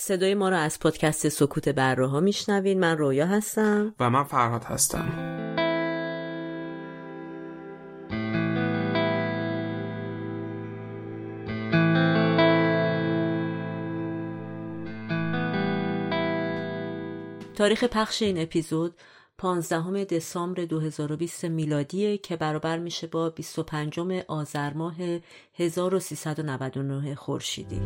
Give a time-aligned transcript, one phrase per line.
[0.00, 3.94] صدای ما را از پادکست سکوت بره ها میشنوین من رویا هستم.
[4.00, 5.08] و من فرهاد هستم.
[17.54, 18.94] تاریخ پخش این اپیزود
[19.38, 24.96] 15 دسامبر 2020 میلادیه که برابر میشه با 25 آذر ماه
[25.54, 27.80] 1399 خورشیدی.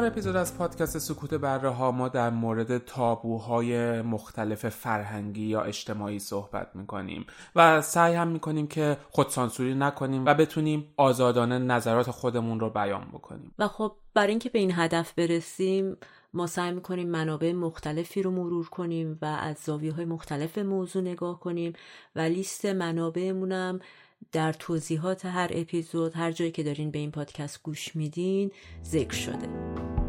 [0.00, 6.18] هر اپیزود از پادکست سکوت بره ها ما در مورد تابوهای مختلف فرهنگی یا اجتماعی
[6.18, 7.26] صحبت می‌کنیم
[7.56, 13.54] و سعی هم می‌کنیم که خودسانسوری نکنیم و بتونیم آزادانه نظرات خودمون رو بیان بکنیم.
[13.58, 15.96] و خب برای اینکه به این هدف برسیم
[16.34, 21.40] ما سعی می‌کنیم منابع مختلفی رو مرور کنیم و از زاویه های مختلف موضوع نگاه
[21.40, 21.72] کنیم
[22.16, 23.80] و لیست منابعمونم
[24.32, 28.50] در توضیحات هر اپیزود هر جایی که دارین به این پادکست گوش میدین
[28.84, 29.99] ذکر شده.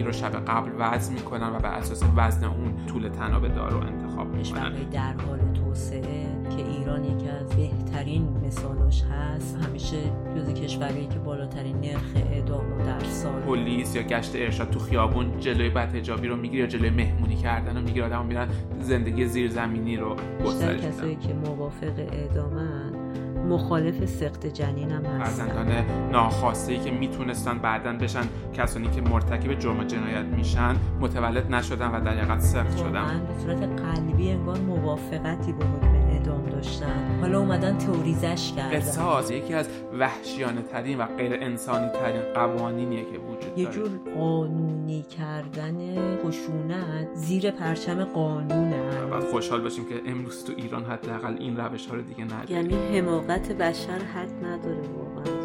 [0.00, 3.78] اعدامی رو شب قبل وزن می‌کنن و بر اساس وزن اون طول تناب دار رو
[3.78, 4.72] انتخاب می‌کنن.
[4.92, 6.26] در حال توسعه
[6.56, 9.56] که ایران یکی از بهترین مثالاش هست.
[9.56, 9.96] همیشه
[10.36, 15.70] جز کشورهایی که بالاترین نرخ اعدام در سال پلیس یا گشت ارشاد تو خیابون جلوی
[15.70, 18.06] بدحجابی رو می‌گیره یا جلوی مهمونی کردن رو می‌گیره.
[18.06, 18.48] آدم میرن
[18.80, 22.99] زندگی زیرزمینی رو گسترش کسایی که موافق اعدامن
[23.48, 25.44] مخالف سخت جنین هم هستن.
[25.46, 31.86] فرزندان ناخواسته ای که می‌تونستن بعدا بشن کسانی که مرتکب جرم جنایت میشن متولد نشدن
[31.86, 33.00] و در حقیقت سخت شدن.
[33.00, 37.18] واقعا به صورت قلبی انگار موافقتی به حکم اعدام داشتن.
[37.20, 38.76] حالا اومدن تئوریزش کردن.
[38.76, 43.18] قصاص یکی از وحشیانه ترین و غیر انسانی ترین قوانینیه که
[43.56, 45.78] یه جور قانونی کردن
[46.18, 51.94] خشونت زیر پرچم قانونه باید خوشحال باشیم که امروز تو ایران حداقل این روش ها
[51.94, 52.56] رو دیگه نداریم.
[52.56, 55.39] یعنی حماقت بشر حد نداره واقعا.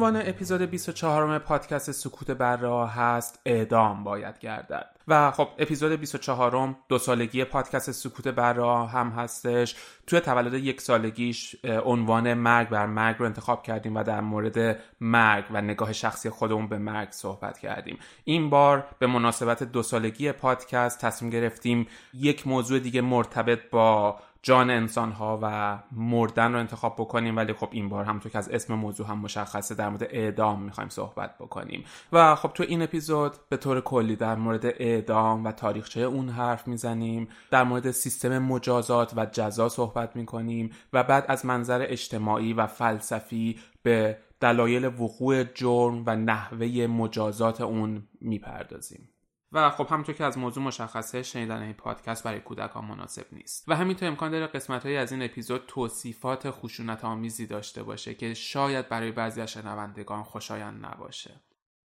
[0.00, 4.86] عنوان اپیزود 24 پادکست سکوت بره هست اعدام باید گردد.
[5.08, 9.76] و خب اپیزود 24 دو سالگی پادکست سکوت بره هم هستش.
[10.06, 15.44] توی تولد یک سالگیش عنوان مرگ بر مرگ رو انتخاب کردیم و در مورد مرگ
[15.50, 17.98] و نگاه شخصی خودمون به مرگ صحبت کردیم.
[18.24, 24.70] این بار به مناسبت دو سالگی پادکست تصمیم گرفتیم یک موضوع دیگه مرتبط با جان
[24.70, 28.74] انسان ها و مردن رو انتخاب بکنیم ولی خب این بار همونطور که از اسم
[28.74, 31.84] موضوع هم مشخصه در مورد اعدام می‌خوایم صحبت بکنیم.
[32.12, 36.68] و خب تو این اپیزود به طور کلی در مورد اعدام و تاریخچه اون حرف
[36.68, 42.66] می‌زنیم در مورد سیستم مجازات و جزا صحبت می‌کنیم و بعد از منظر اجتماعی و
[42.66, 49.08] فلسفی به دلایل وقوع جرم و نحوه مجازات اون می‌پردازیم.
[49.52, 53.64] و خب همونطور که از موضوع مشخصه شنیدن این پادکست برای کودکان مناسب نیست.
[53.68, 58.88] و همینطور امکان داره قسمت از این اپیزود توصیفات خشونت آمیزی داشته باشه که شاید
[58.88, 61.40] برای بعضی از شنوندگان خوشایند نباشه.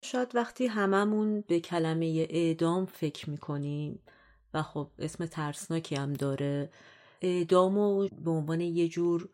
[0.03, 3.99] شاید وقتی هممون به کلمه اعدام فکر می‌کنیم
[4.53, 6.71] و خب اسم ترسناکی هم داره
[7.21, 9.29] اعدام رو به عنوان یه جور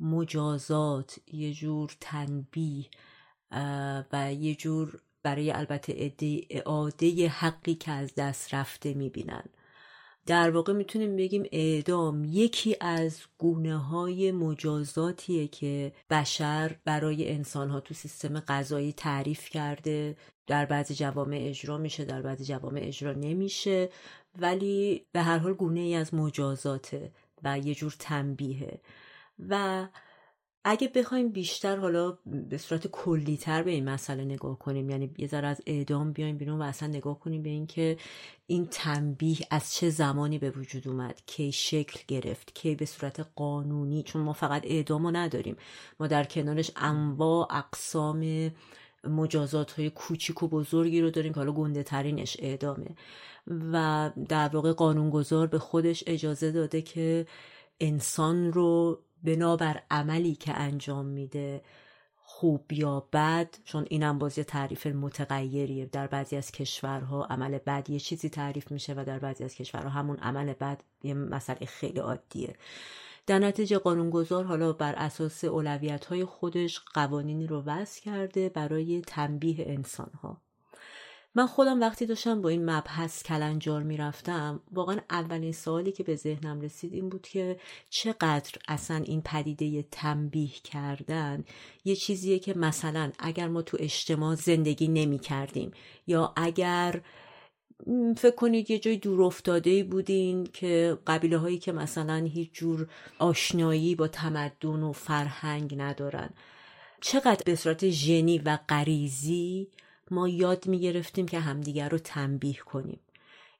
[0.00, 2.86] مجازات یه جور تنبیه
[4.12, 9.44] و یه جور برای البته اعاده- اعاده حقی که از دست رفته می‌بینن.
[10.26, 17.80] در واقع می‌تونیم بگیم اعدام یکی از گونه های مجازاتیه که بشر برای انسان ها
[17.80, 20.16] تو سیستم قضایی تعریف کرده.
[20.46, 23.90] در بعضی جوامع اجرا میشه در بعضی جوامع اجرا نمیشه.
[24.38, 27.12] ولی به هر حال گونه ای از مجازاته
[27.44, 28.80] و یه جور تنبیهه.
[29.48, 29.86] و
[30.64, 35.48] اگه بخوایم بیشتر حالا به صورت کلیتر به این مسئله نگاه کنیم یعنی یه ذره
[35.48, 37.96] از اعدام بیایم بیرون و اصلا نگاه کنیم به اینکه
[38.46, 44.02] این تنبیه از چه زمانی به وجود اومد کی شکل گرفت کی به صورت قانونی
[44.02, 45.56] چون ما فقط اعدامو نداریم.
[46.00, 48.50] ما در کنارش انواع اقسام
[49.04, 52.96] مجازات های کوچیک و بزرگی رو داریم که حالا گنده ترینش اعدامه.
[53.46, 57.26] و در واقع قانونگذار به خودش اجازه داده که
[57.80, 61.62] انسان رو بنابر عملی که انجام میده
[62.16, 65.86] خوب یا بد چون اینم باز تعریف متغیریه.
[65.86, 69.88] در بعضی از کشورها عمل بد یه چیزی تعریف میشه و در بعضی از کشورها
[69.88, 72.56] همون عمل بد یه مسئله خیلی عادیه.
[73.26, 79.64] در نتیجه قانونگذار حالا بر اساس اولویت های خودش قوانینی رو وضع کرده برای تنبیه
[79.68, 80.40] انسان ها
[81.34, 86.60] من خودم وقتی داشتم با این مبحث کلنجار می‌رفتم واقعا اولین سوالی که به ذهنم
[86.60, 87.56] رسید این بود که
[87.90, 91.44] چقدر اصلا این پدیده تنبیه کردن
[91.84, 95.70] یه چیزیه که مثلا اگر ما تو اجتماع زندگی نمی کردیم
[96.06, 97.00] یا اگر
[98.16, 102.88] فکر کنید یه جای دور افتاده بودین که قبیله هایی که مثلا هیچ جور
[103.18, 106.30] آشنایی با تمدن و فرهنگ ندارن
[107.00, 109.68] چقدر به صورت ژنی و غریزی
[110.12, 113.00] ما یاد می گرفتیم که همدیگر رو تنبیه کنیم.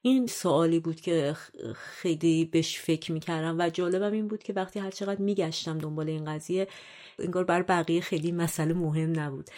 [0.03, 1.37] این سوالی بود که
[1.75, 6.25] خیلی بهش فکر می‌کردم و جالبم این بود که وقتی هر چقدر میگشتم دنبال این
[6.25, 6.69] قضیه
[7.19, 9.51] انگار بر بقیه خیلی مسئله مهم نبود.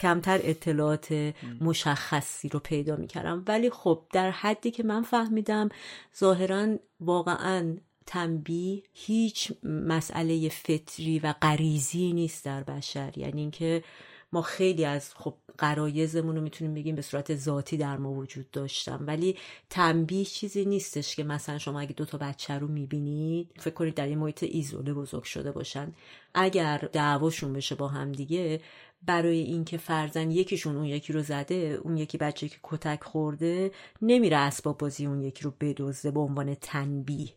[0.00, 3.44] کمتر اطلاعات مشخصی رو پیدا می‌کردم.
[3.48, 5.68] ولی خب در حدی که من فهمیدم
[6.18, 7.76] ظاهرا واقعا
[8.06, 13.12] تنبیه هیچ مسئله فطری و غریزی نیست در بشر.
[13.16, 13.84] یعنی اینکه
[14.32, 19.04] ما خیلی از خب قرایزمون رو می‌تونیم بگیم به صورت ذاتی در ما وجود داشتم
[19.06, 19.36] ولی
[19.70, 24.06] تنبیه چیزی نیستش که مثلا شما اگه دو تا بچه رو می‌بینید فکر کنید در
[24.06, 25.92] این محیط ایزوله بزرگ شده باشن.
[26.34, 28.60] اگر دعواشون بشه با هم دیگه
[29.06, 33.70] برای اینکه فرزن یکیشون اون یکی رو زده اون یکی بچه که کتک خورده
[34.02, 37.28] نمیره اسباب بازی اون یکی رو بدزده به عنوان تنبیه.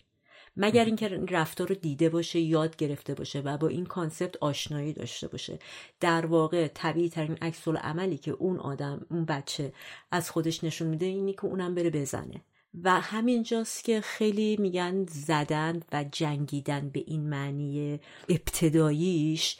[0.58, 5.28] مگر اینکه رفتار رو دیده باشه یاد گرفته باشه و با این کانسپت آشنایی داشته
[5.28, 5.60] باشه.
[6.00, 9.74] در واقع طبیعی ترین عکس عملی که اون آدم اون بچه
[10.12, 12.42] از خودش نشون میده اینی که اونم بره بزنه.
[12.84, 18.00] و همینجاست که خیلی میگن زدن و جنگیدن به این معنی
[18.30, 19.58] ابتداییش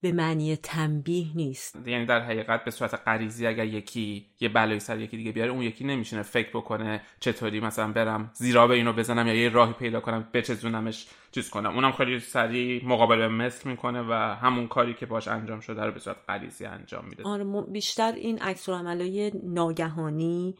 [0.00, 1.86] به معنی تنبیه نیست.
[1.86, 5.62] یعنی در حقیقت به صورت غریزی اگر یکی یه بلایی سر یکی دیگه بیاره اون
[5.62, 10.00] یکی نمیشونه فکر بکنه چطوری مثلا برم زیرا به اینو بزنم یا یه راهی پیدا
[10.00, 11.74] کنم بچزونمش چیز کنم.
[11.74, 16.00] اونم خیلی سریع مقابل مثل می‌کنه و همون کاری که باش انجام شده رو به
[16.00, 17.22] صورت غریزی انجام میده.
[17.24, 20.54] آره بیشتر این عکس عملای ناگهانی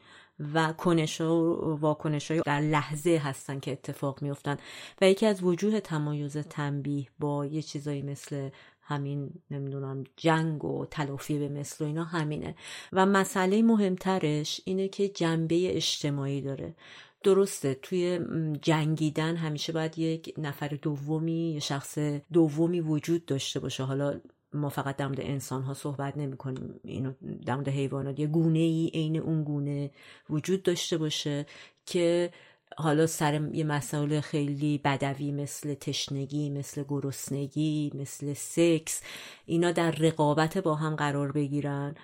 [0.55, 4.57] و کنش و واکنش های در لحظه هستن که اتفاق میفتن
[5.01, 8.51] و یکی از وجوه تمایز تنبیه با یه چیزایی مثل
[8.87, 12.55] همین نمی‌دونم جنگ و تلافی به مثل و اینا همینه.
[12.93, 16.75] و مسئله مهمترش اینه که جنبه اجتماعی داره.
[17.23, 18.21] درسته توی
[18.63, 21.99] جنگیدن همیشه باید یک نفر دومی یه شخص
[22.33, 23.83] دومی وجود داشته باشه.
[23.83, 24.21] حالا
[24.53, 27.13] ما فقط در مورد انسان ها صحبت نمی کنیم اینو
[27.47, 28.19] در مورد حیوانات.
[28.19, 29.91] یه گونه ای عین اون گونه
[30.31, 31.47] وجود داشته باشه
[31.87, 32.31] که
[32.79, 39.03] حالا سر یه مسائل خیلی بدوی مثل تشنگی مثل گرسنگی مثل سکس
[39.47, 41.95] اینا در رقابت با هم قرار بگیرن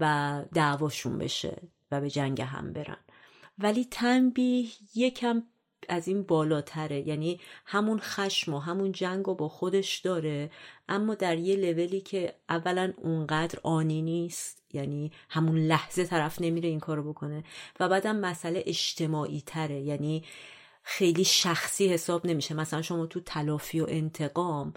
[0.00, 2.96] و دعواشون بشه و به جنگ هم برن.
[3.58, 5.42] ولی تنبیه یکم
[5.88, 7.08] از این بالاتره.
[7.08, 10.50] یعنی همون خشم و همون جنگ رو با خودش داره
[10.88, 16.80] اما در یه لولی که اولا اونقدر آنی نیست یعنی همون لحظه طرف نمیره این
[16.80, 17.44] کارو بکنه.
[17.80, 19.80] و بعدم مسئله اجتماعی تره.
[19.80, 20.24] یعنی
[20.82, 22.54] خیلی شخصی حساب نمیشه.
[22.54, 24.74] مثلا شما تو تلافی و انتقام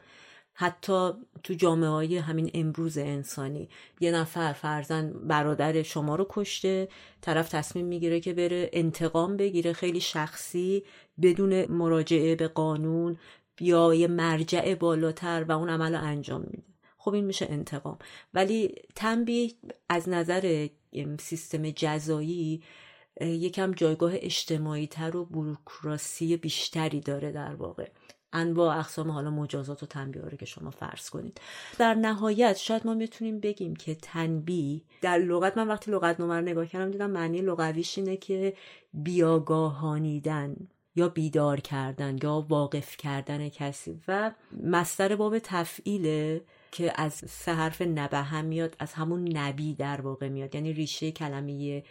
[0.60, 1.12] حتی
[1.43, 3.69] تو جامعه های همین امروز انسانی
[4.00, 6.88] یه نفر فرزن برادر شما رو کشته
[7.22, 9.74] طرف تصمیم می‌گیره که بره انتقام بگیره.
[9.74, 10.83] خیلی شخصی
[11.22, 13.17] بدون مراجعه به قانون
[13.60, 16.76] یا یه مرجع بالاتر و اون عمل رو انجام میده.
[17.07, 17.97] خب این میشه انتقام.
[18.33, 19.51] ولی تنبیه
[19.89, 20.67] از نظر
[21.19, 22.63] سیستم جزایی
[23.21, 27.89] یکم جایگاه اجتماعی تر و بروکراسی بیشتری داره در واقع.
[28.33, 31.41] انواع اقسام حالا مجازات و تنبیه رو که شما فرض کنید.
[31.77, 36.65] در نهایت شاید ما می‌تونیم بگیم که تنبیه در لغت من وقتی لغت نمر نگاه
[36.65, 38.53] کردم دیدم معنی لغویش اینه که
[38.93, 40.55] بیاگاهانیدن
[40.95, 44.31] یا بیدار کردن یا واقف کردن کسی و
[44.63, 50.29] مستر باب تفعیله که از سه حرف نبه هم میاد از همون نبی در واقع
[50.29, 50.55] میاد.
[50.55, 51.83] یعنی ریشه کلمه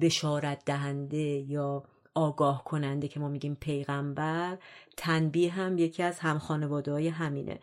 [0.00, 4.58] بشارت دهنده یا آگاه کننده که ما میگیم پیغمبر
[4.96, 7.58] تنبیه هم یکی از هم خانواده های همینه.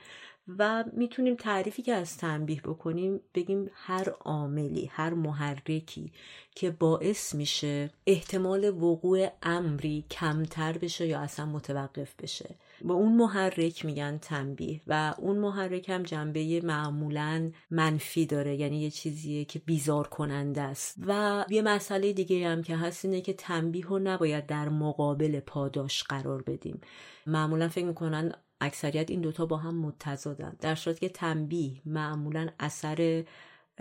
[0.57, 6.11] و می‌تونیم تعریفی که از تنبیه بکنیم بگیم هر عاملی هر محرکی
[6.55, 12.55] که باعث میشه احتمال وقوع امری کمتر بشه یا اصلا متوقف بشه.
[12.85, 18.89] با اون محرک میگن تنبیه و اون محرک هم جنبه معمولا منفی داره یعنی یه
[18.89, 20.97] چیزیه که بیزار کننده است.
[21.07, 26.03] و یه مسئله دیگه هم که هست اینه که تنبیه رو نباید در مقابل پاداش
[26.03, 26.81] قرار بدیم.
[27.27, 33.23] معمولا فکر می‌کنن اکثریت این دوتا با هم متضادن در صورتی که تنبیه معمولا اثر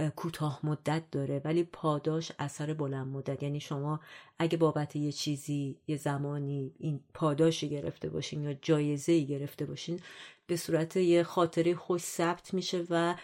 [0.08, 3.42] کوتاه مدت داره ولی پاداش اثر بلند مدت.
[3.42, 4.00] یعنی شما
[4.38, 10.00] اگه بابت یه چیزی یه زمانی این پاداشی گرفته باشین یا جایزه گرفته باشین
[10.46, 13.14] به صورت یه خاطره خوش ثبت میشه و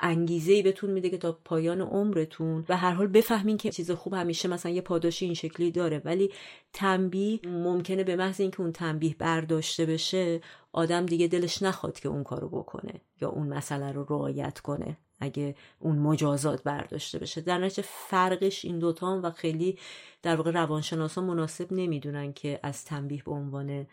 [0.00, 2.64] انگیزه ای بهتون میده که تا پایان عمرتون.
[2.68, 6.32] و هر حال بفهمین که چیز خوب همیشه مثلا یه پاداشی این شکلی داره ولی
[6.72, 10.40] تنبیه ممکنه به محض اینکه اون تنبیه برداشته بشه
[10.72, 14.96] آدم دیگه دلش نخواد که اون کارو بکنه یا اون مسئله رو رعایت کنه.
[15.20, 17.40] اگه اون مجازات برداشته بشه.
[17.40, 19.78] در نتیجه فرقش این دوتا و خیلی
[20.22, 23.86] در واقع روانشناسا مناسب نمی‌دونن که از تنبیه به عنوان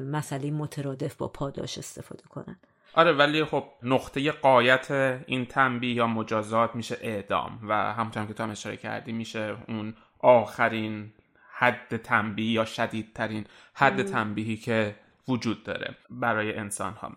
[0.00, 2.56] مسئله مترادف با پاداش استفاده کنن.
[2.94, 4.90] آره ولی خب نقطه قایت
[5.26, 9.94] این تنبیه یا مجازات میشه اعدام و همونطور که تو هم اشاره کردی میشه اون
[10.18, 11.12] آخرین
[11.50, 14.96] حد تنبیه یا شدیدترین حد تنبیهی که
[15.28, 17.12] وجود داره برای انسان ها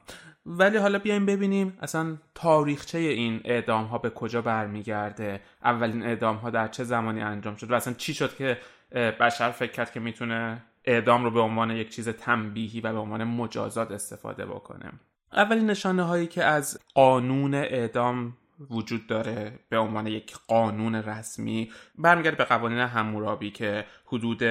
[0.45, 5.41] ولی حالا بیایم ببینیم اصلا تاریخچه این اعدام ها به کجا برمیگرده.
[5.63, 8.57] اولین اعدام ها در چه زمانی انجام شد و اصلا چی شد که
[8.91, 13.23] بشر فکر کرد که می‌تونه اعدام رو به عنوان یک چیز تنبیهی و به عنوان
[13.23, 14.91] مجازات استفاده بکنه؟
[15.33, 18.37] اولین نشانه هایی که از قانون اعدام
[18.69, 24.41] وجود داره به عنوان یک قانون رسمی برمیگرده به قوانین همورابی که حدود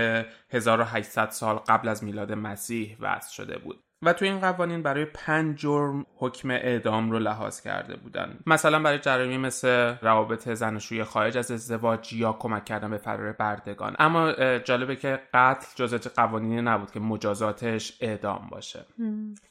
[0.51, 3.85] 1800 سال قبل از میلاد مسیح وضع شده بود.
[4.03, 8.39] و تو این قوانین برای پنج جرم حکم اعدام رو لحاظ کرده بودن.
[8.47, 13.97] مثلا برای جرامی مثل روابط زناشویی خارج از ازدواج یا کمک کردن به فرار بردگان.
[13.99, 18.85] اما جالبه که قتل جزء قوانینی نبود که مجازاتش اعدام باشه.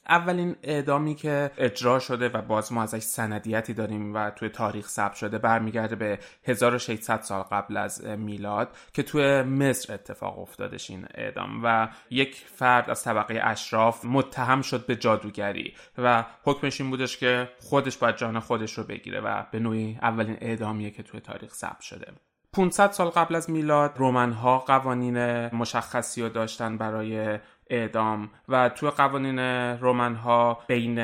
[0.08, 5.14] اولین اعدامی که اجرا شده و باز ما ازش سندیتی داریم و توی تاریخ ثبت
[5.14, 11.60] شده برمیگرده به 1600 سال قبل از میلاد که توی مصر اتفاق افتادش این اعدام.
[11.64, 14.04] و یک فرد از طبقه اشراف
[14.40, 19.20] متهم شد به جادوگری و حکمش این بودش که خودش باید جان خودش رو بگیره
[19.20, 22.12] و به نوعی اولین اعدامیه که توی تاریخ ثبت شده.
[22.52, 27.38] 500 سال قبل از میلاد رومن ها قوانین مشخصی رو داشتن برای
[27.70, 29.38] اعدام و توی قوانین
[29.78, 30.98] رومن ها بین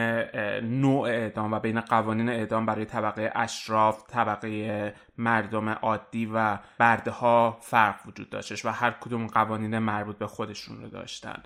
[0.62, 7.58] نوع اعدام و بین قوانین اعدام برای طبقه اشراف طبقه مردم عادی و برده ها
[7.60, 11.42] فرق وجود داشتش و هر کدوم قوانین مربوط به خودشون رو داشتن.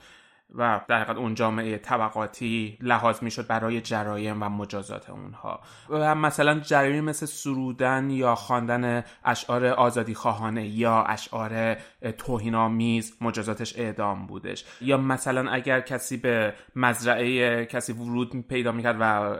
[0.54, 5.60] و در حقیقت اون جامعه طبقاتی لحاظ می‌شد برای جرایم و مجازات اونها.
[5.88, 11.76] و مثلا جرایم مثل سرودن یا خواندن اشعار آزادی خواهانه یا اشعار
[12.18, 14.64] توهینآمیز مجازاتش اعدام بودش.
[14.80, 19.34] یا مثلا اگر کسی به مزرعه کسی ورود پیدا می‌کرد و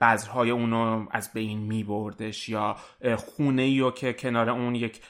[0.00, 2.76] بذرهای اونو از بین میبردش یا
[3.16, 5.00] خونه یا که کنار اون یک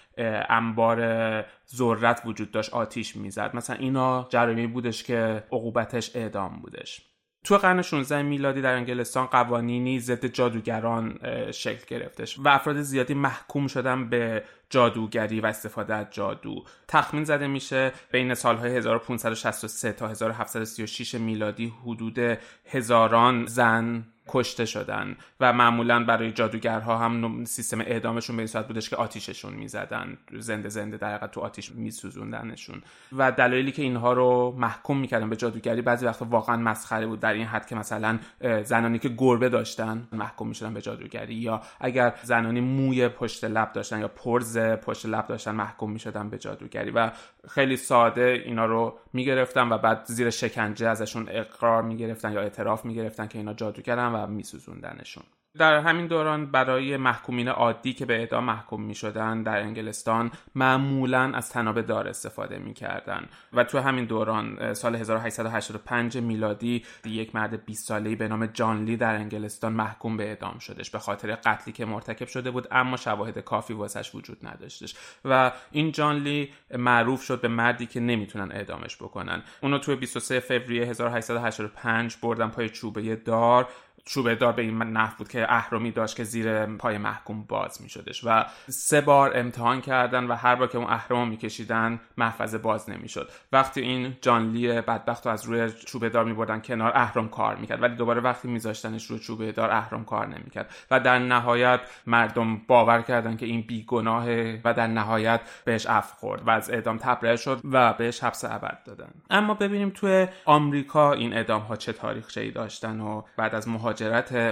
[0.49, 3.57] انبار ذرت وجود داشت آتیش می‌زد.
[3.57, 7.09] مثلا اینا جرامی بودش که عقوبتش اعدام بودش.
[7.45, 11.19] تو قرن 16 میلادی در انگلستان قوانینی ضد جادوگران
[11.53, 17.47] شکل گرفتش و افراد زیادی محکوم شدن به جادوگری و استفاده از جادو تخمین زده
[17.47, 22.19] میشه بین سالهای 1563 تا 1736 میلادی حدود
[22.67, 28.91] هزاران زن کشته شدن و معمولا برای جادوگرها هم سیستم اعدامشون به این صورت بودش
[28.91, 34.99] که آتیششون می‌زدن زنده زنده در تو آتیش میسوزوندنشون و دلایلی که اینها رو محکوم
[34.99, 38.19] می‌کردن به جادوگری بعضی وقتا واقعا مسخره بود در این حد که مثلا
[38.65, 44.01] زنانی که گربه داشتن محکوم می‌شدن به جادوگری یا اگر زنانی موی پشت لب داشتن
[44.01, 47.11] یا پرز پشت لب داشتن محکوم می‌شدن به جادوگری و
[47.49, 53.27] خیلی ساده اینا رو می‌گرفتن و بعد زیر شکنجه ازشون اقرار می‌گرفتن یا اعتراف می‌گرفتن
[53.27, 55.25] که اینا جادوگرن و میسوزوندنشون.
[55.59, 61.33] در همین دوران برای محکومین عادی که به اعدام محکوم می شدن در انگلستان معمولا
[61.35, 67.65] از تناب دار استفاده می کردن و تو همین دوران سال 1885 میلادی یک مرد
[67.65, 71.73] 20 ساله‌ای به نام جان لی در انگلستان محکوم به اعدام شدش به خاطر قتلی
[71.73, 74.95] که مرتکب شده بود اما شواهد کافی واسش وجود نداشتش
[75.25, 79.43] و این جان لی معروف شد به مردی که نمی‌تونن اعدامش بکنن.
[79.61, 83.69] اونو تو 23 فوریه 1885 بردن پای چوبه دار
[84.05, 88.25] چوبه دار به این نحو بود که اهرمی داشت که زیر پای محکوم باز میشدش
[88.25, 93.31] و سه بار امتحان کردن و هر بار که اون اهرم میکشیدن محفظه باز نمی‌شد.
[93.53, 97.83] وقتی این جانلی بدبخت رو از روی چوبه دار میبردن کنار اهرم کار می‌کرد.
[97.83, 100.71] ولی دوباره وقتی میذاشتنش روی چوبه دار اهرم کار نمی‌کرد.
[100.91, 106.49] و در نهایت مردم باور کردن که این بیگناهه و در نهایت بهش عفو خورد.
[106.49, 109.11] و از اعدام تبرئه شد و بهش حبس ابد دادن.
[109.31, 113.92] اما ببینیم توی آمریکا این اعدام ها چه تاریخچه‌ای داشتن و بعد از مهاجرت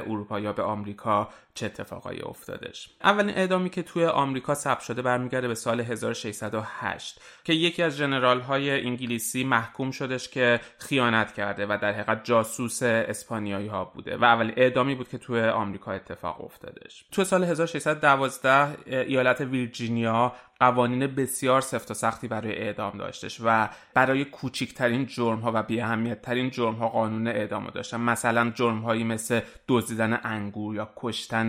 [0.06, 2.90] اروپایی به آمریکا چه اتفاقایی افتادش.
[3.04, 8.40] اولین اعدامی که توی آمریکا ثبت شده برمیگرده به سال 1608 که یکی از جنرال
[8.40, 14.24] های انگلیسی محکوم شدش که خیانت کرده و در حقیقت جاسوس اسپانیایی ها بوده و
[14.24, 17.04] اولین اعدامی بود که توی آمریکا اتفاق افتادش.
[17.12, 24.24] توی سال 1612 ایالت ویرجینیا قوانین بسیار سفت و سختی برای اعدام داشتش و برای
[24.24, 28.00] کوچکترین جرم ها و بی اهمیت ترین جرم ها قانون اعدام داشتن.
[28.00, 31.39] مثلا جرم هایی مثل دزدیدن انگور یا کشتن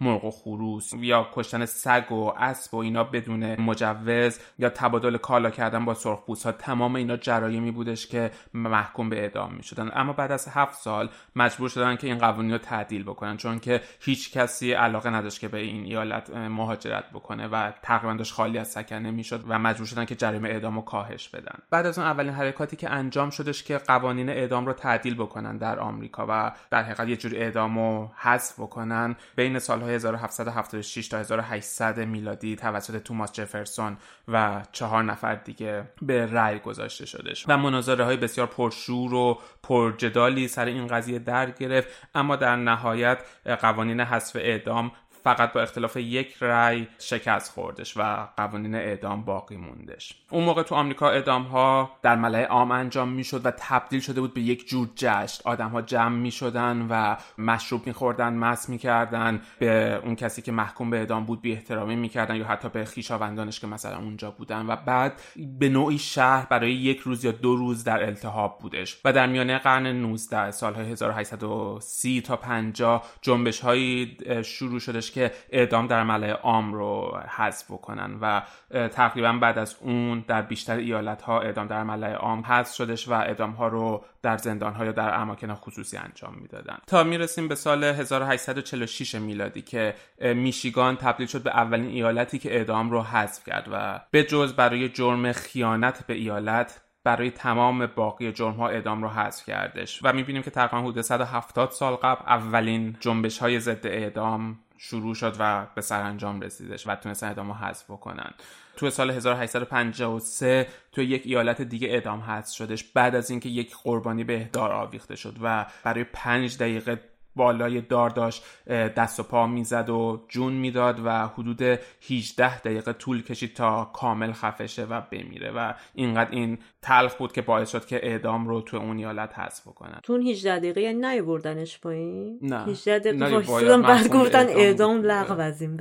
[0.00, 5.50] مرغ و خروس یا کشتن سگ و اسب و اینا بدون مجوز یا تبادل کالا
[5.50, 10.12] کردن با سرخپوست ها تمام اینا جرایمی بودش که محکوم به اعدام می شدن اما
[10.12, 14.32] بعد از هفت سال مجبور شدن که این قوانین رو تعدیل بکنن چون که هیچ
[14.32, 19.10] کسی علاقه نداشت که به این ایالت مهاجرت بکنه و تقریبا داشت خالی از سکنه
[19.10, 21.58] می‌شد و مجبور شدن که جریمه اعدام رو کاهش بدن.
[21.70, 25.78] بعد از اون اولین حرکاتی که انجام شدش که قوانین اعدام رو تعدیل بکنن در
[25.78, 32.00] آمریکا و در حقیقت یه جور اعدام رو حذف بکنن بین سالهای 1776 تا 1800
[32.00, 33.96] میلادی توسط توماس جفرسون
[34.28, 40.48] و چهار نفر دیگه به رأی گذاشته شدش و مناظره های بسیار پرشور و پرجدالی
[40.48, 43.18] سر این قضیه در گرفت اما در نهایت
[43.60, 44.92] قوانین حذف اعدام
[45.24, 50.14] فقط با اختلاف یک رأی شکست خوردش و قوانین اعدام باقی موندش.
[50.30, 54.34] اون موقع تو آمریکا اعدام ها در ملای عام انجام می‌شد و تبدیل شده بود
[54.34, 55.42] به یک جور جشن.
[55.44, 60.90] آدم ها جمع می شدن و مشروب میخوردن مس می‌کردن به اون کسی که محکوم
[60.90, 64.66] به اعدام بود بی احترامی می‌کردن یا حتی به خیشاوندانش که مثلا اونجا بودن.
[64.66, 65.20] و بعد
[65.58, 69.00] به نوعی شهر برای یک روز یا دو روز در التهاب بودش.
[69.04, 75.86] و در میانه قرن 19 سالهای 1830 تا 50 جنبش هایی شروع شدش که اعدام
[75.86, 78.42] در ملع عام رو حذف بکنن و
[78.88, 83.12] تقریبا بعد از اون در بیشتر ایالت ها اعدام در ملع عام حذف شدش و
[83.12, 86.78] اعدام ها رو در زندان ها یا در اماکن خصوصی انجام می‌دادن.
[86.86, 92.90] تا می‌رسیم به سال 1846 میلادی که میشیگان تبدیل شد به اولین ایالتی که اعدام
[92.90, 98.52] رو حذف کرد و به جز برای جرم خیانت به ایالت برای تمام باقی جرم
[98.54, 103.38] ها اعدام رو حذف کردش و می‌بینیم که تقریبا حدود 170 سال قبل اولین جنبش
[103.38, 108.30] های ضد اعدام شروع شد و به سرانجام رسیدش و تونستن اعدام رو حذف بکنن.
[108.76, 114.24] تو سال 1853 تو یک ایالت دیگه اعدام حذف شدش بعد از اینکه یک قربانی
[114.24, 117.00] به اهدار آویخته شد و برای پنج دقیقه
[117.36, 121.62] بالای دار داشت دست و پا می‌زد و جون می‌داد و حدود
[122.10, 127.42] 18 دقیقه طول کشید تا کامل خفشه و بمیره و اینقدر این تلخ بود که
[127.42, 130.00] باعث شد که اعدام رو تو اون ایالت حذف بکنن.
[130.02, 132.64] تو 18 دقیقه یعنی نیوردنش پایین؟ نه.
[132.64, 135.80] 18 دقیقه بعد گفتن اعدام لغو از این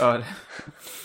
[0.00, 0.24] آره.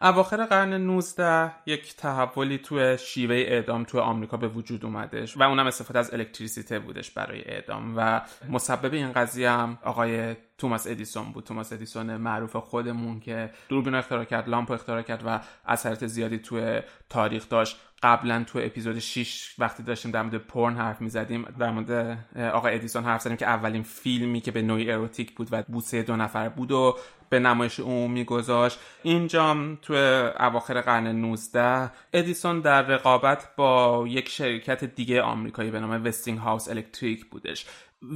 [0.00, 5.66] اواخر قرن 19 یک تحولی تو شیوه اعدام تو آمریکا به وجود اومدش و اونم
[5.66, 11.44] استفاده از الکتریسیته بودش برای اعدام و مسبب این قضیه هم آقای توماس ادیسون بود.
[11.44, 16.80] توماس ادیسون معروف خودمون که دوربین اختراع کرد لامپ اختراع کرد و اثرات زیادی توی
[17.08, 17.80] تاریخ داشت.
[18.02, 22.18] قبلا تو اپیزود 6 وقتی داشتیم در مورد پورن حرف می‌زدیم در مورد
[22.52, 26.16] آقای ادیسون حرف زدیم که اولین فیلمی که به نوعی اروتیک بود و بوسه دو
[26.16, 26.96] نفر بود و
[27.28, 29.94] به نمایش عمومی گذاشت اینجام تو
[30.40, 37.26] اواخر قرن 19 ادیسون در رقابت با یک شرکت دیگه آمریکایی به نام Westinghouse Electric
[37.26, 37.66] بودش.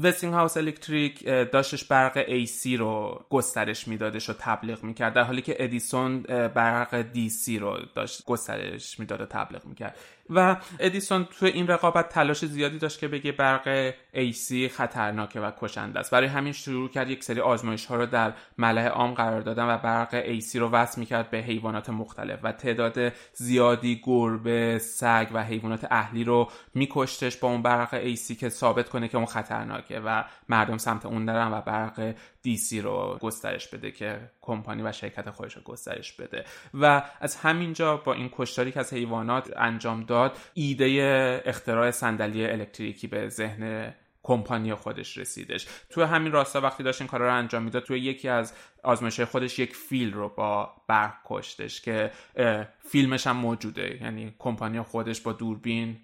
[0.03, 6.23] Westinghouse Electric داشتش برق AC رو گسترش میدادش و تبلیغ می‌کرد در حالی که ادیسون
[6.55, 9.99] برق DC رو داشت گسترش می‌داد و تبلیغ می‌کرد.
[10.31, 16.01] و ادیسون تو این رقابت تلاش زیادی داشت که بگه برق AC خطرناکه و کشنده
[16.01, 16.11] است.
[16.11, 19.79] برای همین شروع کرد یک سری آزمایش ها رو در ملع عام قرار دادن و
[19.79, 25.87] برق AC رو وصل می‌کرد به حیوانات مختلف و تعداد زیادی گربه سگ و حیوانات
[25.91, 30.79] اهلی رو میکشتش با اون برق AC که ثابت کنه که اون خطرناکه و مردم
[30.79, 32.15] سمت اون نرن و برق
[32.47, 36.45] DC رو گسترش بده که کمپانی و شرکت خودش رو گسترش بده.
[36.75, 43.07] و از همینجا با این کشتاری که از حیوانات انجام داد ایده اختراع صندلی الکتریکی
[43.07, 45.67] به ذهن کمپانی خودش رسیدش.
[45.91, 49.59] توی همین راستا وقتی داشت این کارا رو انجام می‌داد توی یکی از آزمایش خودش
[49.59, 52.11] یک فیل رو با برق کشتش که
[52.85, 53.99] فیلمش هم موجوده.
[54.03, 55.97] یعنی کمپانی خودش با دوربین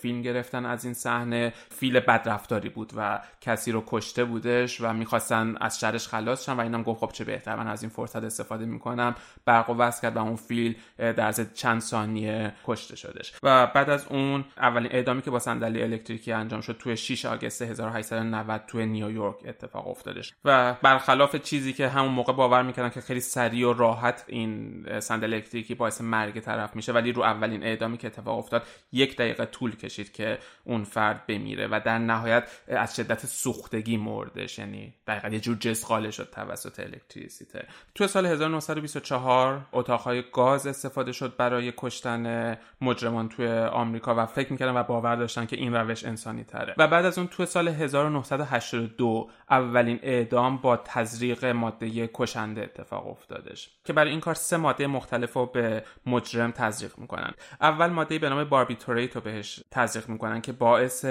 [0.00, 1.52] فیلم گرفتن از این صحنه.
[1.70, 6.60] فیل بدرفتاری بود و کسی رو کشته بودش و می‌خواستن از شرش خلاص شن و
[6.60, 7.56] اینم گفت خب چه بهتر.
[7.56, 9.14] من از این فرصت استفاده می‌کنم.
[9.44, 13.32] برق و کرد و اون فیل در چند ثانیه کشته شدش.
[13.42, 17.62] و بعد از اون اولین اعدامی که با صندلی الکتریکی انجام شد توی 6 آگوست
[17.62, 20.34] 1890 توی نیویورک اتفاق افتادش.
[20.44, 25.34] و برخلاف چیزی که همون موقع باور می‌کردن که خیلی سریع و راحت این صندلی
[25.34, 29.63] الکتریکی باعث مرگ طرف میشه ولی رو اولین اعدامی که اتفاق افتاد یک دقیقه طول
[29.72, 35.40] کشید که اون فرد بمیره و در نهایت از شدت سوختگی مردش یعنی دقیقا یه
[35.40, 37.66] جور جسقاله شد توسط الکتریسیته.
[37.94, 44.76] تو سال 1924 اتاقهای گاز استفاده شد برای کشتن مجرمان توی آمریکا و فکر می‌کردن
[44.76, 49.30] و باور داشتن که این روش انسانی تره و بعد از اون تو سال 1982
[49.50, 55.32] اولین اعدام با تزریق ماده کشنده اتفاق افتادش که برای این کار سه ماده مختلف
[55.32, 57.34] رو به مجرم تزریق می‌کنن.
[57.60, 61.04] اول ماده به نام barbiturate رو بهش تزریق می‌کنن که باعث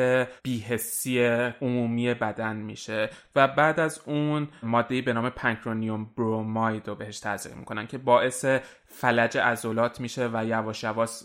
[0.43, 1.25] بی‌حسی
[1.61, 7.55] عمومی بدن میشه و بعد از اون ماده به نام pancuronium bromide رو بهش تزریق
[7.55, 8.45] می‌کنن که باعث
[8.85, 11.23] فلج عضلات میشه و یواش یواش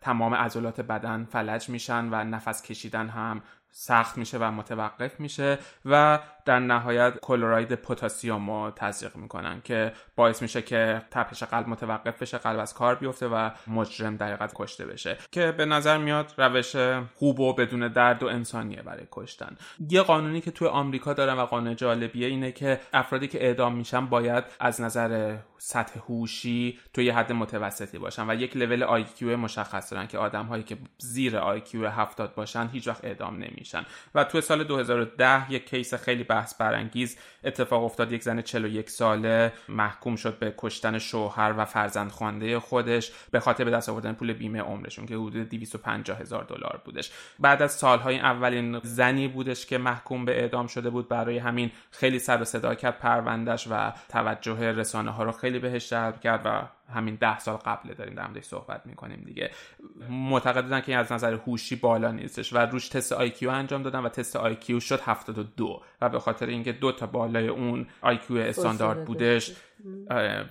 [0.00, 6.18] تمام عضلات بدن فلج میشن و نفس کشیدن هم سخت میشه و متوقف میشه و
[6.44, 12.38] در نهایت chloride پتاسیم رو تزریق می‌کنن که باعث میشه که تپش قلب متوقف بشه
[12.38, 16.76] قلب از کار بیفته و مجرم در حقیقت کشته بشه که به نظر میاد روش
[17.14, 19.56] خوب و بدون درد و انسانیه برای کشتن.
[19.90, 24.06] یه قانونی که توی آمریکا دارن و قانون جالبیه اینه که افرادی که اعدام میشن
[24.06, 30.06] باید از نظر سطح هوشی توی حد متوسطی باشن و یک level IQ مشخص دارن
[30.06, 33.86] که آدم هایی که زیر IQ 70 باشن هیچ وقت اعدام نمیشن.
[34.14, 38.12] و توی سال 2010 یک case خیلی بحث برانگیز اتفاق افتاد.
[38.12, 43.64] یک زن 41 ساله محکوم شد به کشتن شوهر و فرزند خوانده خودش به خاطر
[43.64, 47.10] به دست آوردن پول بیمه عمرشون که حدود 250 هزار دلار بودش.
[47.38, 51.08] بعد از سالها این اولین زنی بودش که محکوم به اعدام شده بود.
[51.08, 55.90] برای همین خیلی سر و صدا کرد پروندهش و توجه رسانه ها رو خیلی بهش
[55.90, 59.50] جلب کرد و همین ده سال قبل داریم در موردش صحبت می‌کنیم دیگه.
[60.08, 64.08] معتقدن که این از نظر هوشی بالا نیستش و روش تست IQ انجام دادن و
[64.08, 69.52] تست IQ شد 72 و به خاطر اینکه دو تا بالای اون IQ استاندارد بودش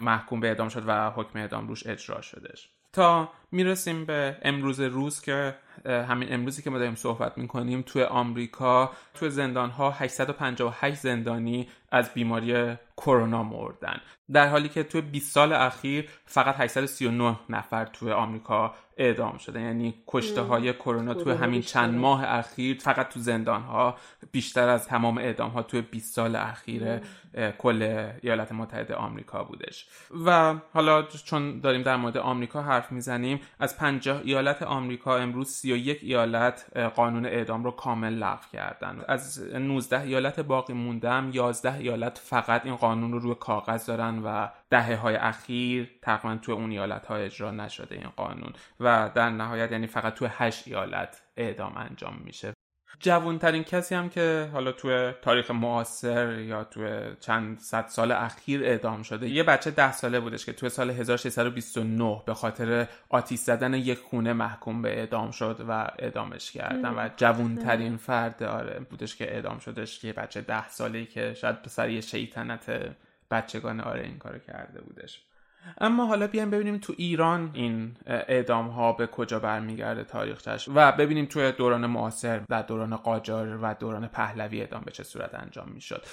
[0.02, 2.70] محکوم به اعدام شد و حکم اعدام روش اجرا شدش.
[2.94, 8.92] تا می‌رسیم به امروز روز که همین امروزی که ما داریم صحبت می‌کنیم توی آمریکا
[9.14, 14.02] توی زندان ها 858 زندانی از بیماری کرونا مردن.
[14.34, 19.94] در حالی که توی 20 سال اخیر فقط 839 نفر توی آمریکا اعدام شده یعنی
[20.08, 23.98] کشته های کرونا توی همین چند ماه اخیر فقط تو زندان ها
[24.32, 27.00] بیشتر از تمام اعدام ها توی 20 سال اخیر
[27.58, 29.88] کل ایالات متحده آمریکا بودش.
[30.26, 36.00] و حالا چون داریم در مورد آمریکا حرف می‌زنیم از 50 ایالت آمریکا امروز 31
[36.02, 39.04] ایالت قانون اعدام رو کامل لغو کردن.
[39.08, 44.48] از 19 ایالت باقی موندم 11 ایالت فقط این قانون رو روی کاغذ دارن و
[44.70, 48.54] دهه های اخیر تقریبا توی اون ایالت ها اجرا نشده این قانون.
[48.80, 52.54] و در نهایت یعنی فقط توی 8 ایالت اعدام انجام میشه.
[53.00, 59.04] جوانترین کسی هم که حالا توی تاریخ معاصر یا توی چند صد سال اخیر اعدام
[59.04, 64.00] شده یه بچه ده ساله بودش که توی سال 1629 به خاطر آتیش زدن یک
[64.00, 69.60] خونه محکوم به اعدام شد و اعدامش کردن و جوانترین فرد آره بودش که اعدام
[69.60, 72.96] شدش یه بچه ده ساله که شاید به سر یه شیطنت
[73.32, 75.22] بچگان آره این کارو کرده بودش.
[75.82, 81.26] اما حالا بیایم ببینیم تو ایران این اعدام ها به کجا برمیگرده تاریخش و ببینیم
[81.26, 86.06] توی دوران معاصر در دوران قاجار و دوران پهلوی اعدام به چه صورت انجام می‌شد.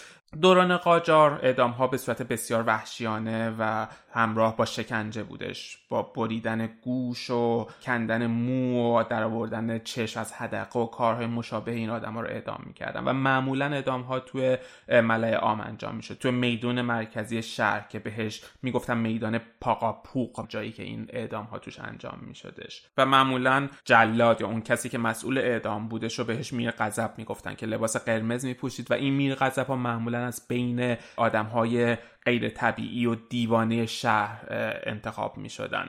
[0.42, 5.78] دوران قاجار اعدام ها به صورت بسیار وحشیانه و همراه با شکنجه بودش.
[5.88, 11.72] با بریدن گوش و کندن مو و در آوردن چشم از حدقه و کارهای مشابه
[11.72, 14.58] این آدم ها رو اعدام می‌کردن و معمولا اعدام ها توی
[14.88, 16.18] ملای عام انجام می‌شد.
[16.18, 21.80] توی میدون مرکزی شهر که بهش می‌گفتن میدان پاقاپوق جایی که این اعدام ها توش
[21.80, 22.82] انجام میشدش.
[22.96, 27.54] و معمولا جلاد یا اون کسی که مسئول اعدام بودش رو بهش میر غضب می‌گفتن
[27.54, 32.48] که لباس قرمز میپوشید و این میر غضب ها معمولا از بین آدم های غیر
[32.48, 34.44] طبیعی و دیوانه شهر
[34.82, 35.88] انتخاب می شدن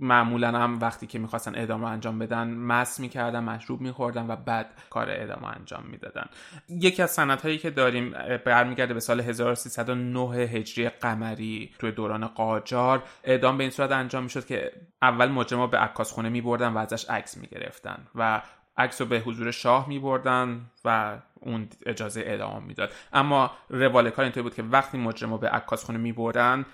[0.00, 4.66] معمولا هم وقتی که می‌خواستن اعدام رو انجام بدن مس می‌کردن مشروب میخوردن و بعد
[4.90, 6.26] کار اعدام انجام می‌دادن.
[6.68, 8.14] یکی از سنت هایی که داریم
[8.44, 14.46] برمیگرده به سال 1309 هجری قمری توی دوران قاجار اعدام به این صورت انجام می‌شد
[14.46, 18.42] که اول مجرم به عکاس خونه میبردن و ازش عکس می‌گرفتن و
[18.78, 22.92] عکس رو به حضور شاه می بردن و اون اجازه اعدام می‌داد.
[23.12, 26.66] اما روال کار اینطوری بود که وقتی مجرم رو به عکاس خونه می بردن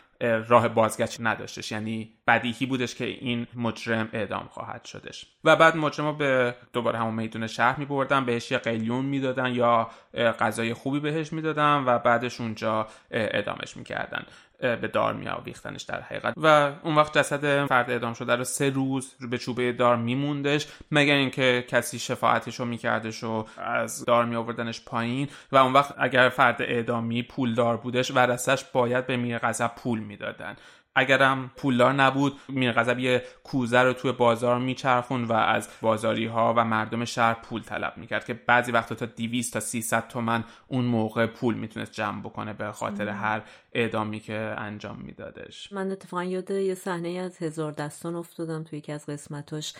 [0.49, 1.73] راه بازگشت نداشتش.
[1.73, 5.27] یعنی بدیهی بودش که این مجرم اعدام خواهد شدش.
[5.45, 9.91] و بعد مجرم به دوباره همون میدون شهر می بردن بهش یه قلیون می‌دادن یا
[10.15, 14.27] غذای خوبی بهش می‌دادن و بعدش اونجا اعدامش می‌کردن.
[14.65, 16.35] به دار می آویختنش در حقیقت.
[16.37, 21.15] و اون وقت جسد فرد اعدام شده رو سه روز به چوبه دار میموندش مگر
[21.15, 25.29] اینکه کسی شفاعتش رو میکردش و از دار می آوردنش پایین.
[25.53, 30.57] و اون وقت اگر فرد اعدامی پولدار بودش ورثش باید به میر غضب پول می‌دادن.
[30.97, 36.55] اگرم پولدار نبود میر غضب یه کوزه رو توی بازار میچرخون و از بازاری ها
[36.57, 40.85] و مردم شهر پول طلب می‌کرد که بعضی وقتا تا 200 تا 300 تومن اون
[40.85, 45.73] موقع پول می‌تونست جمع بکنه به خاطر هر اعدامی که انجام میدادش.
[45.73, 49.75] من اتفاقا یاد یه صحنه از هزار دستان افتادم توی یکی از قسمتاش.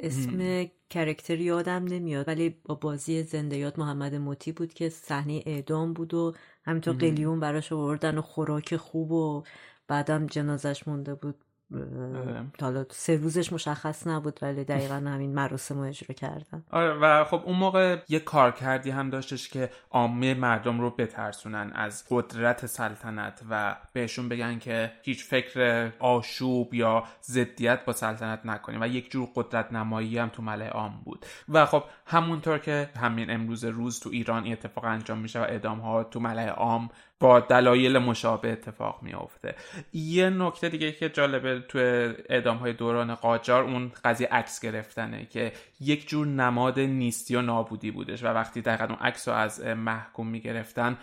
[0.00, 5.92] اسم کرکتر یادم نمیاد ولی با بازی زنده یاد محمد موتی بود که صحنه اعدام
[5.92, 6.34] بود و
[6.64, 9.42] همینطور قلیون براش آوردن و خوراک خوب و
[9.90, 11.44] بعدم جنازش مونده بود.
[12.60, 16.64] حالا سه روزش مشخص نبود ولی دقیقا همین مراسم رو اجرا کردن.
[16.70, 21.72] آره و خب اون موقع یه کار کردی هم داشتش که عامه مردم رو بترسونن
[21.74, 28.80] از قدرت سلطنت و بهشون بگن که هیچ فکر آشوب یا ضدیت با سلطنت نکنیم
[28.82, 31.26] و یک جور قدرت نمایی هم تو ملع عام بود.
[31.48, 35.80] و خب همونطور که همین امروز روز تو ایران این اتفاق انجام میشه و اعدام
[35.80, 39.54] ها تو ملع عام با دلایل مشابه اتفاق میافته.
[39.92, 41.78] یه نکته دیگه که جالبه تو
[42.28, 47.90] اعدام های دوران قاجار اون قضیه عکس گرفتنه که یک جور نماد نیستی و نابودی
[47.90, 50.96] بودش و وقتی دقیقا اون عکس رو از محکوم می‌گرفتن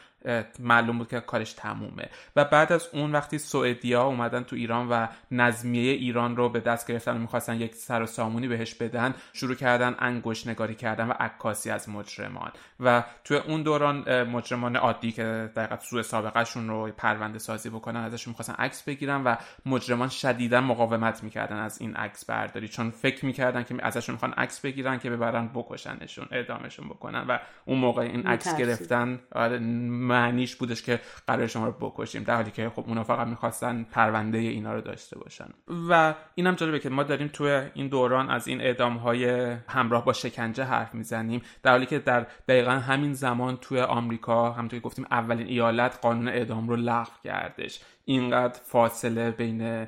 [0.60, 2.10] معلوم بود که کارش تمومه.
[2.36, 6.88] و بعد از اون وقتی سوئدیا اومدن تو ایران و نظمیه ایران رو به دست
[6.88, 11.14] گرفتن و می‌خواستن یک سر و سامونی بهش بدن شروع کردن انگشت نگاری کردن و
[11.20, 12.52] عکاسی از مجرمان.
[12.80, 18.32] و تو اون دوران مجرمان عادی که دقیقا سوء سابقهشون رو پرونده سازی بکنن ازشون
[18.32, 19.36] می‌خواستن عکس بگیرن و
[19.66, 22.68] مجرمان شدیدا مقاومت می‌کردن از این عکس برداری.
[22.68, 27.78] چون فکر می‌کردن که ازشون می‌خوان عکس بگیرن که ببرن بکشنشون اعدامشون بکنن و اون
[27.78, 32.70] موقع این عکس گرفتن آره، معنیش بودش که قرار شما رو بکشیم در حالی که
[32.70, 35.50] خب اونا فقط می‌خواستن پرونده اینا رو داشته باشن.
[35.90, 40.14] و اینم جالبه که ما داریم توی این دوران از این اعدام های همراه با
[40.14, 45.06] شکنجه حرف می‌زنیم در حالی که در دقیقا همین زمان توی آمریکا همونطور که گفتیم
[45.12, 47.80] اولین ایالت قانون اعدام رو لغو کردش.
[48.06, 49.88] اینقدر فاصله بین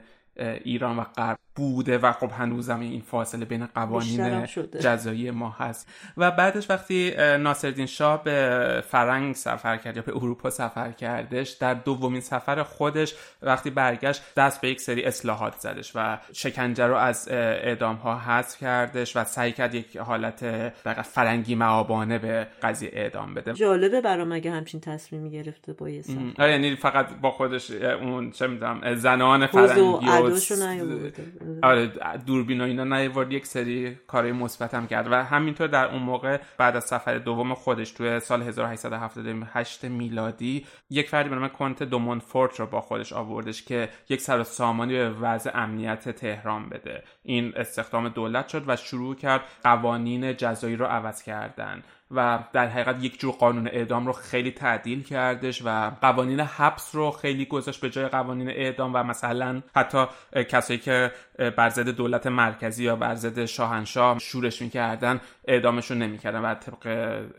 [0.63, 4.45] ایران و غرب بوده و خب هنوزم این فاصله بین قوانین
[4.80, 5.89] جزایی ما هست.
[6.17, 11.74] و بعدش وقتی ناصرالدین شاه به فرنگ سفر کرد یا به اروپا سفر کردش در
[11.74, 17.28] دومین سفر خودش وقتی برگشت دست به یک سری اصلاحات زدش و شکنجه رو از
[17.32, 20.69] اعدام ها حذف کردش و سعی کرد یک حالت
[21.04, 23.54] فرنگی معابانه به قضیه اعدام بده.
[23.54, 26.04] جالبه برام اگه همچین تصمیمی گرفته با یه
[26.39, 31.92] آره، یعنی فقط با خودش اون چه می‌دونم زنان فرنگی و آره
[32.26, 35.12] دوربین و اینا نیورد یک سری کارهای مثبت هم کرد.
[35.12, 41.10] و همینطور در اون موقع بعد از سفر دوم خودش توی سال 1878 میلادی یک
[41.10, 45.52] فردی به نام کنت دومونفورت رو با خودش آوردش که یک سر سامانی به وضع
[45.54, 47.04] امنیت تهران بده.
[47.24, 51.84] این استخدام دولت شد و شروع کرد قوانین جزایی رو عوض کردن.
[52.12, 57.12] و در حقیقت یک جور قانون اعدام رو خیلی تعدیل کردش و قوانین حبس رو
[57.12, 60.06] خیلی گذاشت به جای قوانین اعدام و مثلا حتی
[60.50, 61.12] کسایی که
[61.58, 66.88] بر ضد دولت مرکزی یا بر ضد شاهنشاه شورش می‌کردن اعدامشون نمی‌کردن و طبق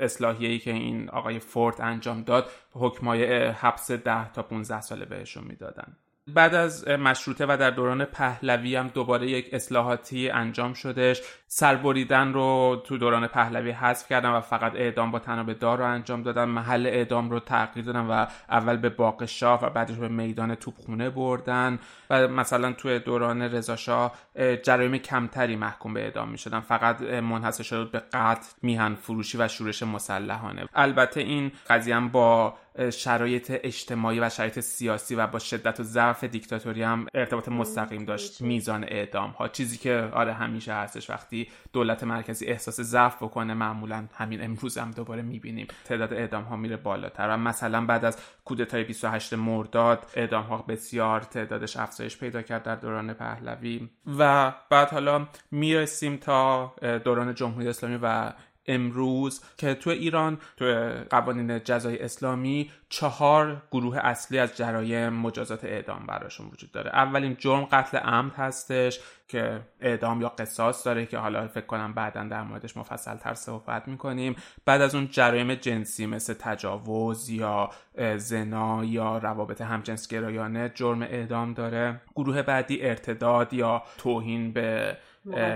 [0.01, 5.97] اصلاحیه‌ای که این آقای فورد انجام داد حکمای حبس 10 تا 15 ساله بهشون می‌دادن.
[6.35, 11.23] بعد از مشروطه و در دوران پهلوی هم دوباره یک اصلاحاتی انجام شدش.
[11.53, 16.23] سربریدن رو تو دوران پهلوی حذف کردن و فقط اعدام با تناب دار رو انجام
[16.23, 16.45] دادن.
[16.45, 21.11] محل اعدام رو تغییر دادن و اول به باغ شاه و بعدش به میدان توپخونه
[21.11, 21.79] بردن.
[22.11, 24.15] و مثلا توی دوران رضاشاه
[24.63, 29.49] جرایم کمتری محکوم به اعدام می شدن فقط منحصر شده به قتل میهن فروشی و
[29.49, 30.65] شورش مسلحانه.
[30.75, 32.55] البته این قضیه هم با
[32.93, 38.41] شرایط اجتماعی و شرایط سیاسی و با شدت و ضعف دیکتاتوری هم ارتباط مستقیم داشت.
[38.41, 39.49] میزان اعدام ها.
[39.49, 41.40] چیزی که آره همیشه هستش وقتی
[41.73, 45.67] دولت مرکزی احساس ضعف بکنه معمولا همین امروز هم دوباره می‌بینیم.
[45.85, 51.21] تعداد اعدام ها میره بالاتر و مثلا بعد از کودتای 28 مرداد اعدام ها بسیار
[51.21, 56.75] تعدادش افزایش پیدا کرد در دوران پهلوی و بعد حالا می‌رسیم تا
[57.05, 58.33] دوران جمهوری اسلامی و
[58.67, 60.65] امروز که تو ایران تو
[61.11, 66.91] قوانین جزای اسلامی چهار گروه اصلی از جرایم مجازات اعدام براشون وجود داره.
[66.91, 72.25] اولین جرم قتل عمد هستش که اعدام یا قصاص داره که حالا فکر کنم بعدا
[72.25, 74.37] در موردش مفصل تر صحبت می‌کنیم.
[74.65, 77.71] بعد از اون جرایم جنسی مثل تجاوز یا
[78.17, 82.01] زنا یا روابط همجنسگرایانه جرم اعدام داره.
[82.15, 84.97] گروه بعدی ارتداد یا توهین به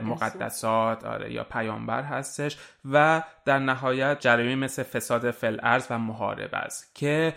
[0.04, 2.58] مقدسات آره یا پیامبر هستش
[2.90, 7.34] و در نهایت جرایم مثل فساد فلعرز و محارب است که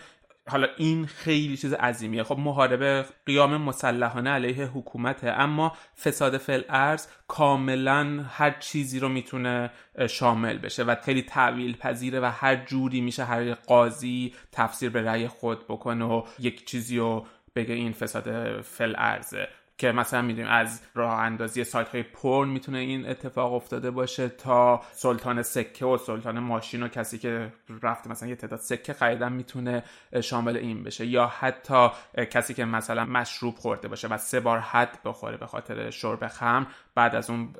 [0.49, 2.23] حالا این خیلی چیز عظیمیه.
[2.23, 9.71] خب محاربه قیام مسلحانه علیه حکومته اما فساد فل ارز کاملا هر چیزی رو می‌تونه
[10.09, 15.27] شامل بشه و خیلی تعویل پذیره و هر جوری میشه هر قاضی تفسیر به رأی
[15.27, 20.81] خود بکنه و یک چیزی رو بگه این فساد فل ارزه که مثلا می‌دونیم از
[20.95, 26.39] راه اندازی سایت های پرن می‌تونه این اتفاق افتاده باشه تا سلطان سکه و سلطان
[26.39, 29.83] ماشین و کسی که رفته مثلا یه تعداد سکه خریدن می‌تونه
[30.21, 31.05] شامل این بشه.
[31.05, 31.89] یا حتی
[32.31, 36.67] کسی که مثلا مشروب خورده باشه و سه بار حد بخوره به خاطر شرب خم
[36.95, 37.53] بعد از اون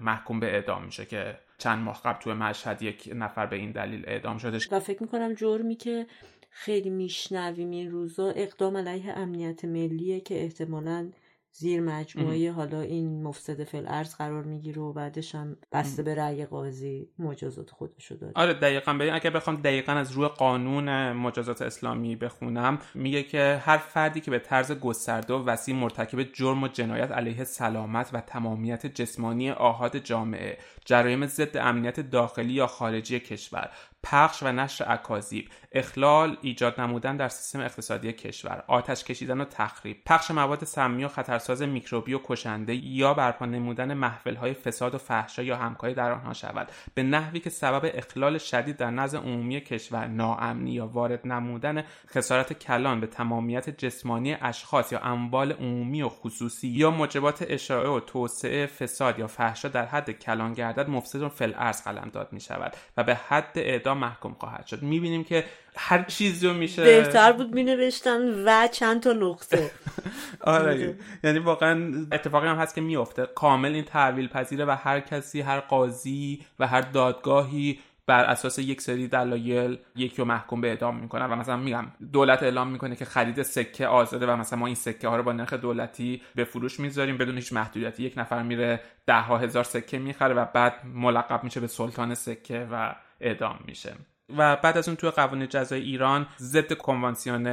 [0.00, 4.04] محکوم به اعدام میشه که چند ماه قبل توی مشهد یک نفر به این دلیل
[4.06, 4.72] اعدام شدش.
[4.72, 6.06] و فکر می‌کنم جرمی که
[6.50, 11.10] خیلی میشنویم این روزا اقدام علیه امنیت ملیه که احتمالاً
[11.52, 16.46] زیر مجموعه حالا این مفسد فل ارز قرار می‌گیره و بعدش هم بسته به رأی
[16.46, 18.92] قاضی مجازات خودشو داره آره دقیقا.
[18.92, 24.30] ببین اگر بخوام دقیقا از روی قانون مجازات اسلامی بخونم میگه که هر فردی که
[24.30, 29.96] به طرز گسترده و وسیع مرتکب جرم و جنایت علیه سلامت و تمامیت جسمانی آهاد
[29.96, 33.70] جامعه جرایم ضد امنیت داخلی یا خارجی کشور
[34.02, 39.96] پخش و نشر اکاذیب اخلال ایجاد نمودن در سیستم اقتصادی کشور آتش کشیدن و تخریب
[40.06, 45.42] پخش مواد سمی و خطرساز میکروبی و کشنده یا برپا نمودن محفل فساد و فحشا
[45.42, 46.68] یا همکاری در آنها شود.
[46.94, 52.52] به نحوی که سبب اخلال شدید در نظر عمومی کشور ناامنی یا وارد نمودن خسارت
[52.52, 58.66] کلان به تمامیت جسمانی اشخاص یا اموال عمومی و خصوصی یا موجبات اشاعه و توسعه
[58.66, 63.14] فساد یا فحشا در حد کلان گردد مفسد فل ارز قلمداد می شود و به
[63.14, 64.82] حد اعدام محکوم خواهد شد.
[64.82, 65.44] می‌بینیم که
[65.76, 69.70] هر چیزی رو میشه بهتر بود می نوشتن و چند تا نقطه.
[70.40, 70.94] آره.
[71.24, 75.60] یعنی واقعا اتفاقی هم هست که میفته کامل این تحویل پذیره و هر کسی هر
[75.60, 81.26] قاضی و هر دادگاهی بر اساس یک سری دلایل یکی رو محکوم به اعدام می‌کنن
[81.26, 85.08] و مثلا میگم دولت اعلام می‌کنه که خرید سکه آزاده و مثلا ما این سکه
[85.08, 88.02] ها رو با نرخ دولتی به فروش می‌ذاریم بدون هیچ محدودیتی.
[88.02, 92.68] یک نفر میره ده ها هزار سکه می‌خره و بعد ملقب میشه به سلطان سکه
[92.72, 93.94] و اعدام میشه.
[94.38, 97.46] و بعد از اون توی قوانین جزای ایران ضد کنوانسیون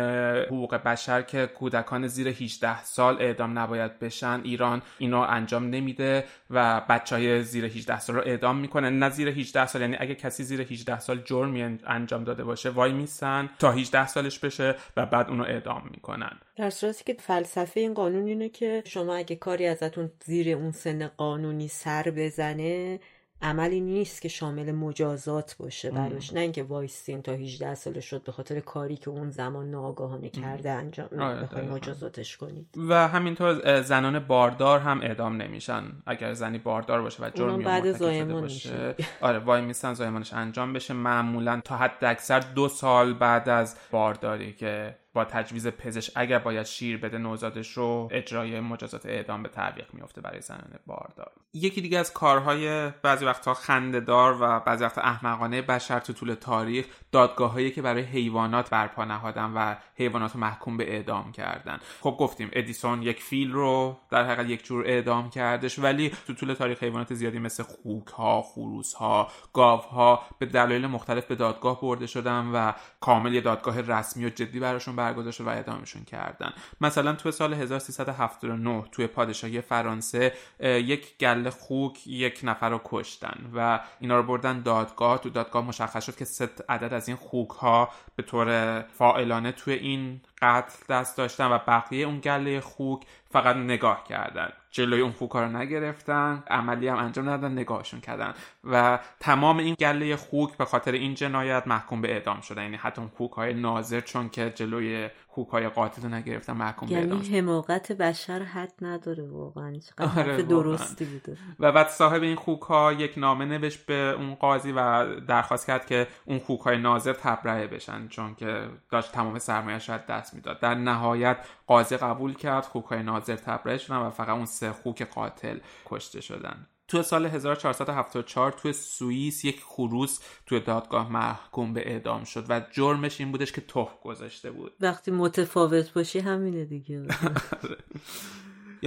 [0.46, 6.82] حقوق بشر که کودکان زیر 18 سال اعدام نباید بشن ایران اینو انجام نمیده و
[6.90, 8.90] بچه های زیر 18 سال رو اعدام می‌کنه.
[8.90, 12.92] نه زیر 18 سال یعنی اگه کسی زیر 18 سال جرمی انجام داده باشه وای
[12.92, 16.38] میسن تا 18 سالش بشه و بعد اونو اعدام می‌کنن.
[16.56, 21.08] در صورتی که فلسفه این قانون اینه که شما اگه کاری ازتون زیر اون سن
[21.08, 23.00] قانونی سر بزنه
[23.42, 26.34] عملی نیست که شامل مجازات باشه براش.
[26.34, 30.72] نه اینکه وایسین تا 18 ساله شد به خاطر کاری که اون زمان ناگاهانه کرده
[30.72, 35.84] انجام آره مجازاتش کنید و همینطور زنان باردار هم اعدام نمیشن.
[36.06, 38.96] اگر زنی باردار باشه و جرمی بعد زایمان باشه.
[39.22, 40.94] آره وای میسن زایمانش انجام بشه.
[40.94, 46.66] معمولا تا حد اکثر دو سال بعد از بارداری که با تجویز پزشک اگر باید
[46.66, 51.32] شیر بده نوزادش رو اجرای مجازات اعدام به تعویق میفته برای زنان باردار.
[51.54, 56.86] یکی دیگه از کارهای بعضی وقتها خندهدار و بعضی وقتا احمقانه بشر تو طول تاریخ
[57.12, 61.80] دادگاههایی که برای حیوانات برپا نهادن و حیوانات رو محکوم به اعدام کردن.
[62.02, 66.54] خب گفتیم ادیسون یک فیل رو در حقیقت یک جور اعدام کردش ولی تو طول
[66.54, 71.82] تاریخ حیوانات زیادی مثل خوک ها خروس ها گاو ها به دلایل مختلف به دادگاه
[71.82, 76.54] برده شدن و کامل یه دادگاه رسمی و جدی براشون برگزار و اعدامشون کردن.
[76.82, 83.80] مثلا تو سال 1379 توی پادشاهی فرانسه یک گله خوک یک نفر رو کشتن و
[84.00, 85.18] اینا رو بردن دادگاه.
[85.18, 89.74] تو دادگاه مشخص شد که ست عدد از این خوک ها به طور فائلانه توی
[89.74, 94.50] این قتل دست داشتن و بقیه اون گله خوک فقط نگاه کردن.
[94.72, 98.34] جلوی اون خوک رو نگرفتن عملی هم انجام ندادن نگاهشون کردن.
[98.64, 102.64] و تمام این گله خوک به خاطر این جنایت محکوم به اعدام شدن.
[102.64, 106.90] یعنی حتی اون خوک های ناظر چون که جلوی خوک های قاتل رو نگرفتن محکوم
[106.90, 109.74] یعنی حماقت بشر حد نداره واقعا.
[110.18, 111.38] آره درستی بوده.
[111.60, 115.86] و بعد صاحب این خوک ها یک نامه نوشت به اون قاضی و درخواست کرد
[115.86, 120.60] که اون خوک های ناظر تبرئه بشن چون که داشت تمام سرمایه شاید دست می‌داد.
[120.60, 125.02] در نهایت قاضی قبول کرد خوک های ناظر تبرئه شدن و فقط اون سه خوک
[125.02, 126.68] قاتل کشته شدن.
[126.88, 133.22] تو سال 1474 تو سوئیس یک خروس توی دادگاه محکوم به اعدام شد و جرمش
[133.22, 134.74] این بودش که توف گذاشته بود.
[134.80, 137.04] وقتی متفاوت باشی همینه دیگه.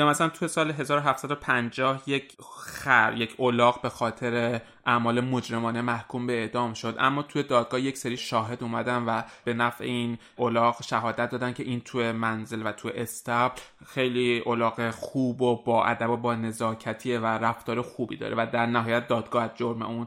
[0.05, 6.75] مثلا تو سال 1750 یک خر یک اولاغ به خاطر اعمال مجرمانه محکوم به اعدام
[6.75, 6.97] شد.
[6.99, 11.62] اما توی دادگاه یک سری شاهد اومدن و به نفع این اولاغ شهادت دادن که
[11.62, 17.18] این توی منزل و توی استبل خیلی اولاغ خوب و با ادب و با نزاکتیه
[17.18, 20.07] و رفتار خوبی داره و در نهایت دادگاه جرم اون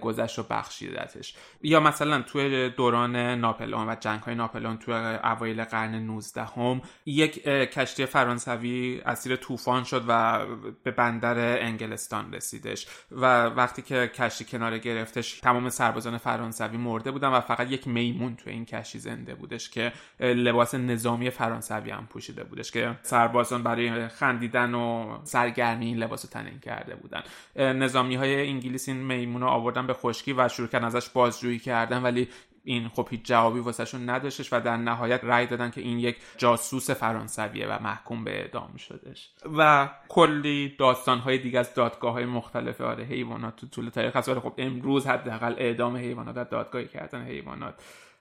[0.00, 1.34] گذشت و بخشیدتش.
[1.62, 7.44] یا مثلا توی دوران ناپلئون و جنگ های ناپلئون توی اوایل قرن 19 هم یک
[7.44, 10.46] کشتی فرانسوی اسیر طوفان شد و
[10.82, 17.28] به بندر انگلستان رسیدش و وقتی که کشتی کنار گرفتش تمام سربازان فرانسوی مرده بودن
[17.28, 22.44] و فقط یک میمون توی این کشتی زنده بودش که لباس نظامی فرانسوی هم پوشیده
[22.44, 27.22] بودش که سربازان برای خندیدن و سرگرمی این لباس تنین کرده بودن.
[27.56, 32.02] نظامی های انگلیس این میمون رو آوردن به خشکی و شروع کردن ازش بازجویی کردن
[32.02, 32.28] ولی
[32.64, 36.90] این خب هیچ جوابی واسهشون نداشتش و در نهایت رأی دادن که این یک جاسوس
[36.90, 42.80] فرانسویه و محکوم به اعدام شدش و کلی داستان های دیگه از دادگاه های مختلف
[42.80, 44.34] آره حیوانات تو طول تاریخ هست.
[44.34, 47.74] خب امروز حداقل اعدام حیوانات در دادگاهی کردن حیوانات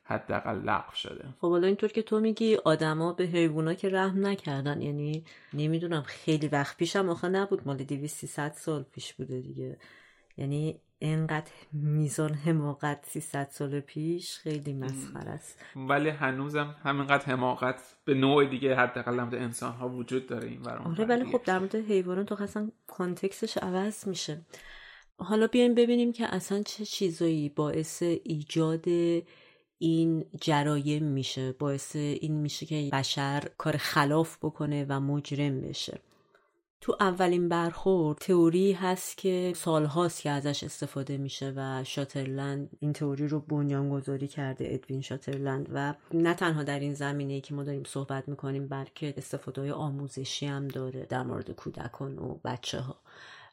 [0.03, 1.25] حداقل لغو شده.
[1.41, 5.23] خب حالا اینطور که تو میگی آدما به حیوانا که رحم نکردن یعنی
[5.53, 9.77] نمی‌دونم خیلی وقت پیشم آخه نبود مال 200 سال پیش بوده دیگه.
[10.37, 15.59] یعنی اینقدر میزان حماقت 300 سال پیش خیلی مسخره است.
[15.75, 21.05] ولی هنوزم همینقدر حماقت به نوع دیگه حداقل در انسان ها وجود داره این آره
[21.05, 24.41] ولی خب در مورد حیوانات تو اصلا کانتکستش عوض میشه.
[25.17, 28.85] حالا بیایم ببینیم که اصلا چه چیزایی باعث ایجاد
[29.77, 35.99] این جرایم میشه باعث این میشه که بشر کار خلاف بکنه و مجرم بشه.
[36.83, 43.27] تو اولین برخورد تئوری هست که سالهاست که ازش استفاده میشه و شاترلند این تئوری
[43.27, 45.69] رو بنیانگذاری کرده ادوین شاترلند.
[45.73, 50.45] و نه تنها در این زمینه که ما داریم صحبت می‌کنیم بلکه استفاده های آموزشی
[50.45, 52.95] هم داره در مورد کودکان و بچه ها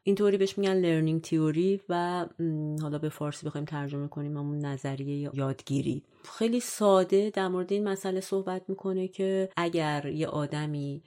[0.03, 2.27] این توری بهش میگن لرنینگ تیوری و
[2.83, 6.03] حالا به فارسی بخوایم ترجمه کنیم همون نظریه یادگیری.
[6.39, 11.03] خیلی ساده در مورد این مسئله صحبت می‌کنه که اگر یه آدمی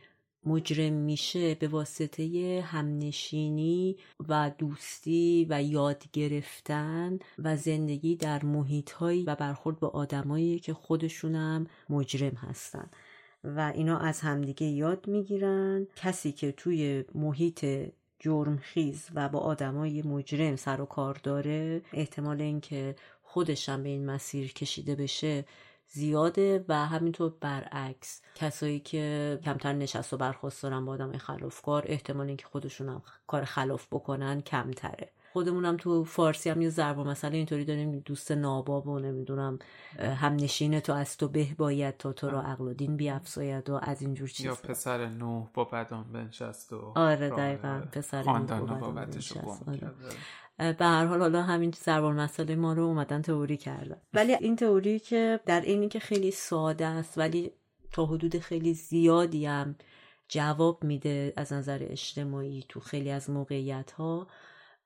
[0.45, 3.97] مجرم میشه به واسطه همنشینی
[4.29, 10.73] و دوستی و یاد گرفتن و زندگی در محیط هایی و برخورد با آدمایی که
[10.73, 12.89] خودشونم مجرم هستن.
[13.43, 15.87] و اینا از همدیگه یاد می‌گیرن.
[15.95, 17.65] کسی که توی محیط
[18.19, 24.53] جرمخیز و با آدمای مجرم سر و کار داره احتمال اینکه خودشم به این مسیر
[24.53, 25.45] کشیده بشه
[25.87, 28.21] زیاده و همینطور برعکس.
[28.35, 33.43] کسایی که کمتر نشست و برخواست دارن با آدم خلافکار احتمال اینکه خودشون هم کار
[33.45, 35.09] خلاف بکنن کمتره.
[35.33, 39.59] خودمونم تو فارسی هم یه ضرب مسئله اینطوری داریم دوست ناباب و نمی‌دونم
[39.99, 43.79] هم نشین تو از تو به باید تا تو رو عقل و دین بیافزاید و
[43.83, 48.91] از اینجور چیز یا پسر نوح با بدان بنشست و آره دقیقا پسر نوح با
[48.91, 49.21] بدان
[50.71, 53.97] به هر حال حالا همین سربار مسئله ما رو اومدن تئوری کردن.
[54.13, 57.51] ولی این تئوری که در اینی که خیلی ساده است ولی
[57.91, 59.75] تا حدود خیلی زیادی هم
[60.27, 64.27] جواب میده از نظر اجتماعی تو خیلی از موقعیت ها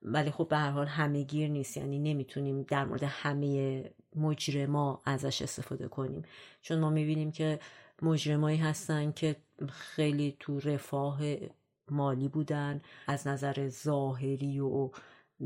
[0.01, 1.77] ولی خب به هر حال همه گیر نیست.
[1.77, 3.83] یعنی نمی‌تونیم در مورد همه
[4.15, 6.23] مجرما ازش استفاده کنیم.
[6.61, 7.59] چون ما می‌بینیم که
[8.01, 9.35] مجرمایی هستن که
[9.69, 11.19] خیلی تو رفاه
[11.91, 14.89] مالی بودن از نظر ظاهری و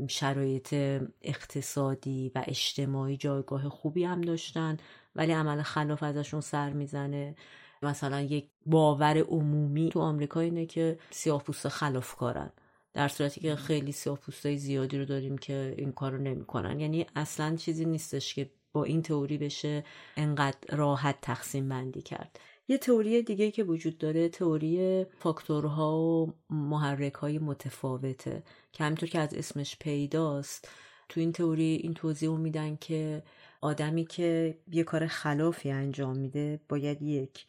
[0.08, 0.74] شرایط
[1.22, 4.76] اقتصادی و اجتماعی جایگاه خوبی هم داشتن
[5.16, 7.36] ولی عمل خلاف ازشون سر می‌زنه.
[7.82, 12.52] مثلا یک باور عمومی تو آمریکا اینه که سیاه پوست خلافکارن
[12.94, 16.80] در صورتی که خیلی سیاه پوستای زیادی رو داریم که این کار رو نمی‌کنن.
[16.80, 19.84] یعنی اصلا چیزی نیستش که با این تئوری بشه
[20.16, 22.40] انقدر راحت تقسیم بندی کرد.
[22.68, 28.42] یه تئوری دیگه که وجود داره تئوری فاکتورها و محرک های متفاوته.
[28.72, 30.68] که همینطور که از اسمش پیداست
[31.08, 33.22] تو این تئوری این توضیح میدن که
[33.60, 37.46] آدمی که یه کار خلافی انجام میده باید یک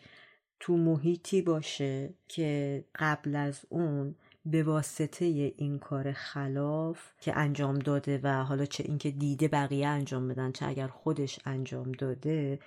[0.60, 4.16] تو محیطی باشه که قبل از اون
[4.46, 5.26] به واسطه
[5.58, 10.68] این کار خلاف که انجام داده و حالا چه اینکه دیده بقیه انجام بدن چه
[10.68, 12.60] اگر خودش انجام داده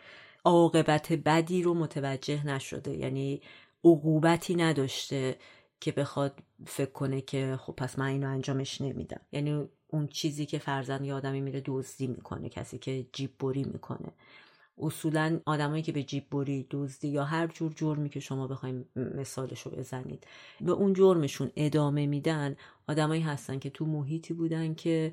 [0.45, 2.97] عاقبت بدی رو متوجه نشده.
[2.97, 3.41] یعنی
[3.85, 5.37] عقوبتی نداشته.
[5.81, 9.21] که بخواد فکر کنه که خب پس من اینو انجامش نمیدم.
[9.33, 14.13] یعنی اون چیزی که فرزن یه آدمی میره دزدی می‌کنه کسی که جیب بری می‌کنه.
[14.79, 19.61] اصولا آدمایی که به جیب بری دزدی یا هر جور جرمی که شما بخوایم مثالش
[19.61, 20.27] رو بزنید
[20.61, 22.57] به اون جرمشون ادامه میدن
[22.89, 25.13] آدمایی هستن که تو محیطی بودن که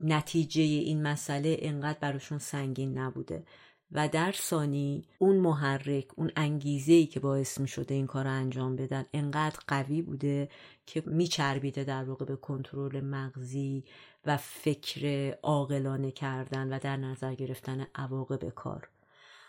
[0.00, 3.44] نتیجه این مسئله انقدر براشون سنگین نبوده.
[3.92, 8.30] و در ثانی اون محرک اون انگیزه ای که باعث می شده این کار رو
[8.30, 10.48] انجام بدن انقدر قوی بوده
[10.86, 13.84] که میچربیده در واقع به کنترل مغزی
[14.26, 18.88] و فکر عاقلانه کردن و در نظر گرفتن عواقب کار.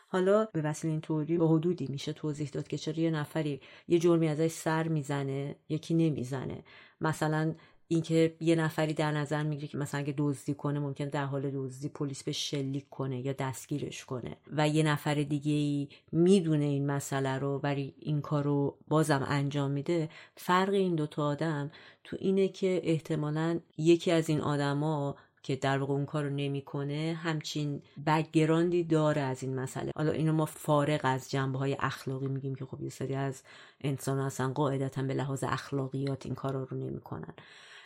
[0.07, 3.99] حالا به وسیله این توری به حدودی میشه توضیح داد که چرا یه نفری یه
[3.99, 6.63] جرمی ازش سر می‌زنه یکی نمی‌زنه.
[7.01, 7.55] مثلا
[7.91, 11.89] اینکه یه نفری در نظر می‌گیره که مثلا اگه دزدی کنه ممکن در حال دزدی
[11.89, 14.37] پلیس به شلیک کنه یا دستگیرش کنه.
[14.51, 19.71] و یه نفر دیگه ای می‌دونه این مسئله رو ولی این کار رو بازم انجام
[19.71, 20.09] میده.
[20.35, 21.71] فرق این دوتا آدم
[22.03, 27.19] تو اینه که احتمالا یکی از این آدما که در واقع اون کار رو نمی‌کنه
[27.23, 29.91] همچین بگراندی داره از این مسئله.
[29.95, 33.43] حالا اینو ما فارغ از جنبه های اخلاقی میگیم که خب یه سری از
[33.81, 37.33] انسان اصلا قاعدتا به لحاظ اخلاقیات این کارا رو نمی‌کنن.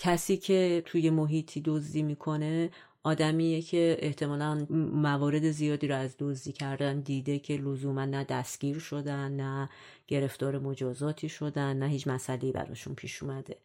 [0.03, 2.69] کسی که توی محیطی دزدی می‌کنه
[3.03, 9.31] آدمیه که احتمالا موارد زیادی رو از دزدی کردن دیده که لزوما نه دستگیر شدن
[9.31, 9.69] نه
[10.07, 13.57] گرفتار مجازاتی شدن نه هیچ مسئله براشون پیش اومده.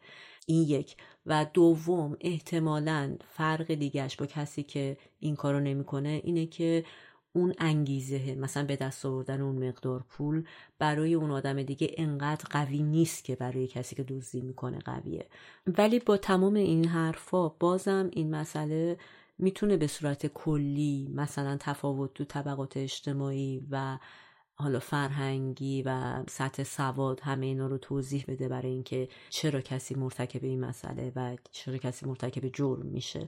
[0.47, 0.95] این یک.
[1.25, 6.85] و دوم احتمالا فرق دیگهش با کسی که این کارو نمی‌کنه اینه که
[7.39, 10.43] اون انگیزه مثلا به دست آوردن اون مقدار پول
[10.79, 15.25] برای اون آدم دیگه انقدر قوی نیست که برای کسی که دزدی می‌کنه قویه.
[15.77, 18.97] ولی با تمام این حرفا بازم این مسئله
[19.37, 23.97] می‌تونه به صورت کلی مثلا تفاوت تو طبقات اجتماعی و
[24.61, 30.43] حالا فرهنگی و سطح سواد همه اینا رو توضیح بده برای اینکه چرا کسی مرتکب
[30.43, 33.27] این مسئله و چرا کسی مرتکب جرم میشه.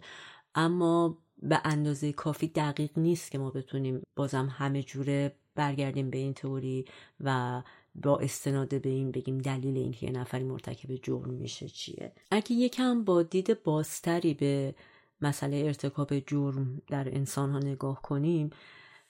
[0.56, 6.34] اما به اندازه کافی دقیق نیست که ما بتونیم بازم همه جوره برگردیم به این
[6.34, 6.86] تئوری
[7.20, 7.62] و
[7.96, 12.12] با استناد به این بگیم دلیل اینکه یه نفری مرتکب جرم میشه چیه.
[12.32, 14.76] اگه یکم با دید بازتری به
[15.22, 18.50] مسئله ارتکاب جرم در انسان ها نگاه کنیم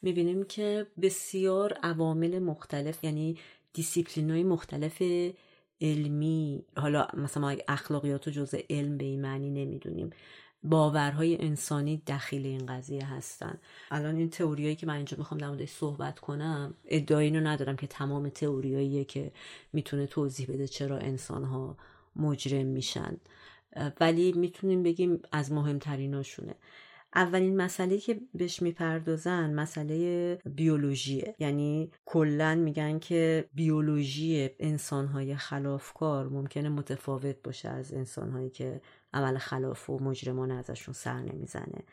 [0.02, 3.38] می‌بینیم که بسیار عوامل مختلف یعنی
[3.74, 5.04] دیسیپلین های مختلف
[5.82, 10.10] علمی حالا مثلا ما اخلاقیات و جزء علم به این معنی نمی‌دونیم
[10.64, 13.60] باورهای انسانی دخیل این قضیه هستن.
[13.92, 17.88] الان این تئوریایی که من اینجا می‌خوام در موردش صحبت کنم ادعایی اینو ندارم که
[17.88, 19.32] تمام تئوریاییه که
[19.74, 21.78] می‌تونه توضیح بده چرا انسانها
[22.16, 23.18] مجرم میشن.
[24.00, 26.56] ولی می‌تونیم بگیم از مهمتریناشونه.
[27.16, 31.36] اولین مسئله که بهش می‌پردازن مسئله بیولوژیه.
[31.40, 38.82] یعنی کلا میگن که بیولوژی انسانهای خلافکار ممکنه متفاوت باشه از انسانهایی که
[39.14, 41.84] عمل خلاف و مجرمانه ازشون سر نمی‌زنه.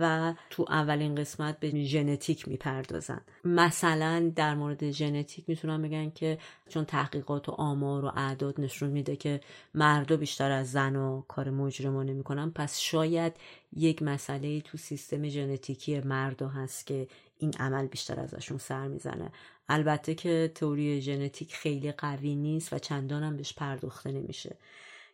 [0.00, 3.20] و تو اولین قسمت به ژنتیک می‌پردازن.
[3.44, 6.38] مثلا در مورد ژنتیک می‌تونن بگن که
[6.68, 9.40] چون تحقیقات و آمار و اعداد نشون میده که
[9.74, 13.32] مردا بیشتر از زن و کار مجرمانه می‌کنن پس شاید
[13.72, 19.32] یک مسئله تو سیستم ژنتیکی مردا هست که این عمل بیشتر ازشون سر می‌زنه.
[19.68, 24.56] البته که تئوری ژنتیک خیلی قوی نیست و چندان بهش پرداخته نمیشه.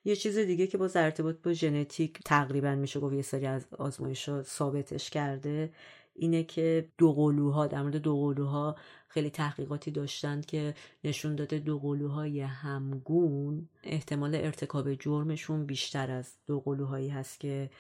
[0.05, 4.31] یه چیز دیگه که با ارتباط با ژنتیک تقریبا میشه گفت یه سری از آزمایش
[4.43, 5.73] ثابتش کرده
[6.15, 8.77] اینه که دوقلوها در مورد دوقلوها
[9.09, 10.75] خیلی تحقیقاتی داشتند که
[11.05, 17.71] نشون داده دوقلوهای همگون احتمال ارتکاب جرمشون بیشتر از دوقلوهایی هست که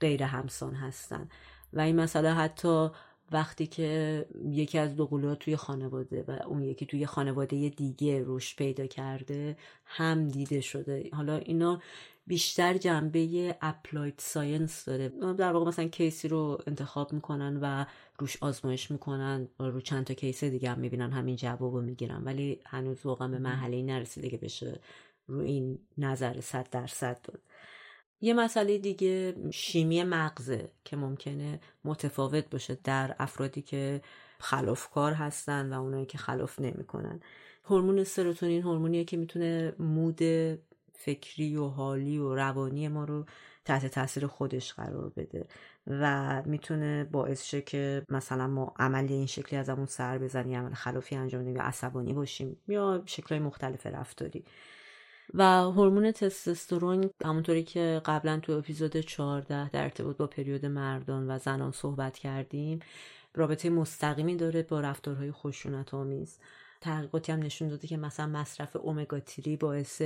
[0.00, 1.28] غیر همسان هستن.
[1.72, 2.90] و این مسئله حتی
[3.32, 8.86] وقتی که یکی از دو توی خانواده و اون یکی توی خانواده دیگه رشد پیدا
[8.86, 11.10] کرده هم دیده شده.
[11.12, 11.80] حالا اینا
[12.26, 15.08] بیشتر جنبه applied science داره.
[15.38, 17.84] در واقع مثلا case ی رو انتخاب می‌کنن و
[18.18, 19.48] روش آزمایش می‌کنن.
[19.60, 22.24] و رو چند تا case دیگه هم می‌بینن همین جواب رو می‌گیرن.
[22.24, 24.80] ولی هنوز واقعا به مرحله نرسیده که بشه
[25.26, 27.40] رو این نظر صد درصد داد
[28.20, 34.02] یه مسئله دیگه شیمی مغزه که ممکنه متفاوت باشه در افرادی که
[34.38, 37.20] خلافکار هستن و اونایی که خلاف نمی‌کنن.
[37.64, 40.20] هورمون سروتونین هورمونیه که می‌تونه مود
[40.94, 43.24] فکری و حالی و روانی ما رو
[43.64, 45.46] تحت تاثیر خودش قرار بده
[45.86, 50.74] و می‌تونه باعث شه که مثلا ما عملی این شکلی از همون سر بزنیم عمل
[50.74, 54.44] خلافی انجام بدیم یا عصبانی باشیم یا شکلهای مختلف رفتاری.
[55.34, 61.38] و هورمون تستوسترون همونطوری که قبلا تو اپیزود 14 در ارتباط با پریود مردان و
[61.38, 62.80] زنان صحبت کردیم
[63.34, 66.38] رابطه مستقیمی داره با رفتارهای خشونت آمیز
[66.80, 70.02] تحقیقاتی هم نشون داده که مثلا مصرف اومگا تری باعث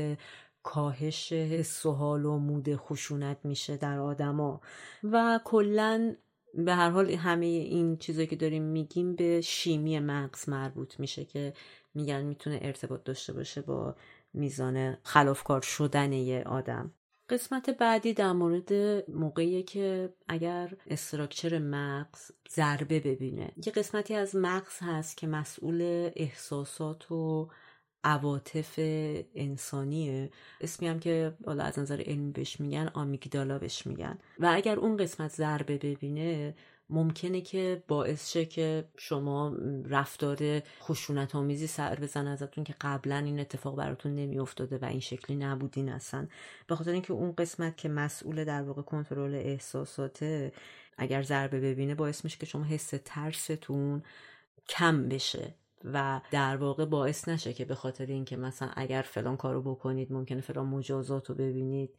[0.62, 4.61] کاهش حس و مود خشونت میشه در آدما.
[5.05, 6.16] و کلا
[6.55, 11.53] به هر حال همه این چیزایی که داریم میگیم به شیمی مغز مربوط میشه که
[11.95, 13.95] میگن می‌تونه ارتباط داشته باشه با
[14.35, 16.93] میزان خلافکار شدن یه آدم.
[17.28, 18.72] قسمت بعدی در مورد
[19.11, 23.53] موقعی که اگر استراکچر مغز ضربه ببینه.
[23.66, 27.51] یه قسمتی از مغز هست که مسئول احساسات و
[28.05, 28.74] عواطف
[29.35, 30.30] انسانیه.
[30.61, 34.18] اسمی هم که بالا از نظر علمی بهش میگن آمیگدالا بهش میگن.
[34.39, 36.55] و اگر اون قسمت ضربه ببینه
[36.91, 43.41] ممکنه که باعث شه که شما رفتار خشونت آمیزی سر بزن ازتون که قبلا این
[43.41, 46.26] اتفاق براتون نمیافتاده و این شکلی نبودین اصلا.
[46.66, 50.53] به خاطر اینکه اون قسمت که مسئول در واقع کنترل احساساته
[50.99, 54.03] اگر ضربه ببینه باعث میشه که شما حس ترستون
[54.68, 55.55] کم بشه
[55.85, 60.41] و در واقع باعث نشه که به خاطر اینکه مثلا اگر فلان کارو بکنید ممکنه
[60.41, 61.91] فلان مجازات رو ببینید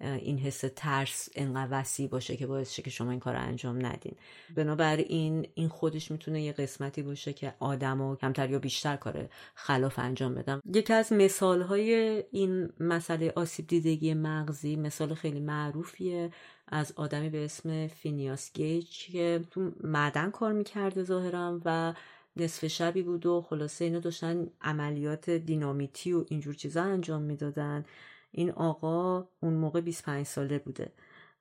[0.00, 3.86] این حس ترس انقدر وسیع باشه که باعث شه که شما این کار رو انجام
[3.86, 4.16] ندین.
[4.56, 10.34] بنابراین این خودش می‌تونه یه قسمتی باشه که آدم کمتر یا بیشتر کار خلاف انجام
[10.34, 10.60] بدن.
[10.74, 16.30] یکی از مثال های این مسئله آسیب دیدگی مغزی مثال خیلی معروفیه
[16.68, 21.94] از آدمی به اسم فینیاس گیج که تو معدن کار می‌کرده ظاهرا و
[22.36, 27.84] نصف شبی بود و خلاصه اینو داشتن عملیات دینامیتی و اینجور چیزا انجام می‌دادن.
[28.30, 30.92] این آقا اون موقع 25 ساله بوده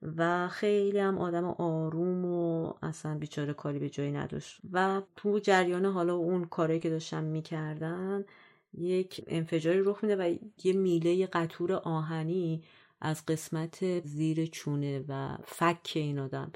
[0.02, 4.62] و خیلی هم آدم آروم و اصلا بیچاره کاری به جایی نداشت.
[4.72, 8.26] و تو جریان حالا اون کاری که داشتن می‌کردن
[8.74, 12.64] یک انفجاری رخ میده و یه میله قطور آهنی
[13.02, 16.52] از قسمت زیر چونه و فک این آدم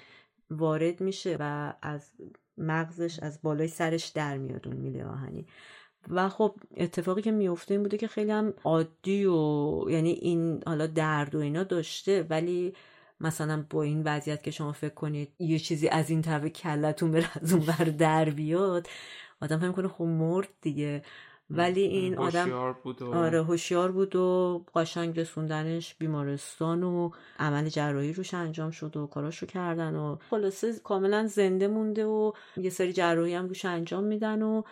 [0.52, 2.12] وارد میشه و از
[2.58, 5.46] مغزش از بالای سرش در میاد اون میله آهنی.
[6.10, 10.88] و خب اتفاقی که میفته این بوده که خیلی هم عادی و یعنی این حالا
[10.88, 12.74] درد و اینا داشته ولی
[13.22, 17.30] مثلا با این وضعیت که شما فکر کنید یه چیزی از این طرف کلتون بره
[17.42, 18.88] از اون بر در بیاد
[19.42, 21.04] آدم فکر کنه خب مرد دیگه.
[21.54, 23.14] ولی این آدم بود و...
[23.14, 29.46] آره هوشیار بود و قشنگ رسوندنش بیمارستان و عمل جراحی روش انجام شد و کاراشو
[29.46, 34.64] کردن و خلاصه کاملا زنده مونده و یه سری جراحی هم روش انجام میدن و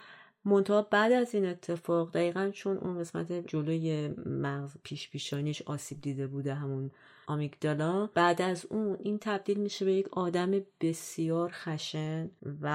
[0.45, 6.27] منتها بعد از این اتفاق دقیقا چون اون قسمت جلوی مغز پیش پیشانیش آسیب دیده
[6.27, 6.91] بوده همون
[7.27, 12.29] آمیگدالا بعد از اون این تبدیل میشه به یک آدم بسیار خشن
[12.61, 12.67] و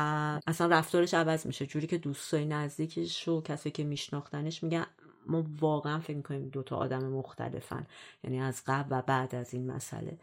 [0.46, 1.66] اصلا رفتارش عوض میشه.
[1.66, 4.86] جوری که دوستای نزدیکش و کسی که میشناختنش میگن
[5.26, 7.86] ما واقعا فکر می‌کنیم دوتا آدم مختلفن
[8.24, 10.18] یعنی از قبل و بعد از این مسئله.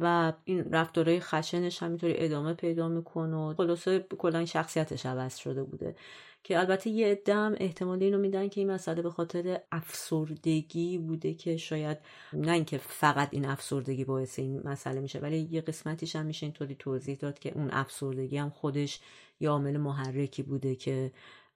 [0.00, 5.96] و این رفتارهای خشنش همینطوری ادامه پیدا می‌کنه و خلاصه کلا شخصیتش عوض شده بوده.
[6.44, 11.56] که البته یه دم احتمال اینو میدن که این مسئله به خاطر افسردگی بوده که
[11.56, 11.98] شاید
[12.32, 16.74] نه اینکه فقط این افسردگی باعث این مسئله میشه ولی یه قسمتیش هم میشه اینطوری
[16.74, 19.00] توضیح داد که اون افسردگی هم خودش
[19.40, 21.12] یه عامل محرکی بوده که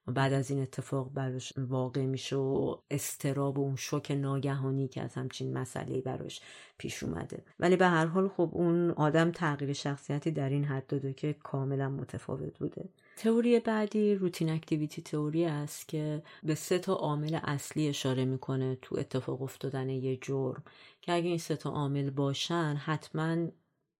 [0.07, 5.15] بعد از این اتفاق براش واقع میشه و استراب و اون شوک ناگهانی که از
[5.15, 6.41] همچین مسئله براش
[6.77, 7.43] پیش اومده.
[7.59, 11.89] ولی به هر حال خب اون آدم تغییر شخصیتی در این حد داده که کاملا
[11.89, 12.89] متفاوت بوده.
[13.17, 18.99] تئوری بعدی روتین اکتیویتی تئوری است که به سه تا عامل اصلی اشاره می‌کنه تو
[18.99, 20.63] اتفاق افتادن یه جرم.
[21.01, 23.47] که اگه این سه تا عامل باشن حتما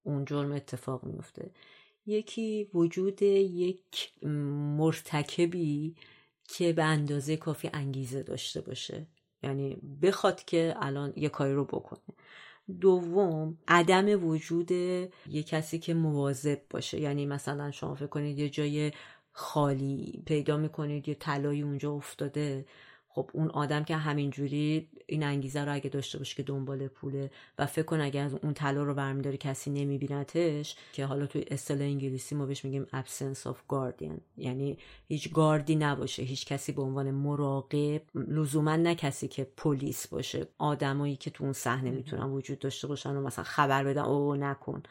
[0.03, 1.51] اون جرم اتفاق میفته
[2.06, 4.12] یکی وجود یک
[4.78, 5.95] مرتکبی
[6.47, 9.08] که به اندازه کافی انگیزه داشته باشه.
[9.43, 11.99] یعنی بخواد که الان یه کاری رو بکنه.
[12.80, 16.99] دوم عدم وجود یه کسی که مواظب باشه.
[16.99, 18.91] یعنی مثلا شما فکر کنید یه جای
[19.32, 22.66] خالی پیدا می‌کنید یه طلایی اونجا افتاده.
[23.16, 27.66] خب اون آدم که همینجوری این انگیزه رو اگه داشته باشه که دنبال پوله و
[27.66, 32.36] فکر کن اگه از اون طلا رو برمیداری کسی نمیبینتش که حالا توی اصطلاح انگلیسی
[32.36, 38.01] ما بهش میگیم absence of guardian یعنی هیچ گاردی نباشه هیچ کسی به عنوان مراقب
[38.16, 43.16] لزوما نه کسی که پلیس باشه آدمایی که تو اون صحنه می‌تونن وجود داشته باشن
[43.16, 44.84] و مثلا خبر بدن او نکن.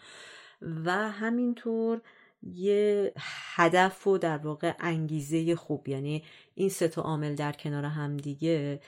[0.84, 2.00] و همینطور
[2.47, 3.12] یه
[3.55, 5.88] هدف و در واقع انگیزه خوب.
[5.88, 6.24] یعنی
[6.55, 8.80] این سه تا عامل در کنار همدیگه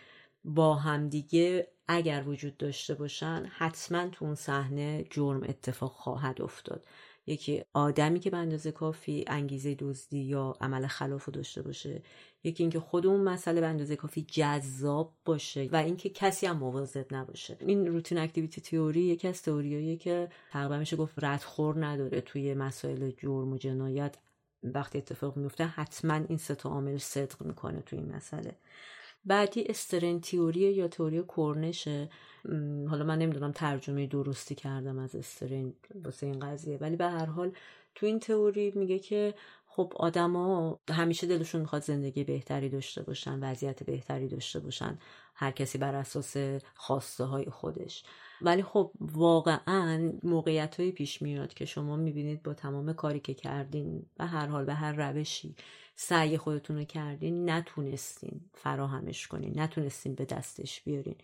[0.45, 6.85] با همدیگه اگر وجود داشته باشن حتما تو اون صحنه جرم اتفاق خواهد افتاد.
[7.27, 12.03] یکی آدمی که به اندازه کافی انگیزه دزدی یا عمل خلاف داشته باشه
[12.45, 17.07] یکی اینکه خود اون مسئله به اندازه کافی جذاب باشه و اینکه کسی هم مواظب
[17.15, 17.57] نباشه.
[17.61, 23.11] این روتین اکتیویتی تئوری یکی از تئوریایی که تقریبا میشه گفت ردخور نداره توی مسائل
[23.11, 24.17] جرم و جنایت.
[24.63, 28.57] وقتی اتفاق میفته حتما این سه تا عامل صدق می‌کنه توی این مسئله.
[29.27, 32.09] بعدی استرن تیوری یا تئوری کرنشه.
[32.91, 35.75] حالا من نمی‌دونم ترجمه درستی کردم از استرین
[36.05, 36.79] واسه این قضیه.
[36.79, 37.53] ولی به هر حال
[37.95, 39.35] تو این تئوری میگه که
[39.67, 44.99] خب آدما همیشه دلشون می‌خواد زندگی بهتری داشته باشن وضعیت بهتری داشته باشن
[45.35, 46.37] هر کسی بر اساس
[46.75, 48.05] خواسته های خودش.
[48.41, 54.07] ولی خب واقعا موقعیت های پیش میاد که شما می‌بینید با تمام کاری که کردین
[54.19, 55.55] به هر حال به هر روشی
[55.97, 61.17] سعی خودتون رو کردین نتونستین فراهمش کنین نتونستین به دستش بیارین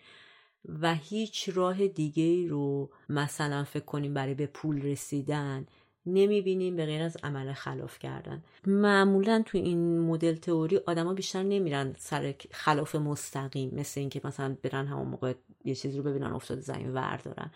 [0.81, 5.66] و هیچ راه دیگه رو مثلا فکر کنیم برای به پول رسیدن
[6.07, 8.45] نمی‌بینیم به غیر از عمل خلاف کردن.
[8.66, 14.87] معمولا تو این مدل تئوری آدما بیشتر نمیرن سر خلاف مستقیم مثل اینکه مثلا برن
[14.87, 17.51] همون موقع یه چیزی رو ببینن افتاده زمین دارن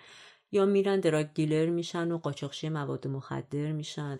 [0.52, 4.18] یا میرن دراگ دیلر میشن و قاچاقچی مواد مخدر میشن.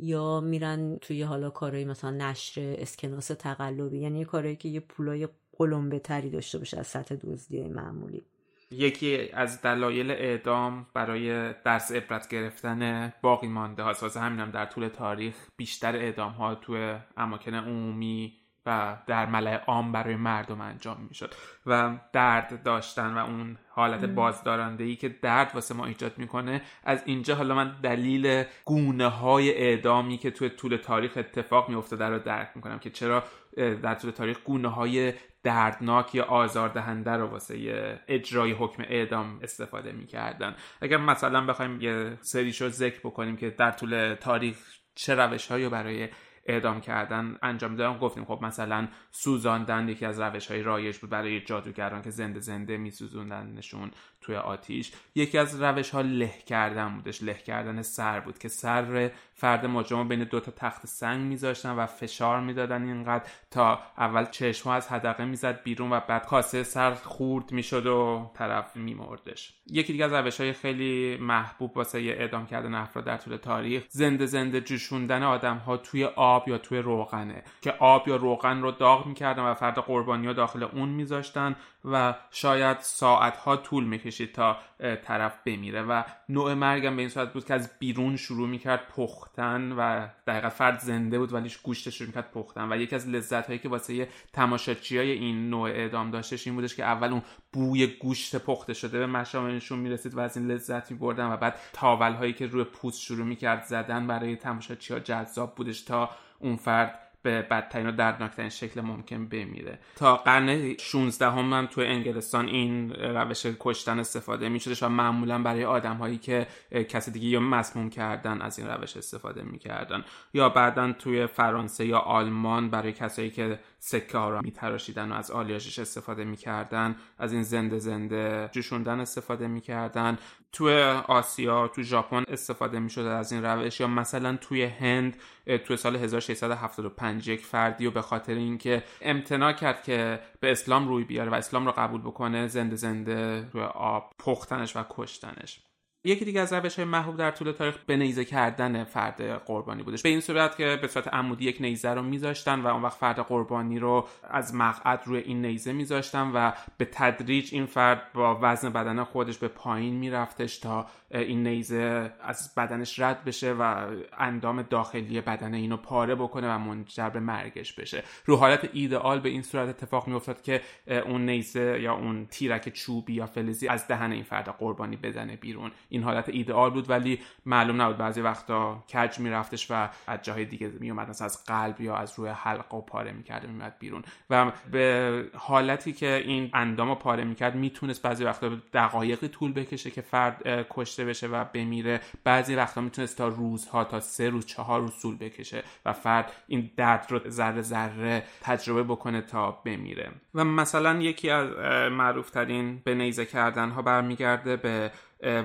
[0.00, 5.28] یا میرن توی حالا کارهای مثلا نشر اسکناس تقلبی یعنی کارهایی که یه پولای
[5.58, 8.24] قلمبه تری داشته باشه از سطح دزدی معمولی.
[8.70, 14.02] یکی از دلایل اعدام برای درس عبرت گرفتن باقی مانده هاست.
[14.02, 18.36] واسه همینم در طول تاریخ بیشتر اعدام ها توی اماکن عمومی
[18.68, 21.34] و در ملع عام برای مردم انجام می‌شد
[21.66, 27.02] و درد داشتن و اون حالت بازدارنده ای که درد واسه ما ایجاد می‌کنه از
[27.04, 32.50] اینجا حالا من دلیل گونه های اعدامی که توی طول تاریخ اتفاق میافتاده رو درک
[32.54, 33.24] می‌کنم که چرا
[33.56, 35.12] در طول تاریخ گونه های
[35.42, 40.54] دردناک یا آزاردهنده رو واسه اجرای حکم اعدام استفاده می‌کردن.
[40.80, 44.56] اگر مثلا بخوایم یه سریشو ذکر بکنیم که در طول تاریخ
[44.94, 46.08] چه روش هایی برای
[46.48, 51.40] اعدام کردن انجام دادن گفتیم خب مثلا سوزاندن یکی از روش های رایج بود برای
[51.40, 53.90] جادوگران که زنده زنده میسوزوندنشون.
[54.20, 54.92] توی آتیش.
[55.14, 57.22] یکی از روش ها له کردن بودش.
[57.22, 61.86] له کردن سر بود که سر فرد مجرم بین دو تا تخت سنگ میذاشتن و
[61.86, 67.52] فشار می‌دادن اینقدر تا اول چشم از حدقه می‌زد بیرون و بعد کاسه سر خورد
[67.52, 69.54] می‌شد و طرف میمردش.
[69.66, 74.26] یکی دیگه از روش های خیلی محبوب واسه اعدام کردن افراد در طول تاریخ زنده
[74.26, 77.42] زنده جوشوندن آدم ها توی آب یا توی روغنه.
[77.62, 82.14] که آب یا روغن رو داغ می‌کردن و فرد قربانی ها داخل اون میذاشتن و
[82.30, 84.56] شاید ساعت ها طول می‌کشید تا
[85.04, 89.72] طرف بمیره و نوع مرگم به این صورت بود که از بیرون شروع می‌کرد پختن
[89.72, 93.58] و دقیقا فرد زنده بود ولیش گوشتش شروع می‌کرد پختن و یکی از لذت هایی
[93.58, 97.22] که واسه تماشاچی های این نوع اعدام داشتش این بودش که اول اون
[97.52, 102.12] بوی گوشت پخته شده به مشامشون می‌رسید و از این لذت میبردن و بعد تاول
[102.12, 107.07] هایی که روی پوست شروع می‌کرد زدن برای تماشاچی ها جذاب بودش تا اون فرد
[107.28, 109.78] به بدترین و دردناکترین شکل ممکن بمیره.
[109.96, 115.64] تا قرن 16 هم من توی انگلستان این روش کشتن استفاده می و معمولا برای
[115.64, 116.46] آدم هایی که
[116.88, 120.04] کسی دیگه یا مسموم کردن از این روش استفاده می‌کردن.
[120.34, 125.30] یا بعدا توی فرانسه یا آلمان برای کسایی که سکه ها را میتراشیدن و از
[125.30, 130.18] آلیاژش استفاده می‌کردن از این زنده زنده جوشوندن استفاده می‌کردن.
[130.52, 135.16] توی آسیا تو ژاپن استفاده می‌شده از این روش یا مثلا توی هند
[135.64, 141.04] توی سال 1675 یک فردی و به خاطر اینکه امتناع کرد که به اسلام روی
[141.04, 145.67] بیاره و اسلام رو قبول بکنه زنده زنده روی آب پختنش و کشتنش.
[146.04, 150.02] یکی دیگه از روش های محبوب در طول تاریخ به نیزه کردن فرد قربانی بودش.
[150.02, 153.18] به این صورت که به صورت عمودی یک نیزه رو میذاشتن و اون وقت فرد
[153.18, 158.70] قربانی رو از مقعد روی این نیزه میذاشتن و به تدریج این فرد با وزن
[158.70, 163.86] بدن خودش به پایین میرفتش تا این نیزه از بدنش رد بشه و
[164.18, 168.02] اندام داخلی بدن اینو پاره بکنه و منجر به مرگش بشه.
[168.24, 170.60] رو حالت ایدئال به این صورت اتفاق میافتاد که
[171.06, 175.70] اون نیزه یا اون تیرک چوبی یا فلزی از دهن این فرد قربانی بزنه بیرون.
[175.88, 180.72] این حالت ایدئال بود ولی معلوم نبود بعضی وقتا کج میرفتش و از جاهای دیگه
[180.80, 184.02] میومد مثلا از قلب یا از روی حلقه و پاره می‌کرد میومد بیرون.
[184.30, 190.00] و به حالتی که این اندام پاره می‌کرد می‌تونست بعضی وقتا دقایقی طول بکشه که
[190.00, 192.00] فرد کشته بشه و بمیره.
[192.24, 196.70] بعضی وقتا می‌تونست تا روزها تا سه روز چهار روز طول بکشه و فرد این
[196.76, 200.10] درد رو ذره ذره تجربه بکنه تا بمیره.
[200.34, 201.48] و مثلا یکی از
[201.92, 204.90] معروف ترین به نیزه کردن ها برمیگرده به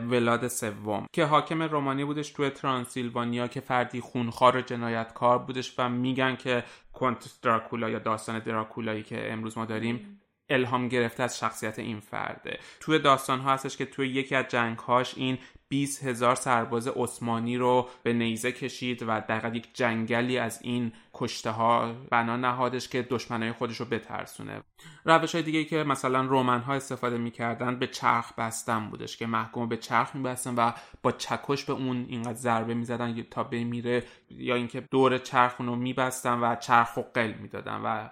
[0.10, 5.90] ولاد سوم که حاکم رومانی بودش توی ترانسیلوانیا که فردی خونخوار و جنایتکار بودش و
[5.90, 10.20] میگن که کنت دراکولا یا داستان دراکولایی که امروز ما داریم
[10.54, 12.60] الهام گرفته از شخصیت این فرده.
[12.80, 15.38] توی داستان ها هستش که توی یکی از جنگ هاش این
[15.74, 21.50] 20 هزار سرباز عثمانی رو به نیزه کشید و دقیقا یک جنگلی از این کشته
[21.50, 24.62] ها بنا نهادش که دشمنای خودش رو بترسونه.
[25.06, 29.70] روش های دیگه که مثلا رومن ها استفاده می‌کردن به چرخ بستن بودش که محکوم
[29.70, 30.72] به چرخ میبستن و
[31.04, 36.40] با چکش به اون اینقدر ضربه می‌زدن تا بمیره یا اینکه دور چرخ رو میبستن
[36.40, 38.10] و چرخ و قل می‌دادن و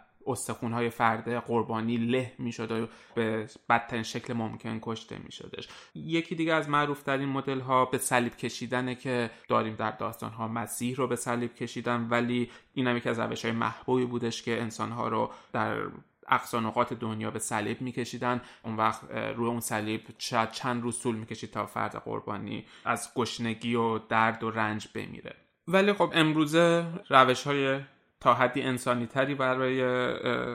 [0.61, 5.67] های فرد قربانی له می‌شد و به بدترین شکل ممکن کشته میشدش.
[5.95, 10.47] یکی دیگه از معروف ترین مدل ها به صلیب کشیدنه که داریم در داستان ها
[10.47, 14.61] مسیح رو به صلیب کشیدن ولی این هم یکی از روش های محبوبی بودش که
[14.61, 15.78] انسان ها رو در
[16.28, 18.41] اقصا نقاط دنیا به صلیب میکشیدن.
[18.63, 20.01] اون وقت روی اون صلیب
[20.51, 25.36] چند روز طول می‌کشید تا فرد قربانی از گشنگی و درد و رنج بمیره.
[25.67, 27.80] ولی خب امروزه روش های
[28.22, 29.82] تا حدی انسانی تری برای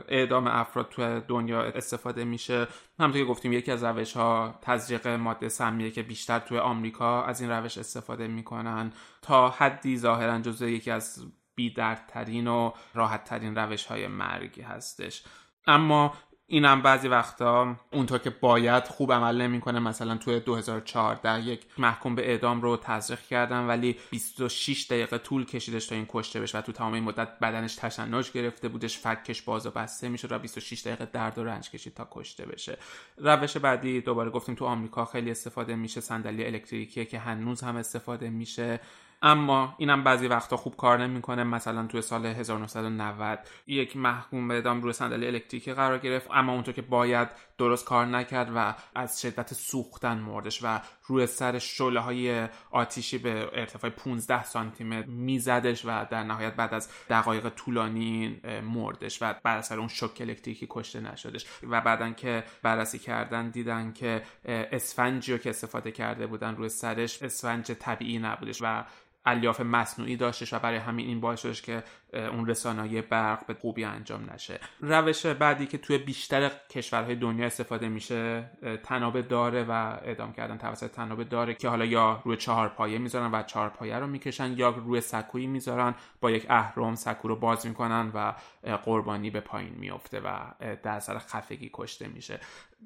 [0.08, 2.66] اعدام افراد تو دنیا استفاده میشه.
[2.98, 7.40] همونطور که گفتیم یکی از روش ها تزریق ماده سمیه که بیشتر توی آمریکا از
[7.40, 8.92] این روش استفاده می‌کنن.
[9.22, 15.24] تا حدی ظاهرا جزء یکی از بیدردترین و راحتترین روش های مرگی هستش.
[15.66, 16.14] اما
[16.48, 19.78] اینم بعضی وقتا اونطور که باید خوب عمل نمی‌کنه.
[19.78, 25.86] مثلا توی 2014 یک محکوم به اعدام رو تزریق کردن ولی 26 دقیقه طول کشیدش
[25.86, 29.66] تا این کشته بشه و تو تمام این مدت بدنش تشنج گرفته بودش فکش باز
[29.66, 32.78] و بسته می‌شد و 26 دقیقه درد و رنج کشید تا کشته بشه.
[33.16, 38.30] روش بعدی دوباره گفتیم تو آمریکا خیلی استفاده میشه صندلی الکتریکیه که هنوز هم استفاده
[38.30, 38.80] میشه.
[39.22, 41.44] اما اینم بعضی وقتا خوب کار نمی‌کنه.
[41.44, 46.28] مثلا توی سال 1990 یک محکوم به اعدام روی صندلی الکتریکی قرار گرفت.
[46.30, 47.28] اما اونطور که باید
[47.58, 53.48] درست کار نکرد و از شدت سوختن مردش و روی سر شله های آتیشی به
[53.52, 59.58] ارتفاع 15 سانتی متر میزدش و در نهایت بعد از دقایق طولانی مردش و بعد
[59.58, 65.38] از اون شوک الکتریکی کشته نشدش و بعدا که بررسی کردن دیدن که اسفنجی رو
[65.38, 68.84] که استفاده کرده بودن روی سرش اسفنج طبیعی نبودش و
[69.26, 73.84] الیاف مصنوعی داشتش و برای همین این باعث شدش که اون رسانایی برق به خوبی
[73.84, 74.60] انجام نشه.
[74.80, 78.50] روش بعدی که توی بیشتر کشورهای دنیا استفاده میشه
[78.84, 79.70] تنابه داره و
[80.04, 83.98] اعدام کردن توسط تنابه داره که حالا یا روی چهار پایه می‌ذارن و چهار پایه
[83.98, 88.34] رو می‌کشن یا روی سکویی می‌ذارن با یک اهرم سکو رو باز می‌کنن و
[88.66, 90.38] قربانی به پایین میفته و
[90.82, 92.40] در اثر خفگی کشته میشه.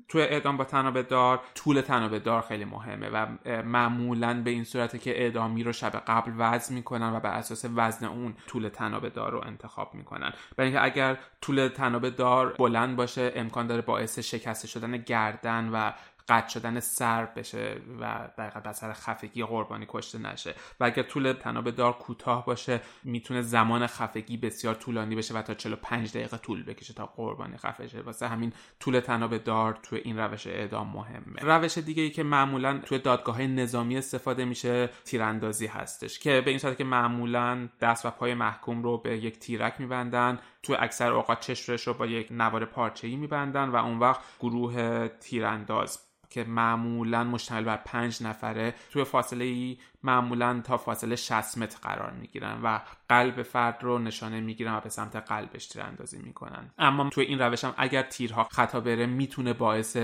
[0.08, 3.26] توی اعدام با تنابه دار طول تنابه دار خیلی مهمه و
[3.62, 8.06] معمولا به این صورته که اعدامی رو شب قبل وزن می‌کنن و بر اساس وزن
[8.06, 10.32] اون طول تنابه دار رو انتخاب می‌کنن.
[10.56, 15.92] برای اینکه اگر طول تنابه دار بلند باشه امکان داره باعث شکسته شدن گردن و
[16.30, 20.54] قطع شدن سر بشه و در اثر خفگی قربانی کشته نشه.
[20.80, 25.54] و اگر طول تناب دار کوتاه باشه می‌تونه زمان خفگی بسیار طولانی بشه و تا
[25.54, 28.00] 45 دقیقه طول بکشه تا قربانی خفه شه.
[28.00, 31.40] واسه همین طول تناب دار توی این روش اعدام مهمه.
[31.42, 36.50] روش دیگه ای که معمولا توی دادگاه های نظامی استفاده میشه تیراندازی هستش که به
[36.50, 41.12] این صورت که معمولا دست و پای محکوم رو به یک تیرک میبندن تو اکثر
[41.12, 45.98] اوقات چشمش رو با یک نوار پارچه‌ای میبندن و اون وقت گروه تیرانداز
[46.30, 52.10] که معمولا مشتمل بر پنج نفره توی فاصله ای معمولا تا فاصله 60 متر قرار
[52.10, 56.70] می‌گیرن و قلب فرد رو نشانه می‌گیرن و به سمت قلبش تیراندازی می‌کنن.
[56.78, 59.96] اما توی این روش هم اگر تیرها خطا بره می‌تونه باعث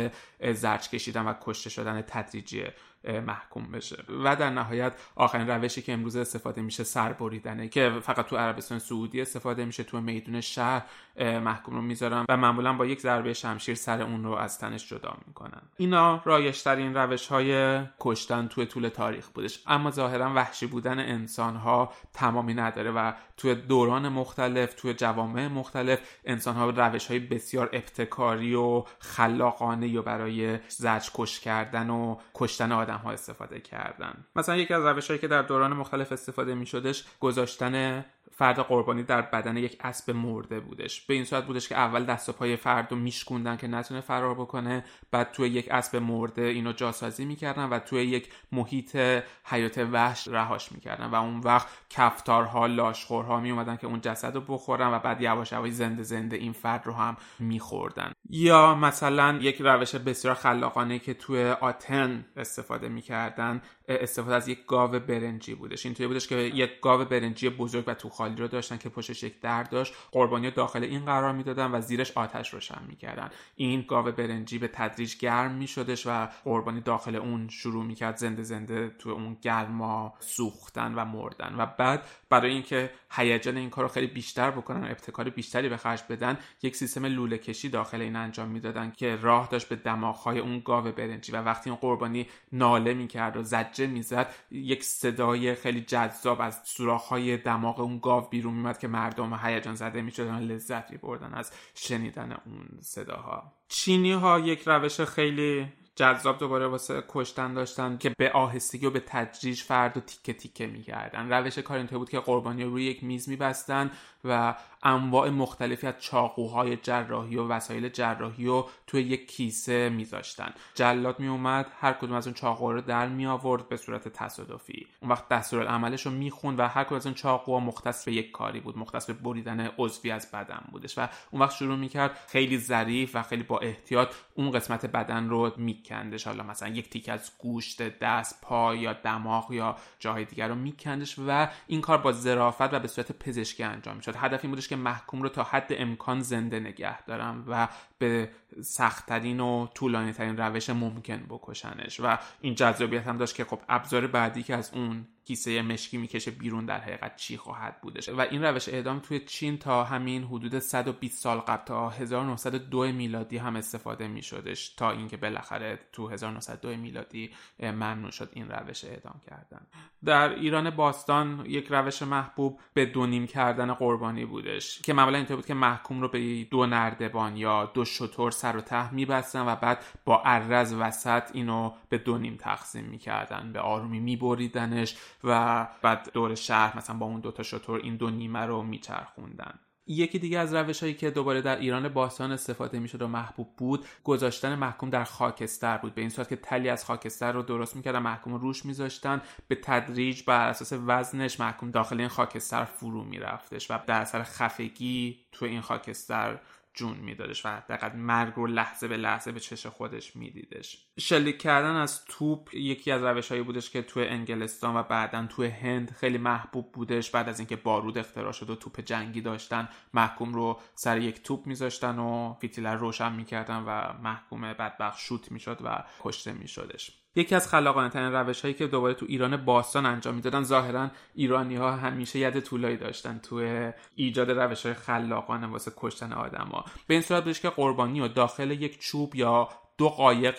[0.53, 2.64] زرچ کشیدن و کشته شدن تدریجی
[3.07, 4.05] محکوم بشه.
[4.25, 8.79] و در نهایت آخرین روشی که امروز استفاده میشه سر بریدنه که فقط تو عربستان
[8.79, 10.83] سعودی استفاده میشه تو میدون شهر
[11.21, 15.17] محکوم رو می‌ذارن و معمولا با یک ضربه شمشیر سر اون رو از تنش جدا
[15.27, 15.63] می‌کنن.
[15.77, 19.63] اینا رایشترین روش های کشتن توی طول تاریخ بودش.
[19.67, 26.01] اما ظاهرا وحشی بودن انسان ها تمامی نداره و توی دوران مختلف توی جوامع مختلف
[26.25, 32.73] انسان ها روش های بسیار ابتکاری و خلاقانه و برای زج کش کردن و کشتن
[32.73, 34.27] آدم ها استفاده کردن.
[34.37, 38.05] مثلا یکی از روش هایی که در دوران مختلف استفاده می شدش گذاشتن
[38.39, 41.01] فرد قربانی در بدن یک اسب مرده بودش.
[41.01, 44.34] به این صورت بودش که اول دست و پای فرد رو میشکوندن که نتونه فرار
[44.34, 48.97] بکنه بعد توی یک اسب مرده اینو جاسازی می‌کردن و توی یک محیط
[49.45, 54.95] حیات وحش رهاش می‌کردن و اون وقت کفتارها لاشخورها میومدن که اون جسد رو بخورن
[54.95, 58.12] و بعد یواش یواش زنده زنده این فرد رو هم میخوردن.
[58.30, 64.91] یا مثلا یک روش بسیار خلاقانه که توی آتن استفاده می‌کردن استفاده از یک گاو
[64.91, 65.87] برنجی بودش.
[65.87, 69.41] اینطوری بودش که یک گاو برنجی بزرگ و تو خالی رو داشتن که پشتش یک
[69.41, 69.95] در داشت.
[70.12, 73.30] قربانی داخل این قرار می‌دادن و زیرش آتش روشن می‌کردن.
[73.57, 78.89] این گاو برنجی به تدریج گرم میشدش و قربانی داخل اون شروع می‌کرد زنده زنده
[78.99, 81.55] تو اون گرما سوختن و مردن.
[81.59, 85.76] و بعد برای اینکه هیجان این کار رو خیلی بیشتر بکنن و ابتکار بیشتری به
[85.76, 90.39] خرج بدن یک سیستم لوله کشی داخل این انجام می‌دادن که راه داشت به دماغهای
[90.39, 91.32] اون گاو برنجی.
[91.32, 93.43] و وقتی اون قربانی ناله می‌کرد و
[93.77, 99.41] زجه می‌زد یک صدای خیلی جذاب از سوراخ‌های دماغ اون گاو بیرون میمد که مردم
[99.43, 103.53] هیجان زده می‌شدن لذت میبردن از شنیدن اون صداها.
[103.68, 109.03] چینی ها یک روش خیلی جذاب دوباره واسه کشتن داشتن که به آهستگی و به
[109.07, 111.33] تدریج فرد و تیکه تیکه می‌کردن.
[111.33, 113.91] روش کار اینطوری بود که قربانی رو روی یک میز میبستن.
[114.29, 120.55] و انواع مختلفی از چاقوهای جراحی و وسایل جراحی رو توی یک کیسه میذاشتن.
[120.74, 124.87] جلاد میومد هر کدوم از اون چاقوها رو در می آورد به صورت تصادفی.
[125.01, 128.61] اون وقت دستورالعملش رو می‌خوند و هر کدوم از اون چاقوها مختص به یک کاری
[128.61, 133.11] بود مختص به بریدن عضوی از بدن بودش و اون وقت شروع می‌کرد خیلی ظریف
[133.14, 136.27] و خیلی با احتیاط اون قسمت بدن رو میکندش.
[136.27, 141.18] حالا مثلا یک تیک از گوشت دست پا یا دماغ یا جاهای دیگر رو میکندش
[141.27, 144.16] و این کار با ظرافت و به صورت پزشکی انجام می‌شد.
[144.17, 147.69] هدف این بودش که محکوم رو تا حد امکان زنده نگه دارم و
[147.99, 148.31] به
[148.63, 152.01] سختترین و طولانی ترین روش ممکن بکشنش.
[152.01, 156.31] و این جذابیت هم داشت که خب ابزار بعدی که از اون کیسه مشکی می‌کشه
[156.31, 160.59] بیرون در حقیقت چی خواهد بودش و این روش اعدام توی چین تا همین حدود
[160.59, 167.31] 120 سال قبل تا 1902 میلادی هم استفاده میشدش تا اینکه بالاخره تو 1902 میلادی
[167.61, 169.67] ممنوع شد این روش اعدام کردن.
[170.05, 175.47] در ایران باستان یک روش محبوب به دونیم کردن قربانی بودش که معمولا اینطور بود
[175.47, 179.84] که محکوم رو به دو نردبان یا دو شطور سر و ته میبستن و بعد
[180.05, 183.53] با عرض وسط اینو به دو نیم تقسیم می‌کردن.
[183.53, 188.47] به آرومی میبریدنش و بعد دور شهر مثلا با اون دوتا شطور این دو نیمه
[188.47, 189.59] رو میچرخوندن.
[189.89, 193.87] یکی دیگه از روش هایی که دوباره در ایران باستان استفاده می‌شد و محبوب بود
[194.05, 195.95] گذاشتن محکوم در خاکستر بود.
[195.95, 199.55] به این صورت که تلی از خاکستر رو درست می‌کردن محکوم رو روش میذاشتن به
[199.55, 205.45] تدریج بر اساس وزنش محکوم داخل این خاکستر فرو میرفتش و در اثر خفگی تو
[205.45, 206.39] این خاکستر
[206.77, 210.86] جون میدادش و دقیقا مرگ رو لحظه به لحظه به چش خودش میدیدش.
[211.01, 215.47] شلیک کردن از توپ یکی از روش هایی بودش که توی انگلستان و بعدا توی
[215.47, 217.11] هند خیلی محبوب بودش.
[217.11, 221.47] بعد از اینکه بارود اختراع شد و توپ جنگی داشتن محکوم رو سر یک توپ
[221.47, 226.91] میذاشتن و فیتیله رو روشن می‌کردن و محکوم بدبخت شوت می‌شد و کشته میشدش.
[227.17, 231.57] یکی از خلاقانه ترین روش هایی که دوباره تو ایران باستان انجام می‌دادن ظاهرا ایرانی
[231.57, 237.03] ها همیشه ید طولایی داشتن تو ایجاد روش های خلاقانه واسه کشتن آدما به این
[237.03, 240.39] صورت بودش که قربانی و داخل یک چوب یا دو قایق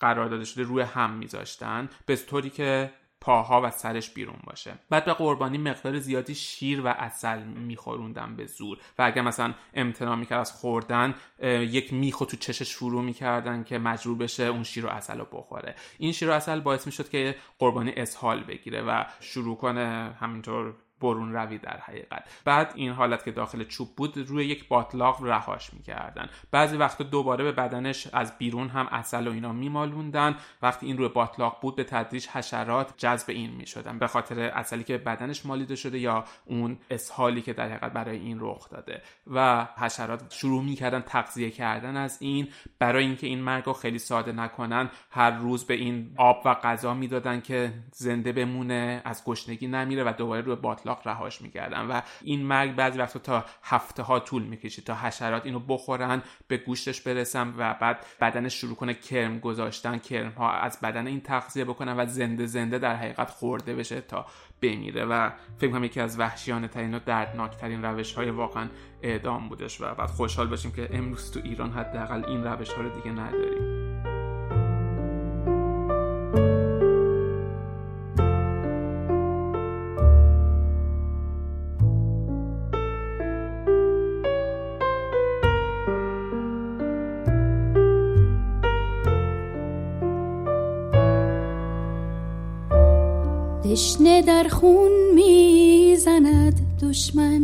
[0.00, 4.74] قرار داده شده روی هم میذاشتن به طوری که پاها و سرش بیرون باشه.
[4.90, 10.16] بعد به قربانی مقدار زیادی شیر و اصل میخوروندن به زور و اگر مثلا امتناع
[10.16, 14.88] می‌کرد از خوردن یک میخو تو چشش فرو می‌کردن که مجبور بشه اون شیر و
[14.88, 15.74] اصل رو بخوره.
[15.98, 21.32] این شیر و اصل باعث می‌شد که قربانی اسهال بگیره و شروع کنه همینطور برون
[21.32, 22.28] روی در حقیقت.
[22.44, 26.28] بعد این حالت که داخل چوب بود روی یک باطلاق رهاش می‌کردن.
[26.50, 30.36] بعضی وقتا دوباره به بدنش از بیرون هم اصل و اینا میمالوندن.
[30.62, 33.98] وقتی این روی باطلاق بود به تدریج حشرات جذب این می‌شدن.
[33.98, 38.38] به خاطر اصلی که بدنش مالیده شده یا اون اسهالی که در حقیقت برای این
[38.40, 39.02] رخ داده.
[39.26, 42.48] و حشرات شروع می‌کردن تغذیه کردن از این.
[42.78, 46.94] برای اینکه این مرگ رو خیلی ساده نکنن هر روز به این آب و غذا
[46.94, 52.42] می‌دادن که زنده بمونه از گشنگی نمیره و دوباره روی باطلاق رهاش می‌کردن و این
[52.46, 57.54] مرگ بعضی وقتا تا هفته ها طول می‌کشید تا حشرات اینو بخورن به گوشتش برسن
[57.58, 62.06] و بعد بدنش شروع کنه کرم گذاشتن کرم ها از بدن این تغذیه بکنن و
[62.06, 64.26] زنده زنده در حقیقت خورده بشه تا
[64.62, 68.68] بمیره و فکر کنم یکی از وحشیانه ترین و دردناک ترین روش های واقعا
[69.02, 72.88] اعدام بودش و بعد خوشحال باشیم که امروز تو ایران حداقل این روش ها رو
[72.88, 74.13] دیگه نداریم.
[93.74, 97.42] تشنه در خون می‌زند دشمن.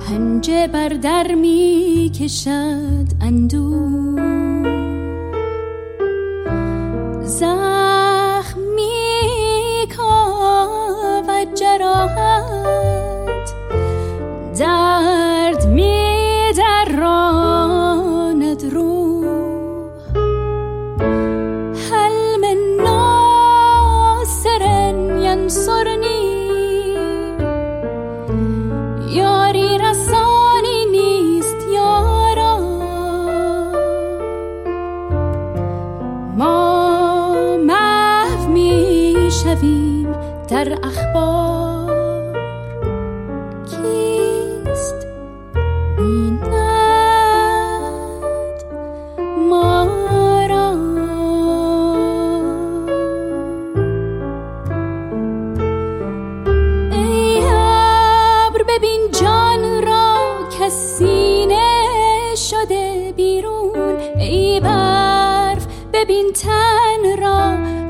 [0.00, 3.90] پنجه بر در می کشد اندو
[7.22, 7.85] زخم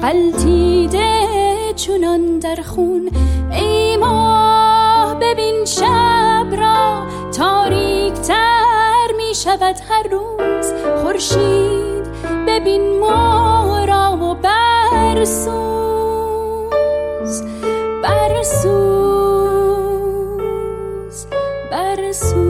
[0.06, 1.26] قلتیده
[1.76, 3.10] چونان در خون.
[3.52, 10.72] ای ماه ببین شب را تاریک تر می شود هر روز.
[11.02, 12.06] خورشید
[12.46, 15.52] ببین ما را و برسوز.
[18.02, 18.76] برسوز
[21.70, 22.46] برسوز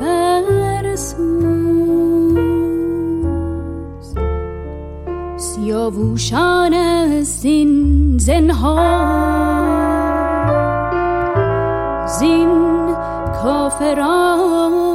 [0.00, 1.61] برسوز.
[5.92, 8.76] سیاووشان از این زنها
[12.18, 12.48] زین
[13.42, 14.91] کافران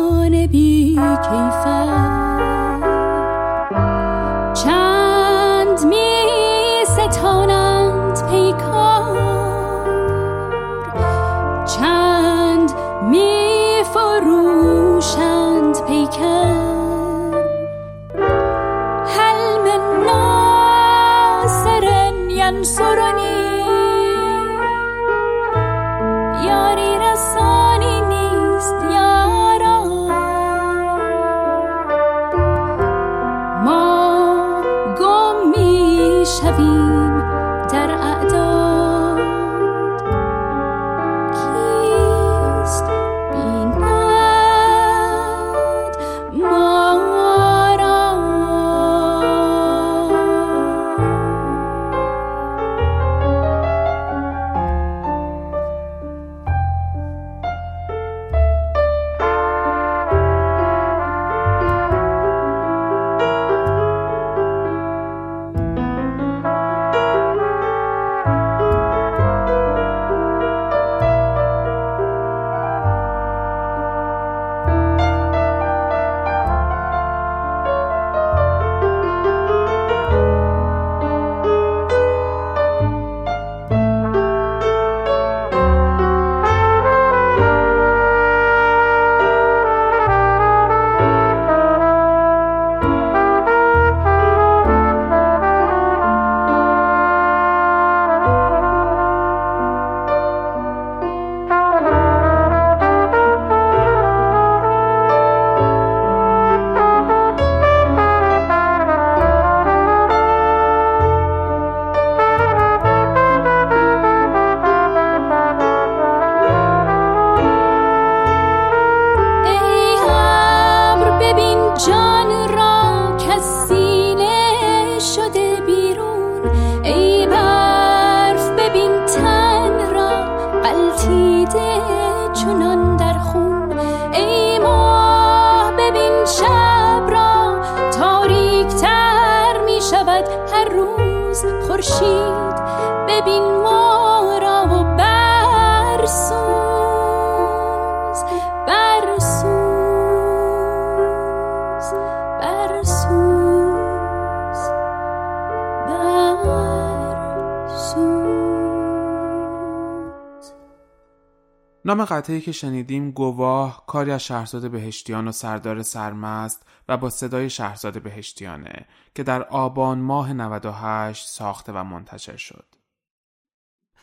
[162.10, 168.02] قطعی که شنیدیم گواه کاری از شهرزاد بهشتیان و سردار سرمست و با صدای شهرزاد
[168.02, 168.86] بهشتیانه
[169.16, 172.66] که در آبان ماه 98 ساخته و منتشر شد.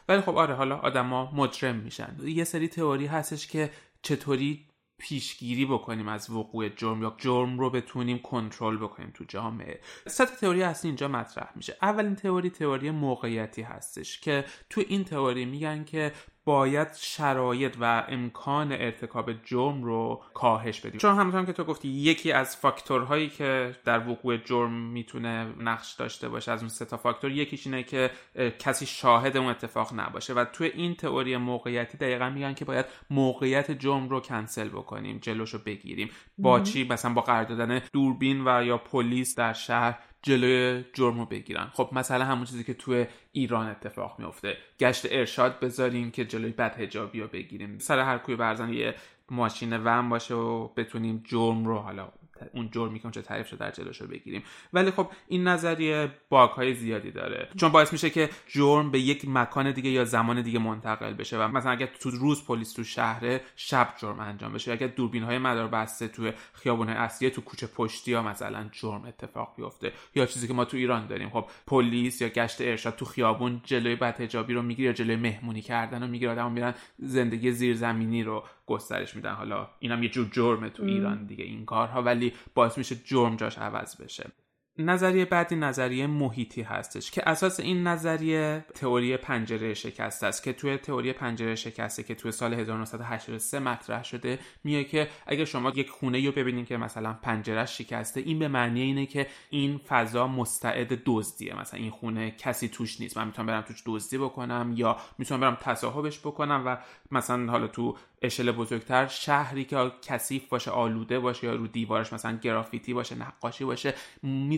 [0.08, 2.16] ولی خب آره حالا آدما مجرم میشن.
[2.24, 3.70] یه سری تئوری هستش که
[4.02, 4.66] چطوری
[4.98, 10.62] پیشگیری بکنیم از وقوع جرم یا جرم رو بتونیم کنترل بکنیم تو جامعه سه تئوری
[10.62, 16.12] اصلی اینجا مطرح میشه اولین تئوری تئوری موقعیتی هستش که تو این تئوری میگن که
[16.44, 20.98] باید شرایط و امکان ارتکاب جرم رو کاهش بدیم.
[20.98, 26.28] چون همونطور که تو گفتی یکی از فاکتورهایی که در وقوع جرم می‌تونه نقش داشته
[26.28, 28.10] باشه از اون سه تا فاکتور یکیش اینه که
[28.58, 30.34] کسی شاهد اون اتفاق نباشه.
[30.34, 35.58] و توی این تئوری موقعیتی دقیقا میگن که باید موقعیت جرم رو کنسل بکنیم جلوشو
[35.58, 36.10] بگیریم.
[36.38, 41.26] با چی؟ مثلا با قرار دادن دوربین و یا پلیس در شهر جلوی جرم رو
[41.26, 41.70] بگیرن.
[41.72, 44.56] خب مثلا همون چیزی که توی ایران اتفاق میفته.
[44.80, 47.78] گشت ارشاد بذاریم که جلوی بدهجابی رو بگیریم.
[47.78, 48.94] سر هر کوی برزن یه
[49.30, 52.08] ماشین ون باشه و بتونیم جرم رو حالا
[52.54, 54.42] اون جرمی که اونجا تعریف شده در جلوش رو بگیریم.
[54.72, 57.48] ولی خب این نظریه باگ های زیادی داره.
[57.56, 61.48] چون باعث میشه که جرم به یک مکان دیگه یا زمان دیگه منتقل بشه و
[61.48, 65.68] مثلا اگر تو روز پلیس تو شهره شب جرم انجام بشه اگر دوربین های مدار
[65.68, 70.54] بسته تو خیابون اصلی تو کوچه پشتی یا مثلا جرم اتفاق بیفته یا چیزی که
[70.54, 71.30] ما تو ایران داریم.
[71.30, 76.02] خب پلیس یا گشت ارشاد تو خیابون جلوی بدحجابی رو می‌گیره یا جلوی مهمونی کردن
[76.02, 76.32] رو می‌گیره.
[76.32, 79.32] آدمو میرن زندگی زیرزمینی رو گسترش میدن.
[79.32, 83.36] حالا اینم یه جور جرمه تو ایران دیگه این کارها ولی ولی باعث میشه جرم
[83.36, 84.30] جاش عوض بشه.
[84.78, 90.76] نظریه بعدی نظریه محیطی هستش که اساس این نظریه تئوری پنجره شکسته است که توی
[90.76, 96.26] تئوری پنجره شکسته که توی سال 1983 مطرح شده میگه که اگر شما یک خونه
[96.26, 101.60] رو ببینید که مثلا پنجره شکسته این به معنی اینه که این فضا مستعد دزدیه.
[101.60, 103.16] مثلا این خونه کسی توش نیست.
[103.16, 106.76] من می‌تونم برم توش دزدی بکنم یا می‌تونم برم تصاحبش بکنم و
[107.10, 112.38] مثلا حالا تو اشل بزرگتر شهری که کثیف باشه آلوده باشه یا رو دیوارش مثلا
[112.42, 113.94] گرافیتی باشه نقاشی باشه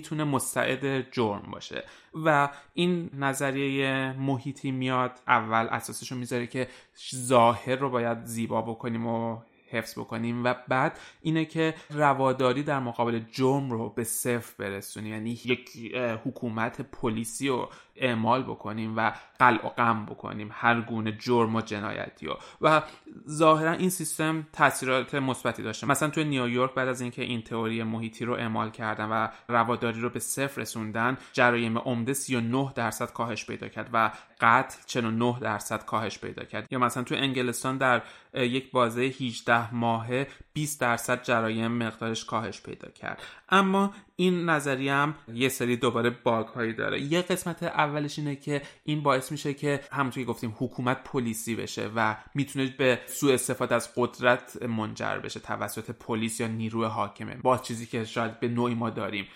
[0.07, 1.85] می‌تونه مستعد جرم باشه.
[2.25, 6.69] و این نظریه محیطی میاد اول اساسش رو می‌ذاره که
[7.15, 9.39] ظاهر رو باید زیبا بکنیم و
[9.71, 15.31] حفظ بکنیم و بعد اینه که رواداری در مقابل جرم رو به صفر برسونیم یعنی
[15.31, 21.61] یک حکومت پلیسی رو اعمال بکنیم و قلع و غم بکنیم هر گونه جرم و
[21.61, 22.83] جنایتی رو و
[23.29, 25.87] ظاهرا این سیستم تاثیرات مثبتی داشته.
[25.87, 30.11] مثلا توی نیویورک بعد از اینکه این تئوری محیطی رو اعمال کردن و رواداری رو
[30.11, 34.11] به صفر رسوندن جرایم عمده 39 درصد کاهش پیدا کرد و
[34.41, 36.69] قتل 49 درصد کاهش پیدا کرد.
[36.71, 38.03] یا مثلا توی انگلستان در
[38.35, 40.27] یک بازه 18 ماهه
[40.57, 43.23] 20 درصد جرایم مقدارش کاهش پیدا کرد.
[43.49, 47.01] اما این نظریه هم یه سری دوباره باگ هایی داره.
[47.01, 51.91] یه قسمت اولش اینه که این باعث میشه که همونطور که گفتیم حکومت پلیسی بشه
[51.97, 57.35] و می‌تونه به سوء استفاده از قدرت منجر بشه توسط پلیس یا نیروی حاکمه.
[57.35, 59.27] با چیزی که شاید به نوعی ما داریم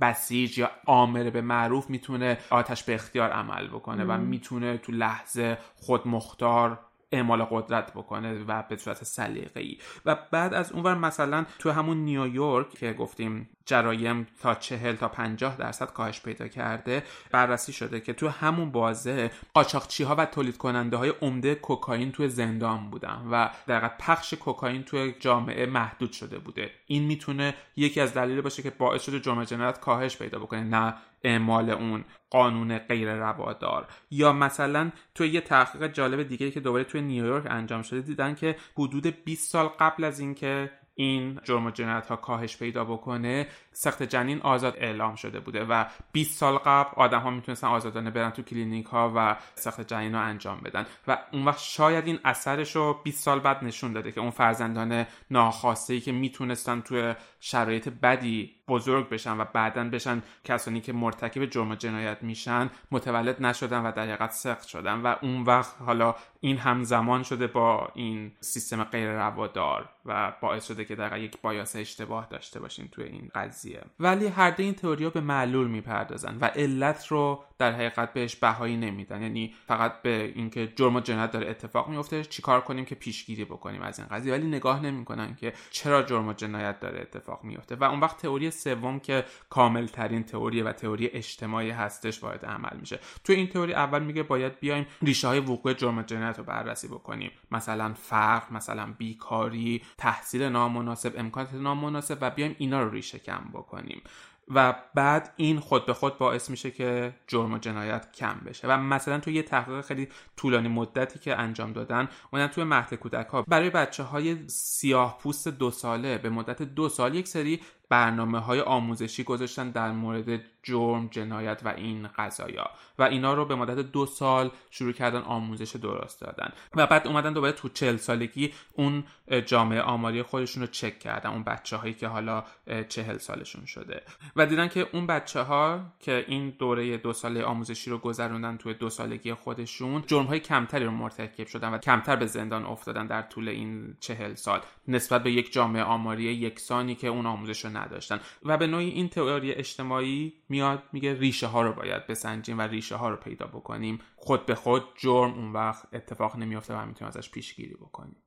[0.00, 5.58] بسیج یا آمره به معروف می‌تونه آتش به اختیار عمل بکنه و می‌تونه تو لحظه
[5.74, 6.78] خود مختار
[7.16, 9.78] اعمال قدرت بکنه و به صورت سلیقه‌ای.
[10.06, 15.56] و بعد از اونور مثلا تو همون نیویورک که گفتیم جرایم تا چهل تا پنجاه
[15.56, 20.96] درصد کاهش پیدا کرده بررسی شده که تو همون بازه قاچاقچی ها و تولید کننده
[20.96, 26.70] های عمده کوکائین تو زندان بودن و در پخش کوکائین تو جامعه محدود شده بوده.
[26.86, 30.94] این می‌تونه یکی از دلیل باشه که باعث شده جرم جنایت کاهش پیدا بکنه نه
[31.22, 37.00] اعمال اون قانون غیر روادار یا مثلا تو یه تحقیق جالب دیگه که دوباره توی
[37.00, 42.06] نیویورک انجام شده دیدن که حدود 20 سال قبل از اینکه این جرم و جنایت
[42.06, 43.46] ها کاهش پیدا بکنه
[43.76, 48.30] سخت جنین آزاد اعلام شده بوده و 20 سال قبل آدم ها می‌تونستن آزادانه برن
[48.30, 50.86] تو کلینیک ها و سخت جنین رو انجام بدن.
[51.08, 55.06] و اون وقت شاید این اثرش رو 20 سال بعد نشون داده که اون فرزندان
[55.30, 61.46] ناخواسته ای که می‌تونستن توی شرایط بدی بزرگ بشن و بعدا بشن کسانی که مرتکب
[61.46, 65.02] جرم جنایت میشن متولد نشدن و در حقیقت سخت شدن.
[65.02, 70.84] و اون وقت حالا این همزمان شده با این سیستم غیر روادار و باعث شده
[70.84, 73.65] که در یک بایاس اشتباه داشته باشیم توی این قضیه.
[74.00, 78.76] ولی هر دو این تئوریا به معلول می‌پردازن و علت رو در حقیقت بهش بهایی
[78.76, 79.22] نمیدن.
[79.22, 83.82] یعنی فقط به اینکه جرم و جنایت داره اتفاق میفته چیکار کنیم که پیشگیری بکنیم
[83.82, 87.76] از این قضیه؟ ولی نگاه نمی‌کنن که چرا جرم و جنایت داره اتفاق میفته.
[87.76, 92.76] و اون وقت تئوری سوم که کامل ترین تئوری و تئوری اجتماعی هستش وارد عمل
[92.80, 92.98] میشه.
[93.24, 96.88] تو این تئوری اول میگه باید بیایم ریشه های وقوع جرم و جنایت رو بررسی
[96.88, 97.30] بکنیم.
[97.50, 104.02] مثلا فقر مثلا بیکاری تحصیل نامناسب امکانات نامناسب و بیایم اینا رو ریشه کم بکنیم.
[104.48, 108.68] و بعد این خود به خود باعث میشه که جرم و جنایت کم بشه.
[108.68, 113.26] و مثلا تو یه تحقیق خیلی طولانی مدتی که انجام دادن اونم توی مهد کودک
[113.26, 118.38] ها برای بچه های سیاه پوست دو ساله به مدت دو سال یک سری برنامه
[118.38, 123.78] های آموزشی گذاشتن در مورد جرم جنایت و این قضایا و اینا رو به مدت
[123.78, 129.04] دو سال شروع کردن آموزش درست دادن و بعد اومدن دوباره تو چل سالگی اون
[129.46, 132.44] جامعه آماری خودشون رو چک کردن اون بچه هایی که حالا
[132.88, 134.02] چهل سالشون شده
[134.36, 138.74] و دیدن که اون بچه ها که این دوره دو ساله آموزشی رو گذروندن توی
[138.74, 143.22] دو سالگی خودشون جرم های کمتری رو مرتکب شدن و کمتر به زندان افتادن در
[143.22, 148.20] طول این چهل سال نسبت به یک جامعه آماری یکسانی که اون آموزش رو نداشتن.
[148.42, 152.96] و به نوعی این تئوری اجتماعی میاد میگه ریشه ها رو باید بسنجیم و ریشه
[152.96, 154.00] ها رو پیدا بکنیم.
[154.16, 158.22] خود به خود جرم اون وقت اتفاق نمیافته و می‌تونیم ازش پیشگیری بکنیم.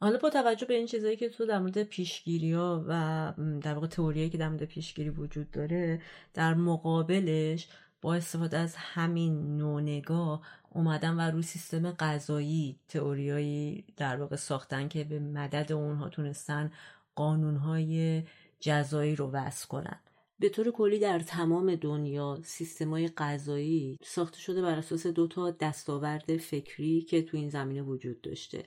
[0.00, 3.32] حالا با توجه به این چیزایی که تو در مورد پیشگیری ها و
[3.62, 6.02] در واقع تئوریایی که در مورد پیشگیری وجود داره
[6.34, 7.68] در مقابلش
[8.02, 14.88] با استفاده از همین نوع نگاه اومدن و روی سیستم غذایی تئوریایی در واقع ساختن
[14.88, 16.72] که به مدد اونها تونستن
[17.14, 18.22] قانونهای
[18.64, 20.00] جزایی رو وضع کنن.
[20.38, 26.36] به طور کلی در تمام دنیا سیستمای غذایی ساخته شده بر اساس دو تا دستاورد
[26.36, 28.64] فکری که تو این زمینه وجود داشته.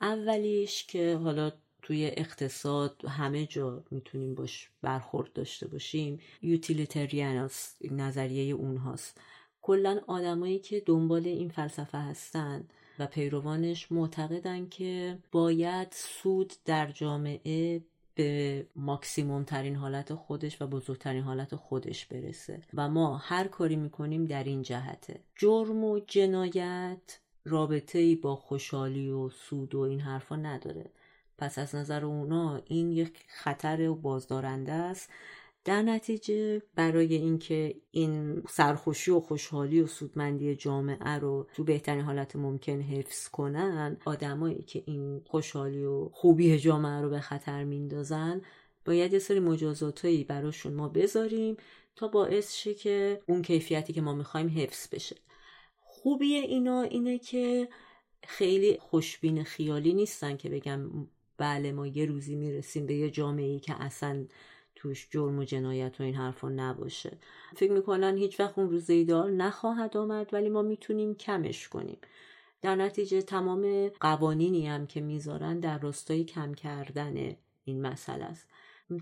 [0.00, 1.52] اولیش که حالا
[1.82, 7.50] توی اقتصاد همه جا می‌تونیم باش برخورد داشته باشیم یوتیلیتریان
[7.90, 9.20] نظریه اونهاست.
[9.62, 17.82] کلا آدمایی که دنبال این فلسفه هستن و پیروانش معتقدن که باید سود در جامعه
[18.14, 22.62] به ماکسیموم ترین حالت خودش و بزرگترین حالت خودش برسه.
[22.74, 25.20] و ما هر کاری می‌کنیم در این جهته.
[25.36, 30.90] جرم و جنایت رابطه ای با خوشحالی و سود و این حرفا نداره.
[31.38, 35.10] پس از نظر اونا این یک خطر و بازدارنده است
[35.64, 42.36] در نتیجه برای اینکه این سرخوشی و خوشحالی و سودمندی جامعه رو تو بهترین حالت
[42.36, 48.40] ممکن حفظ کنن آدمایی که این خوشحالی و خوبی جامعه رو به خطر میندازن
[48.84, 51.56] باید یه سری مجازاتایی براشون ما بذاریم
[51.96, 55.16] تا باعث شه که اون کیفیتی که ما می‌خوایم حفظ بشه.
[55.80, 57.68] خوبی اینا اینه که
[58.26, 63.60] خیلی خوشبین خیالی نیستن که بگم بله ما یه روزی می‌رسیم به یه جامعه ای
[63.60, 64.26] که اصلا
[64.82, 67.18] توش جرم و جنایت و این حرفا نباشه.
[67.56, 71.98] فکر می‌کنن هیچ وقت اون روز ایدال نخواهد آمد ولی ما می‌تونیم کمش کنیم.
[72.62, 78.48] در نتیجه تمام قوانینی هم که می‌ذارن در راستای کم کردن این مسئله است.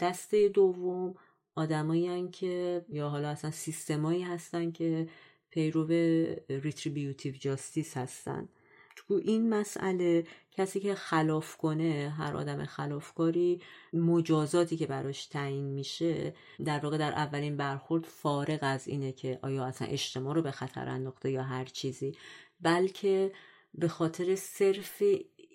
[0.01, 1.15] دسته دوم
[1.55, 5.09] آدمایی که یا حالا اصلا سیستمایی هستن که
[5.51, 5.87] پیرو
[6.49, 8.49] retributive justice هستن.
[9.11, 13.61] تو این مسئله کسی که خلاف کنه هر آدم خلافکاری
[13.93, 16.35] مجازاتی که براش تعیین میشه
[16.65, 20.89] در واقع در اولین برخورد فارغ از اینه که آیا اصلا اجتماع رو به خطر
[20.89, 22.17] انداخته یا هر چیزی
[22.61, 23.33] بلکه
[23.75, 25.03] به خاطر صرف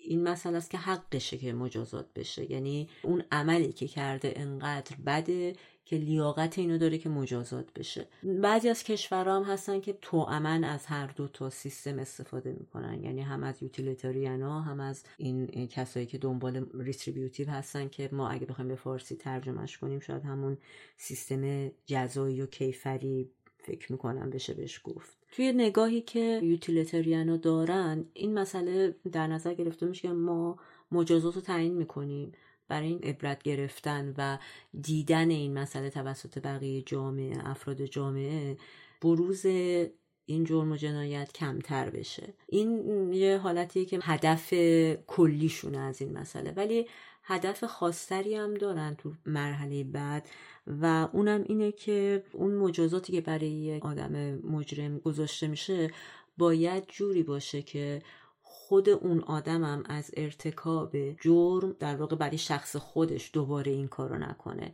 [0.02, 2.52] این مسئله است که حقشه که مجازات بشه.
[2.52, 5.56] یعنی اون عملی که کرده انقدر بده
[5.86, 8.08] که لیاقت اینو داره که مجازات بشه.
[8.22, 13.02] بعضی از کشورها هم هستن که توامن از هر دو تا سیستم استفاده می‌کنن.
[13.04, 18.28] یعنی هم از utilitarian ها هم از این کسایی که دنبال retributive هستن که ما
[18.28, 20.58] اگه بخوایم به فارسی ترجمهش کنیم شاید همون
[20.96, 25.16] سیستم جزایی و کیفری فکر می‌کنم بشه بهش گفت.
[25.32, 30.58] توی نگاهی که utilitarian ها دارن این مسئله در نظر گرفته میشه که ما
[30.92, 32.32] مجازات رو تعیین می‌کنیم.
[32.68, 34.38] برای این عبرت گرفتن و
[34.80, 38.56] دیدن این مسئله توسط بقیه جامعه افراد جامعه
[39.02, 39.46] بروز
[40.26, 42.34] این جرم و جنایت کمتر بشه.
[42.46, 44.54] این یه حالتیه که هدف
[45.06, 46.86] کلیشونه از این مسئله ولی
[47.22, 50.28] هدف خاصتری هم دارن تو مرحله بعد
[50.66, 55.90] و اونم اینه که اون مجازاتی که برای آدم مجرم گذاشته میشه
[56.38, 58.02] باید جوری باشه که
[58.68, 64.72] خود اون آدمم از ارتکاب جرم در واقع برای شخص خودش دوباره این کارو نکنه.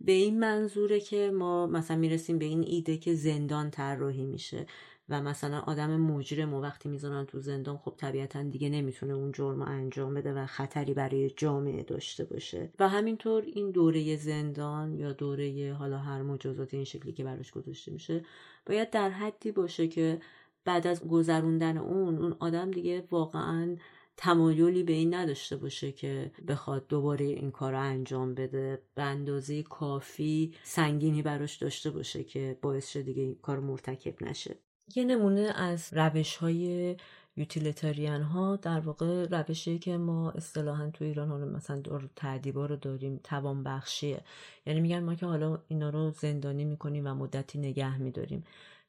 [0.00, 4.66] به این منظوره که ما مثلا می‌رسیم به این ایده که زندان طراحی میشه
[5.08, 9.62] و مثلا آدم مجرم و وقتی می‌ذارن تو زندان خب طبیعتا دیگه نمی‌تونه اون جرم
[9.62, 12.70] انجام بده و خطری برای جامعه داشته باشه.
[12.78, 17.92] و همینطور این دوره زندان یا دوره حالا هر مجازات این شکلی که براش گذاشته
[17.92, 18.24] میشه
[18.66, 20.20] باید در حدی باشه که
[20.64, 23.76] بعد از گذروندن اون اون آدم دیگه واقعا
[24.16, 28.82] تمایلی به این نداشته باشه که بخواد دوباره این کار رو انجام بده.
[28.94, 34.58] به اندازه کافی سنگینی براش داشته باشه که باعث شده دیگه این کار مرتکب نشه.
[34.96, 36.96] یه نمونه از روش های
[37.36, 42.76] یوتیلیتاریان ها در واقع روشی که ما اصطلاحا تو ایران حالا مثلا دور تعدیبا رو
[42.76, 44.20] داریم توان بخشیه
[44.66, 48.44] یعنی میگن ما که حالا اینا رو زندانی می‌کنیم و مدتی نگه میداریم.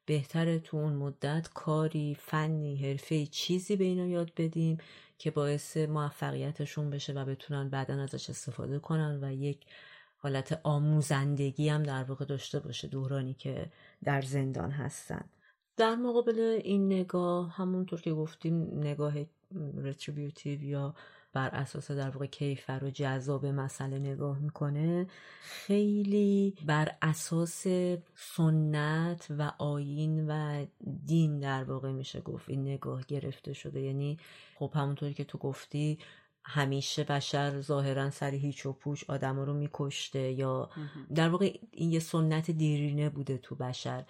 [0.10, 4.77] بهتره تو اون مدت کاری فنی حرفه چیزی به اینا یاد بدیم
[5.18, 9.65] که باعث موفقیتشون بشه و بتونن بعدا ازش استفاده کنن و یک
[10.18, 13.72] حالت آموزندگی هم در واقع داشته باشه دورانی که
[14.03, 15.30] در زندان هستن.
[15.77, 19.14] در مقابل این نگاه همونطور که گفتیم نگاه
[19.76, 20.95] رتریبیوتیو یا
[21.34, 25.07] بر اساس در واقع کیفر و جذاب مسئله نگاه می‌کنه
[25.41, 27.68] خیلی بر اساس
[28.15, 30.65] سنت و آین و
[31.06, 33.81] دین در واقع میشه گفت این نگاه گرفته شده.
[33.81, 34.18] یعنی
[34.56, 35.99] خب همونطوری که تو گفتی
[36.45, 40.69] همیشه بشر ظاهرا سر هیچ و پوچ آدم رو میکشته یا
[41.15, 44.06] در واقع این یه سنت دیرینه بوده تو بشر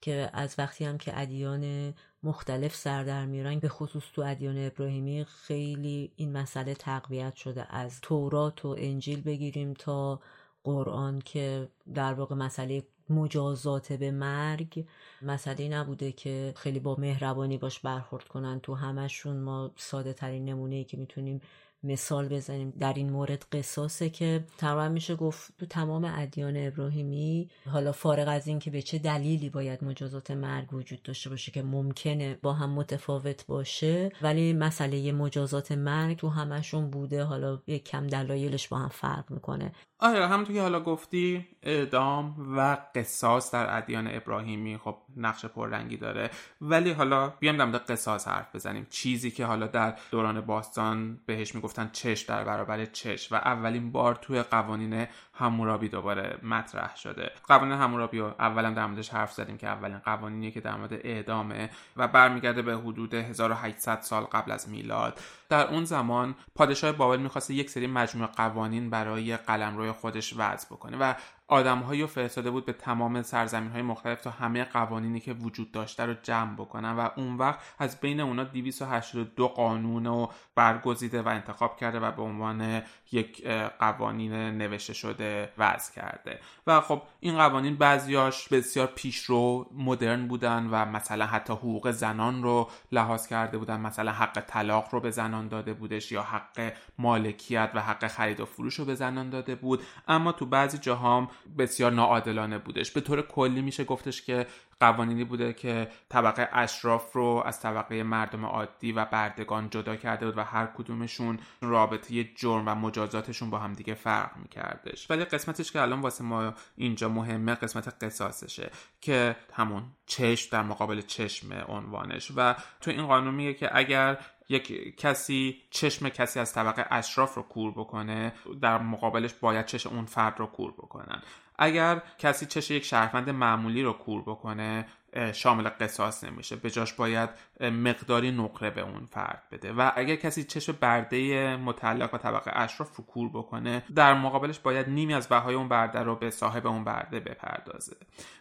[0.00, 1.94] که از وقتی هم که ادیان
[2.24, 7.66] مختلف سر در میارن به خصوص تو ادیان ابراهیمی خیلی این مسئله تقویت شده.
[7.74, 10.20] از تورات و انجیل بگیریم تا
[10.64, 14.86] قرآن که در واقع مسئله مجازات به مرگ
[15.22, 18.60] مسئله نبوده که خیلی با مهربانی باش برخورد کنن.
[18.60, 21.40] تو همشون ما ساده ترین نمونه که می‌تونیم
[21.84, 27.92] مثال بزنیم در این مورد قصاصه که تقریبا میشه گفت تو تمام ادیان ابراهیمی حالا
[27.92, 32.38] فارغ از این که به چه دلیلی باید مجازات مرگ وجود داشته باشه که ممکنه
[32.42, 37.24] با هم متفاوت باشه ولی مسئله مجازات مرگ تو همشون بوده.
[37.24, 39.72] حالا یک کم دلایلش با هم فرق می‌کنه.
[39.98, 46.30] آره همونطور که حالا گفتی اعدام و قصاص در ادیان ابراهیمی خب نقش پررنگی داره.
[46.60, 48.86] ولی حالا بیام در قصاص حرف بزنیم.
[48.90, 53.92] چیزی که حالا در دوران باستان بهش می‌گفت می‌گفتن چش در برابر چش و اولین
[53.92, 57.30] بار توی قوانین همورابی دوباره مطرح شده.
[57.48, 61.70] قوانین همورابی رو اولا در موردش حرف زدیم که اولین قوانینیه که در مورد اعدامه
[61.96, 65.20] و برمیگرده به حدود 1800 سال قبل از میلاد.
[65.48, 70.96] در اون زمان پادشاه بابل می‌خواسته یک سری مجموعه قوانین برای قلمروی خودش وضع بکنه
[70.96, 71.14] و
[71.48, 76.06] آدمهایی رو فرستاده بود به تمام سرزمین های مختلف تا همه قوانینی که وجود داشته
[76.06, 81.76] رو جمع بکنن و اون وقت از بین اونا 282 قانون رو برگزیده و انتخاب
[81.76, 83.46] کرده و به عنوان یک
[83.78, 86.40] قوانین نوشته شده وضع کرده.
[86.66, 92.70] و خب این قوانین بعضیاش بسیار پیشرو مدرن بودن و مثلا حتی حقوق زنان رو
[92.92, 97.80] لحاظ کرده بودن مثلا حق طلاق رو به زنان داده بودش یا حق مالکیت و
[97.80, 99.82] حق خرید و فروش رو به زنان داده بود.
[100.08, 101.28] اما تو بعضی جاهام
[101.58, 102.90] بسیار ناعادلانه بودش.
[102.90, 104.46] به طور کلی میشه گفتش که
[104.80, 110.38] قوانینی بوده که طبقه اشراف رو از طبقه مردم عادی و بردگان جدا کرده بود
[110.38, 115.10] و هر کدومشون رابطه جرم و مجازاتشون با همدیگه فرق میکردش.
[115.10, 118.70] ولی قسمتش که الان واسه ما اینجا مهمه قسمت قصاصشه
[119.00, 122.32] که همون چشم در مقابل چشم عنوانش.
[122.36, 127.42] و تو این قانون میگه که اگر یک کسی چشم کسی از طبقه اشراف رو
[127.42, 131.22] کور بکنه در مقابلش باید چشم اون فرد رو کور بکنن.
[131.58, 134.86] اگر کسی چش یک شهروند معمولی رو کور بکنه
[135.32, 136.56] شامل قصاص نمیشه.
[136.56, 137.30] به جاش باید
[137.60, 139.72] مقداری نقره به اون فرد بده.
[139.72, 144.88] و اگر کسی چشم برده متعلق به طبقه اشراف رو کور بکنه در مقابلش باید
[144.88, 147.96] نیمی از بهای اون برده رو به صاحب اون برده بپردازه.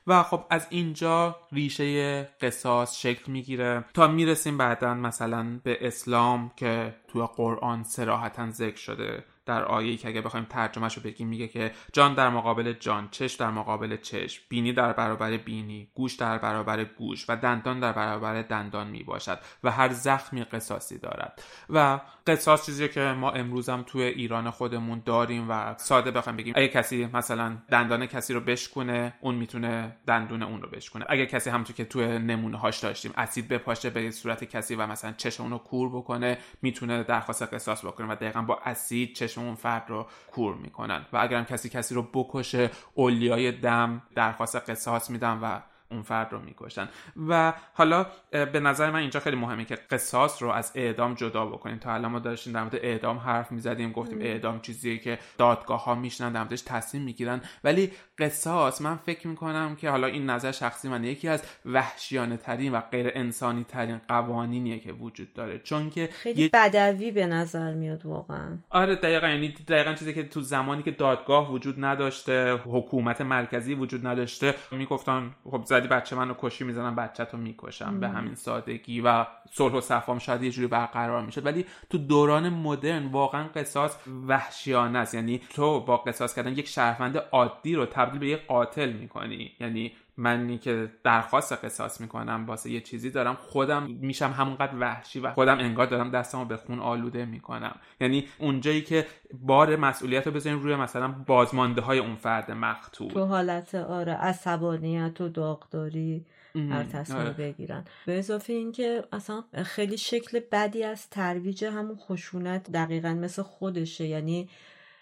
[0.07, 3.85] و خب از اینجا ریشه قصاص شکل می‌گیره.
[3.93, 9.23] تا می‌رسیم بعدا مثلا به اسلام که توی قرآن سراحتا ذکر شده.
[9.45, 13.33] در آیه که اگه بخوایم ترجمهش رو بگیم میگه که جان در مقابل جان چش
[13.33, 18.41] در مقابل چشم بینی در برابر بینی گوش در برابر گوش و دندان در برابر
[18.41, 21.43] دندان می باشد و هر زخمی قصاصی دارد.
[21.69, 26.53] و قصاص چیزی که ما امروز هم توی ایران خودمون داریم و ساده بخوایم بگیم
[26.57, 31.49] اگه کسی مثلا دندان کسی رو بشکنه اون می‌تونه دندون اون رو بشکنه اگه کسی
[31.49, 35.51] همونطور که توی نمونه هاش داشتیم اسید بپاشه به صورت کسی و مثلا چشم اون
[35.51, 40.07] رو کور بکنه می‌تونه درخواست قصاص بکنه و دقیقا با اسید چشم اون فرد رو
[40.31, 41.05] کور می‌کنن.
[41.13, 45.59] و اگرم کسی کسی رو بکشه اولیای دم درخواست قصاص میدن و
[45.93, 46.89] اون فرد رو می‌کشن
[47.29, 51.77] و حالا به نظر من اینجا خیلی مهمه که قصاص رو از اعدام جدا بکنیم.
[51.77, 55.95] تا الان ما داشتیم در مورد اعدام حرف می‌زدیم گفتیم اعدام چیزیه که دادگاه ها
[55.95, 57.41] میشنن در موردش تصمیم می‌گیرن.
[57.63, 62.71] ولی قصاص من فکر می‌کنم که حالا این نظر شخصی من یکی از وحشیانه ترین
[62.71, 65.59] و غیر انسانی ترین قوانینیه که وجود داره.
[65.59, 66.49] چون که خیلی یه...
[66.53, 68.57] بدوی به نظر میاد واقعا.
[68.69, 69.27] آره دقیقا.
[69.27, 75.35] یعنی دقیقا چیزی که تو زمانی که دادگاه وجود نداشته حکومت مرکزی وجود نداشته می‌گفتن
[75.43, 77.99] خب زدی بچه منو کشی می‌زنم بچه تو می‌کشم.
[77.99, 81.45] به همین سادگی و صلح و صفام شاید یه جوری برقرار می‌شد.
[81.45, 83.97] ولی تو دوران مدرن واقعا قصاص
[84.27, 85.13] وحشیانه است.
[85.13, 89.51] یعنی تو با قصاص کردن یک شهروند عادی رو تبدیل به یک قاتل می‌کنی.
[89.59, 95.31] یعنی منی که درخواست قصاص می‌کنم واسه یه چیزی دارم خودم میشم همونقدر وحشی و
[95.31, 97.75] خودم انگار دارم دستمو به خون آلوده می‌کنم.
[98.01, 103.09] یعنی اونجایی که بار مسئولیت رو بذاریم روی مثلا بازمانده های اون فرد مقتول.
[103.09, 106.25] تو حالت آره عصبانیت و داغداری
[106.55, 107.31] هر تصمیم آره.
[107.31, 107.85] بگیرن.
[108.05, 114.05] به اضافه اینکه اصلا خیلی شکل بدی از ترویج همون خشونت دقیقا مثل خودشه.
[114.05, 114.49] یعنی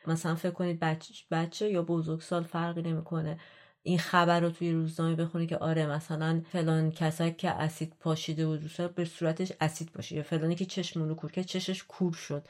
[0.08, 3.40] مثلا فکر کنید بچه, بچه یا بزرگسال فرقی نمی‌کنه.
[3.84, 8.72] این خبر رو توی روزنامه بخونی که آره مثلا فلان کسایی که اسید پاشیده بود
[8.96, 10.18] به صورتش اسید پاشید.
[10.18, 12.44] یا فلانی که چشم رو کور که چشش کور شد.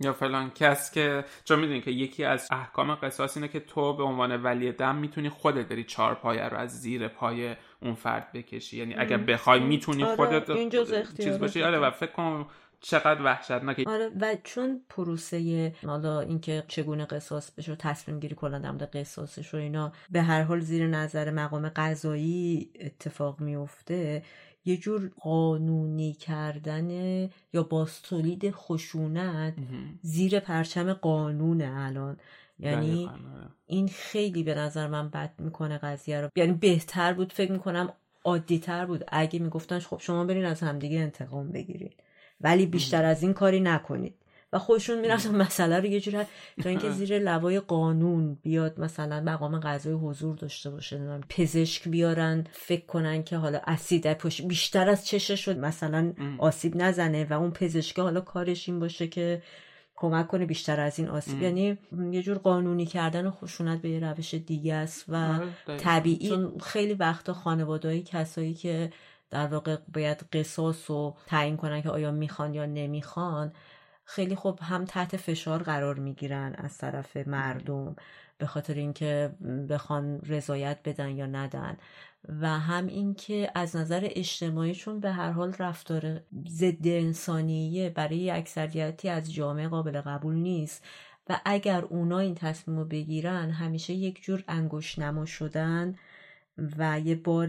[0.00, 4.02] یا فلان کس که چون می‌دونی که یکی از احکام قصاص اینه که تو به
[4.02, 8.78] عنوان ولی دم می‌تونی خودت بری چهار پایه رو از زیر پای اون فرد بکشی.
[8.78, 11.62] یعنی اگر بخوای می‌تونی آره، خودت چیز باشی.
[11.62, 12.46] آره و فکر کنم
[12.82, 18.58] چقدر وحشتناکه آره و چون پروسه حالا اینکه چگونه قصاص بشه و تصمیم گیری کلا
[18.58, 24.22] در قصاصش و اینا به هر حال زیر نظر مقام قضایی اتفاق میفته
[24.64, 26.90] یه جور قانونی کردن
[27.52, 29.54] یا باستولید خشونت
[30.02, 32.16] زیر پرچم قانون الان.
[32.58, 33.18] یعنی آره.
[33.66, 36.28] این خیلی به نظر من بد می‌کنه قضیه رو.
[36.36, 37.92] یعنی بهتر بود فکر می‌کنم
[38.24, 39.04] عادیتر بود.
[39.08, 42.02] اگه می‌گفتن خب شما برین از همدیگه انتقام بگیرید
[42.42, 44.14] ولی بیشتر از این کاری نکنید.
[44.52, 46.18] و خودشون می‌رفتن مسئله رو یه جوری
[46.62, 52.86] تا اینکه زیر لوای قانون بیاد مثلا مقام قضای حضور داشته باشه پزشک بیارن فکر
[52.86, 57.98] کنن که حالا اسید پشت بیشتر از چشش شد مثلا آسیب نزنه و اون پزشک
[57.98, 59.42] حالا کارش این باشه که
[59.96, 61.42] کمک کنه بیشتر از این آسیب.
[61.42, 61.78] یعنی
[62.10, 67.32] یه جور قانونی کردن خشونت به یه روش دیگه است و آره، طبیعی خیلی وقتا
[67.32, 68.90] خانوادهایی کسایی که
[69.32, 73.52] در واقع باید قصاص رو تعیین کنن که آیا می‌خوان یا نمی‌خوان
[74.04, 77.96] خیلی خوب هم تحت فشار قرار می‌گیرن از طرف مردم
[78.38, 79.30] به خاطر اینکه
[79.70, 81.76] بخوان رضایت بدن یا ندن.
[82.40, 89.08] و هم اینکه از نظر اجتماعی چون به هر حال رفتار ضد انسانیه برای اکثریتی
[89.08, 90.84] از جامعه قابل قبول نیست
[91.28, 95.94] و اگر اونا این تصمیم رو بگیرن همیشه یک جور انگوش نما شدن
[96.78, 97.48] و یه بار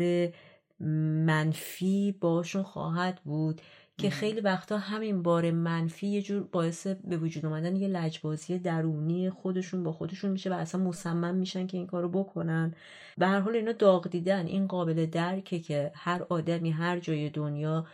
[1.26, 3.62] منفی باشون خواهد بود
[3.98, 9.30] که خیلی وقتا همین بار منفی یه جور باعث به وجود اومدن یه لجبازی درونی
[9.30, 12.76] خودشون با خودشون میشه و اصلا مصمم میشن که این کارو بکنن.
[13.18, 14.46] به هر حال اینا داغ دیدن.
[14.46, 17.86] این قابل درکه که هر آدمی هر جای دنیا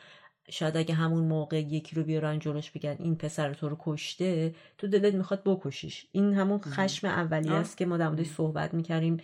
[0.49, 4.87] شاید اگه همون موقع یکی رو بیارن جلوش بگن این پسر تو رو کشته تو
[4.87, 6.07] دلت می‌خواد بکشیش.
[6.11, 9.17] این همون خشم اولیه است که ما در صحبت می‌کردیم.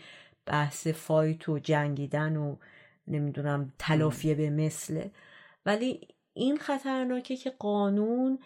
[0.45, 2.55] بحث فایت و جنگیدن و
[3.07, 5.11] نمی‌دونم تلافیه به مثله.
[5.65, 8.39] ولی این خطرناکه که قانون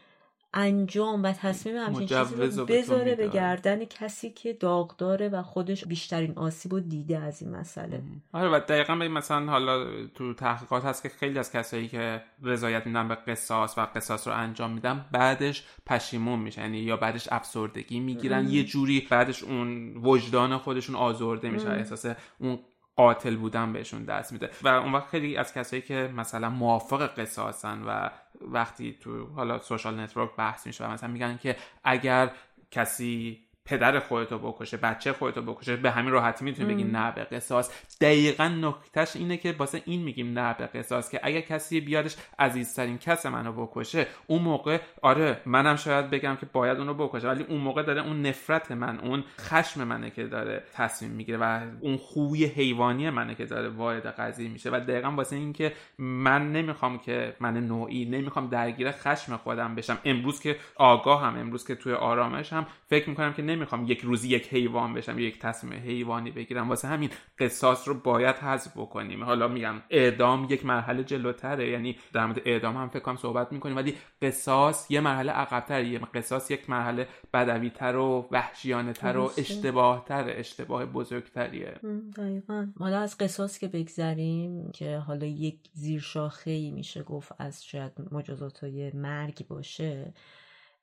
[0.54, 5.86] انجام و تصمیم همچین چیزی رو بذاره به گردن کسی که داغ داره و خودش
[5.86, 8.02] بیشترین آسیب و دیده از این مسئله.
[8.34, 12.88] آره و دقیقا به مثلا حالا تو تحقیقات هست که خیلی از کسایی که رضایت
[12.88, 18.00] میدن به قصاص و قصاص رو انجام میدن بعدش پشیمون میشن یعنی یا بعدش افسردگی
[18.00, 18.50] می‌گیرن.
[18.50, 22.06] یه جوری بعدش اون وجدان خودشون آزرده میشه احساس
[22.40, 22.60] اون
[23.00, 24.50] قاتل بودن بهشون دست میده.
[24.62, 28.10] و اون وقت خیلی از کسایی که مثلا موافق قصاصن و
[28.42, 32.32] وقتی تو حالا social network بحث میشه و مثلا میگن که اگر
[32.72, 33.40] کسی
[33.70, 37.72] پدر خودتو بکشه بچه خودتو بکشه به همین راحتی می‌تونی بگی نه به قصاص.
[38.02, 42.98] دقیقا نکتهش اینه که واسه این میگیم نه به قصاص که اگر کسی بیادش عزیزترین
[42.98, 47.62] کس منو بکشه اون موقع آره منم شاید بگم که باید اونو بکشه ولی اون
[47.62, 52.46] موقع داره اون نفرت من اون خشم منه که داره تصمیم می‌گیره و اون خوی
[52.46, 54.70] حیوانی منه که داره وارد قضیه میشه.
[54.70, 59.98] و دقیقا واسه این که من نمی‌خوام که من نوعی نمی‌خوام درگیر خشم خودم بشم.
[60.06, 64.30] امروز که آگاه هم امروز که توی آرامش هم فکر می‌کنم که نمی‌خوام یک روزی
[64.30, 66.70] یک حیوان بشم یک تصمیم حیوانی بگیرم.
[66.70, 67.10] واسه همین
[67.40, 69.24] قصاص رو باید حذف بکنیم.
[69.24, 73.76] حالا میگم اعدام یک مرحله جلوتره یعنی در مورد اعدام هم فکر کنم صحبت می‌کنیم.
[73.76, 80.06] ولی قصاص یه مرحله عقبتره یه قصاص یک مرحله بدویتر و وحشیانه تر و اشتباه
[80.06, 81.80] تر اشتباه بزرگتریه.
[82.18, 82.68] دقیقا.
[82.80, 88.60] حالا از قصاص که بگذریم که حالا یک زیرشاخه ای میشه گفت از شاید مجازات
[88.60, 90.14] های مرگ باشه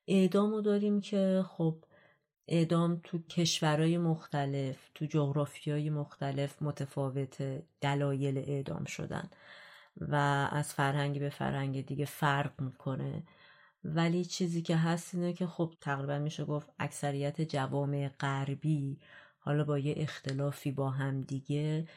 [0.07, 1.75] اعدامو داریم که خب
[2.47, 9.29] اعدام تو کشورهای مختلف تو جغرافیای مختلف متفاوت دلایل اعدام شدن
[10.01, 10.15] و
[10.51, 13.23] از فرهنگی به فرهنگ دیگه فرق می‌کنه.
[13.83, 18.99] ولی چیزی که هست اینه که خب تقریبا میشه گفت اکثریت جوامع غربی
[19.39, 21.87] حالا با یه اختلافی با هم دیگه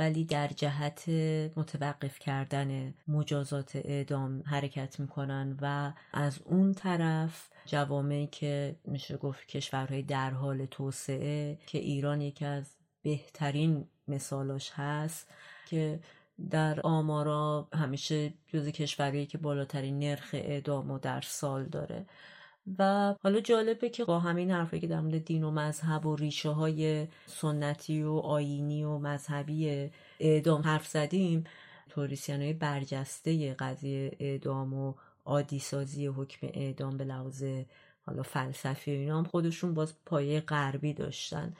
[0.00, 1.08] ولی در جهت
[1.56, 10.02] متوقف کردن مجازات اعدام حرکت می‌کنن و از اون طرف جوامعی که میشه گفت کشورهای
[10.02, 15.30] در حال توسعه که ایران یکی از بهترین مثالاش هست
[15.66, 16.00] که
[16.50, 22.06] در آمارا همیشه جز کشورهایی که بالاترین نرخ اعدام در سال داره.
[22.78, 26.48] و حالا جالبه که با همین حرفی که در مورد دین و مذهب و ریشه
[26.48, 29.90] های سنتی و آینی و مذهبی
[30.20, 31.44] اعدام حرف زدیم
[31.88, 34.94] توریسیان های برجسته قضیه اعدام و
[35.24, 37.44] عادی سازی حکم اعدام به لحاظ
[38.06, 41.54] حالا فلسفی و اینا هم خودشون باز پایه غربی داشتن.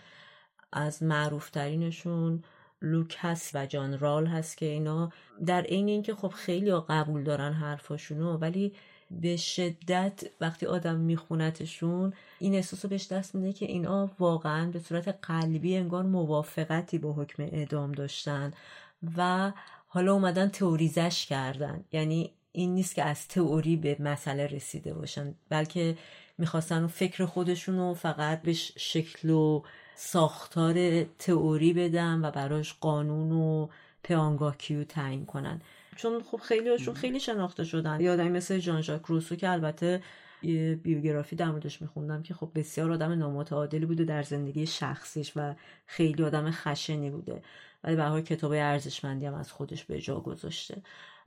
[0.72, 2.42] از معروفترینشون
[2.82, 5.12] لوک هست و جان رال هست که اینا
[5.46, 8.72] در عین اینکه خب خیلی قبول دارن حرفاشونو ولی
[9.10, 14.78] به شدت وقتی آدم میخونتشون این احساس رو بهش دست میده که اینا واقعا به
[14.78, 18.52] صورت قلبی انگار موافقتی با حکم اعدام داشتن
[19.16, 19.52] و
[19.88, 21.84] حالا اومدن تئوریزش کردن.
[21.92, 25.98] یعنی این نیست که از تئوری به مسئله رسیده باشن بلکه
[26.38, 29.62] می‌خواستن فکر خودشون رو فقط به شکل و
[29.94, 33.68] ساختار تئوری بدن و براش قانون و
[34.02, 35.60] پیانگاه کیو تعیین کنن.
[36.02, 38.00] چون خب خیلی هاشون خیلی شناخته شدن.
[38.00, 40.02] یادم مثل جان ژاک روسو که البته
[40.42, 45.54] یه بیوگرافی در موردش میخوندم که خب بسیار آدم نامتعادلی بوده در زندگی شخصیش و
[45.86, 47.42] خیلی آدم خشنی بوده.
[47.84, 50.82] ولی به حال کتاب ارزشمندی هم از خودش به جا گذاشته.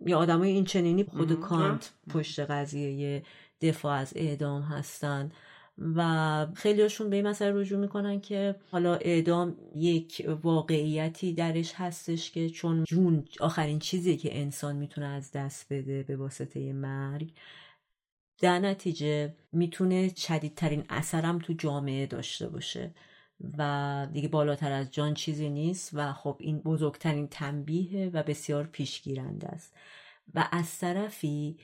[0.06, 3.24] یا آدمای این چنینی خود کانت پشت قضیه
[3.62, 5.32] دفاع از اعدام هستن.
[5.78, 12.50] و خیلیشون به این مسئله رجوع می‌کنن که حالا اعدام یک واقعیتی درش هستش که
[12.50, 17.32] چون جون آخرین چیزی که انسان می‌تونه از دست بده به واسطه مرگ
[18.42, 22.94] در نتیجه می‌تونه شدیدترین اثرم تو جامعه داشته باشه
[23.58, 29.48] و دیگه بالاتر از جان چیزی نیست و خب این بزرگترین تنبیه و بسیار پیشگیرنده
[29.48, 29.74] است.
[30.36, 31.58] و از طرفی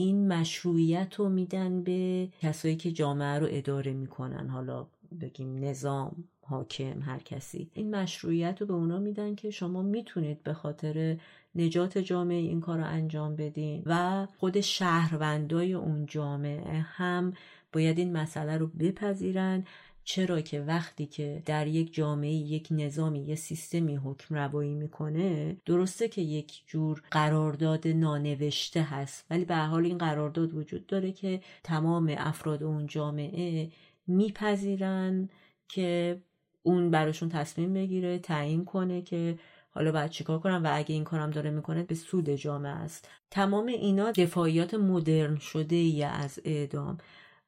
[0.00, 4.48] این مشروعیت رو میدن به کسایی که جامعه رو اداره می‌کنن.
[4.48, 4.86] حالا
[5.20, 7.70] بگیم نظام حاکم هر کسی.
[7.74, 11.16] این مشروعیت رو به اونا میدن که شما می‌تونید به خاطر
[11.54, 17.32] نجات جامعه این کار رو انجام بدین و خود شهروندای اون جامعه هم
[17.72, 19.64] باید این مسئله رو بپذیرن.
[20.04, 26.08] چرا که وقتی که در یک جامعه یک نظامی یه سیستمی حکم روایی می‌کنه درسته
[26.08, 29.26] که یک جور قرارداد نانوشته هست.
[29.30, 33.70] ولی به حال این قرارداد وجود داره که تمام افراد اون جامعه
[34.06, 35.28] میپذیرن
[35.68, 36.20] که
[36.62, 39.38] اون براشون تصمیم بگیره تعیین کنه که
[39.70, 43.08] حالا باید چیکار کنم و اگه این کارم داره می‌کنه به سود جامعه است.
[43.30, 46.98] تمام اینا دفاعیات مدرن شده ای از اعدام.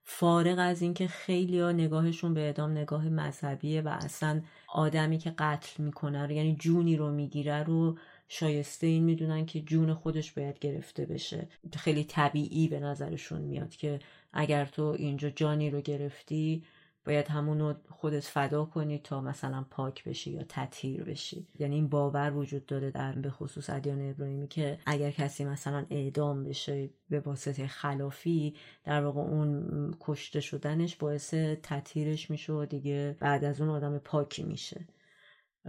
[0.05, 5.83] فارغ از اینکه خیلی ها نگاهشون به اعدام نگاه مذهبیه و اصلا آدمی که قتل
[5.83, 7.99] می‌کنه رو یعنی جونی رو می‌گیره رو
[8.29, 11.49] شایسته این می‌دونن که جون خودش باید گرفته بشه.
[11.77, 13.99] خیلی طبیعی به نظرشون میاد که
[14.33, 16.65] اگر تو اینجا جانی رو گرفتی
[17.05, 21.47] باید همونو خودت فدا کنی تا مثلا پاک بشی یا تطهیر بشی.
[21.59, 26.45] یعنی این باور وجود داره در به خصوص ادیان ابراهیمی که اگر کسی مثلا اعدام
[26.45, 28.55] بشه به واسطه خلافی
[28.85, 34.43] در واقع اون کشته شدنش باعث تطهیرش میشه و دیگه بعد از اون آدم پاکی
[34.43, 34.87] میشه.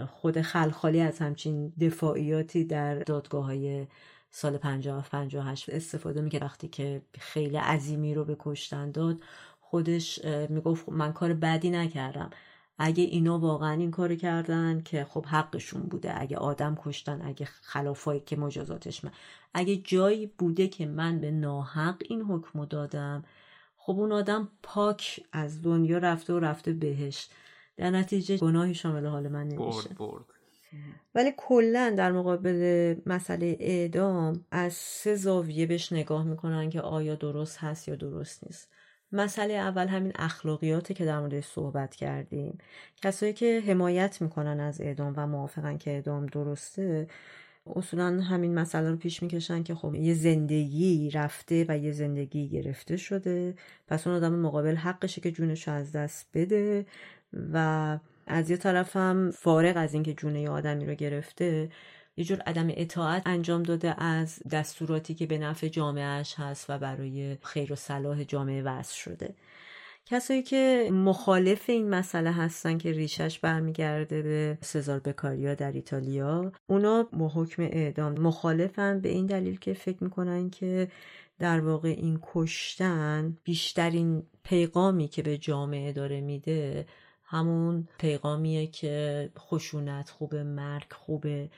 [0.08, 3.88] خود خلخالی از همچین دفاعیاتی در دادگاه های
[4.32, 6.42] سال 57 58 استفاده می‌کرد.
[6.42, 9.18] وقتی که خیلی عظیمی رو به کشتن داد
[9.74, 12.30] خودش می‌گفت من کار بدی نکردم.
[12.78, 18.20] اگه اینا واقعا این کار کردن که خب حقشون بوده اگه آدم کشتن اگه خلافایی
[18.20, 19.12] که مجازاتش من
[19.54, 23.24] اگه جایی بوده که من به ناحق این حکم دادم
[23.78, 27.28] خب اون آدم پاک از دنیا رفته و رفته بهش.
[27.78, 29.90] در نتیجه گناهی شامل حال من نمیشه.
[29.90, 30.26] برد برد.
[31.16, 37.58] ولی کلا در مقابل مسئله اعدام از سه زاویه بهش نگاه می‌کنن که آیا درست
[37.58, 38.73] هست یا درست نیست.
[39.14, 42.58] مسئله اول همین اخلاقیاته که در موردش صحبت کردیم.
[43.02, 47.08] کسایی که حمایت می‌کنن از اعدام و موافقن که اعدام درسته
[47.76, 52.98] اصولا همین مسئله رو پیش می‌کشن که خب یه زندگی رفته و یه زندگی گرفته
[52.98, 53.56] شده.
[53.88, 56.86] پس اون آدم مقابل حقشه که جونش از دست بده
[57.54, 61.70] و از یه طرف هم فارغ از اینکه جون یه آدمی رو گرفته
[62.18, 67.38] یه جور عدم اطاعت انجام داده از دستوراتی که به نفع جامعهش هست و برای
[67.42, 69.36] خیر و صلاح جامعه وضع شده.
[70.06, 77.04] کسایی که مخالف این مسئله هستن که ریشش برمیگرده به سزار بکاریا در ایتالیا اونا
[77.04, 80.88] با حکم اعدام مخالفن به این دلیل که فکر می‌کنن که
[81.40, 86.86] در واقع این کشتن بیشترین پیغامی که به جامعه داره میده
[87.24, 91.50] همون پیغامیه که خشونت خوبه مرگ خوبه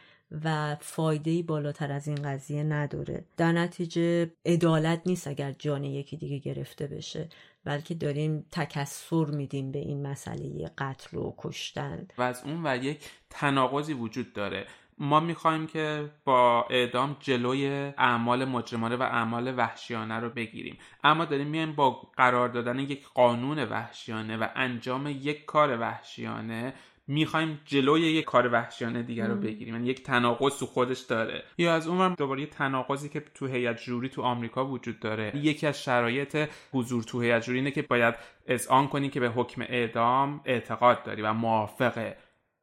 [0.43, 3.25] و فایده بالاتر از این قضیه نداره.
[3.37, 7.29] در نتیجه عدالت نیست اگر جان یکی دیگه گرفته بشه.
[7.65, 12.07] بلکه داریم تکسر میدیم به این مسئله قتل و کشتن.
[12.17, 14.65] و از اون و یک تناقضی وجود داره.
[14.97, 17.67] ما می‌خوایم که با اعدام جلوی
[17.97, 20.77] اعمال مجرمانه و اعمال وحشیانه رو بگیریم.
[21.03, 26.73] اما داریم میایم با قرار دادن یک قانون وحشیانه و انجام یک کار وحشیانه
[27.07, 29.73] می‌خوایم جلوی یک کار وحشیانه دیگر رو بگیریم.
[29.73, 31.43] یعنی یک تناقض تو خودش داره.
[31.57, 35.31] یا از اون دوباره یه تناقضی که تو هیئت جوری تو آمریکا وجود داره.
[35.35, 38.15] یکی از شرایط حضور تو هیئت جوری اینه که باید
[38.47, 42.13] اذعان کنی که به حکم اعدام اعتقاد داری و موافق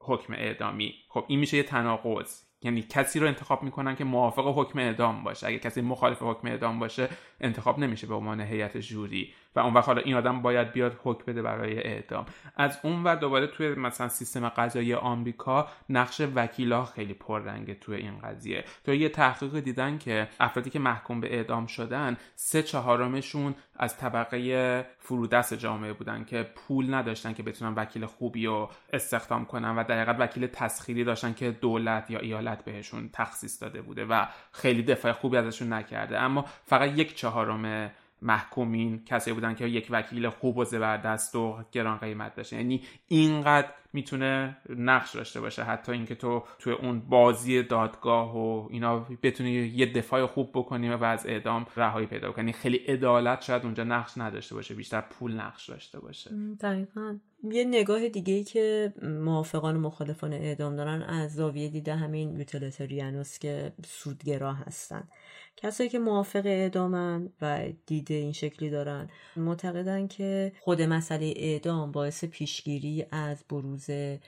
[0.00, 0.94] حکم اعدامی.
[1.08, 2.42] خب این میشه یه تناقض.
[2.64, 5.46] یعنی کسی رو انتخاب می‌کنن که موافق حکم اعدام باشه.
[5.46, 7.08] اگه کسی مخالف حکم اعدام باشه
[7.40, 9.34] انتخاب نمیشه به عنوان هیئت جوری.
[9.56, 12.26] و اون وقت حالا این آدم باید بیاد حکم بده برای اعدام.
[12.56, 18.18] از اون ور دوباره توی مثلا سیستم قضایی آمریکا نقش وکیلا خیلی پررنگه توی این
[18.18, 18.64] قضیه.
[18.84, 24.86] تو یه تحقیق دیدن که افرادی که محکوم به اعدام شدن سه چهارمشون از طبقه
[24.98, 30.16] فرودست جامعه بودن که پول نداشتن که بتونن وکیل خوبی رو استخدام کنن و در
[30.18, 35.36] وکیل تسخیری داشتن که دولت یا ایالت بهشون تخصیص داده بوده و خیلی دفاع خوبی
[35.36, 36.18] ازشون نکرده.
[36.18, 37.90] اما فقط یک چهارم
[38.22, 43.68] محکومین کسی بودن که یک وکیل خوب و زبردست و گران قیمت داشته یعنی اینقدر
[43.92, 45.62] می‌تونه نقش داشته باشه.
[45.62, 51.04] حتی اینکه تو توی اون بازی دادگاه و اینا بتونی یه دفاع خوب بکنی و
[51.04, 54.74] از اعدام رهایی پیدا کنی خیلی عدالت شاید اونجا نقش نداشته باشه.
[54.74, 56.30] بیشتر پول نقش داشته باشه.
[56.60, 57.18] دقیقا.
[57.50, 63.38] یه نگاه دیگه ای که موافقان و مخالفان اعدام دارن از زاویه دیده همین یوتیلیتریانوس
[63.38, 65.08] که سودگرا هستن.
[65.56, 72.24] کسایی که موافق اعدامن و دیده این شکلی دارن معتقدن که خود مسئله اعدام باعث
[72.24, 73.86] پیشگیری از بروز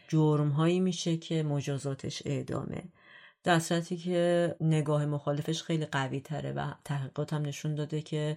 [0.09, 2.82] جرم هایی میشه که مجازاتش اعدامه.
[3.45, 8.36] در صورتی که نگاه مخالفش خیلی قوی تره و تحقیقات هم نشون داده که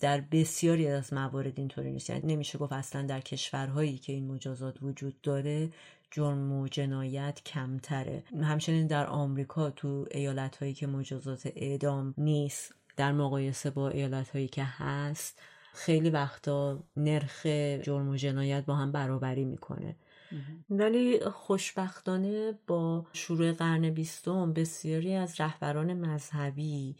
[0.00, 2.10] در بسیاری از موارد اینطوری نیست.
[2.10, 5.70] یعنی نمیشه گفت اصلا در کشورهایی که این مجازات وجود داره
[6.10, 8.24] جرم و جنایت کمتره.
[8.42, 14.48] همچنین در آمریکا تو ایالت هایی که مجازات اعدام نیست در مقایسه با ایالت هایی
[14.48, 15.42] که هست
[15.74, 17.46] خیلی وقتا نرخ
[17.82, 19.96] جرم و جنایت با هم برابری می‌کنه.
[20.70, 26.96] ولی خوشبختانه با شروع قرن بیستم بسیاری از رهبران مذهبی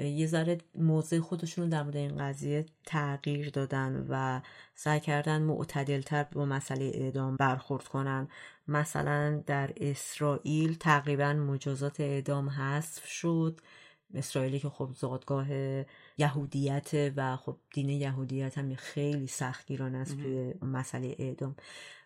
[0.00, 4.40] یه ذره موضع خودشون رو در مورد این قضیه تغییر دادن و
[4.74, 8.28] سعی کردن معتدلتر با مسئله اعدام برخورد کنن.
[8.68, 13.60] مثلا در اسرائیل تقریبا مجازات اعدام حذف شد.
[14.14, 15.46] اسرائیلی که خب زادگاه
[16.18, 21.56] یهودیت و خب دین یهودیت هم خیلی سختگیران است توی مسئله اعدام.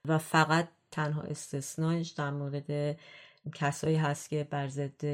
[0.04, 2.98] و فقط تنها استثنایش در مورد
[3.54, 5.04] کسایی هست که بر ضد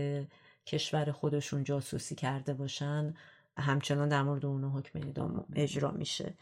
[0.67, 3.15] کشور خودشون جاسوسی کرده باشن
[3.59, 6.35] همچنان در مورد اون حکم اعدام اجرا میشه.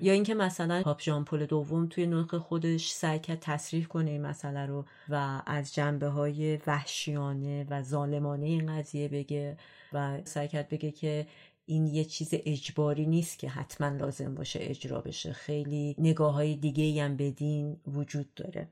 [0.00, 4.22] یا اینکه مثلا پاپ ژان پل دوم توی نطق خودش سعی کرد تصریح کنه این
[4.22, 9.56] مسئله رو و از جنبه های وحشیانه و ظالمانه این قضیه بگه
[9.92, 11.26] و سعی کرد بگه که
[11.66, 15.32] این یه چیز اجباری نیست که حتما لازم باشه اجرا بشه.
[15.32, 18.68] خیلی نگاه های دیگه هم به دین وجود داره.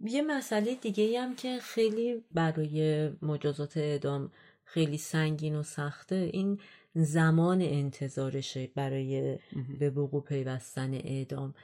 [0.00, 4.30] یه مسئله دیگه هم که خیلی برای مجازات اعدام
[4.64, 6.60] خیلی سنگین و سخته این
[6.94, 9.38] زمان انتظارشه برای
[9.78, 11.54] به وقوع پیوستن اعدام.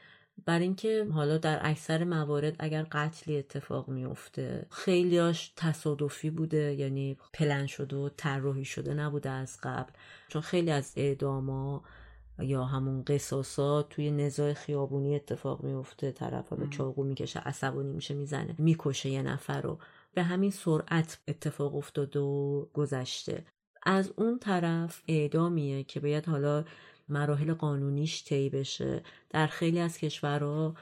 [0.44, 7.66] بر اینکه حالا در اکثر موارد اگر قتلی اتفاق میفته خیلیاش تصادفی بوده یعنی پلن
[7.66, 9.92] شده و طراحی شده نبوده از قبل.
[10.28, 11.84] چون خیلی از اعداما
[12.38, 18.54] یا همون قصاصات توی نزاع خیابونی اتفاق میفته طرف به چاقو می‌کشه عصبانی میشه می‌زنه
[18.58, 19.78] می‌کشه یه نفر رو.
[20.14, 23.44] به همین سرعت اتفاق افتاده و گذشته.
[23.82, 26.64] از اون طرف اعدامیه که باید حالا
[27.08, 29.02] مراحل قانونیش طی بشه.
[29.30, 30.74] در خیلی از کشورها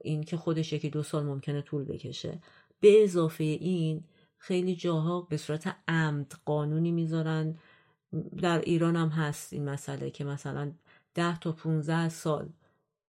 [0.00, 2.40] این که خودش یکی دو سال ممکنه طول بکشه.
[2.80, 4.04] به اضافه این
[4.38, 7.58] خیلی جاها به صورت عمد قانونی می‌ذارن.
[8.42, 10.72] در ایران هم هست این مسئله که مثلا
[11.14, 12.48] ده تا 15 سال.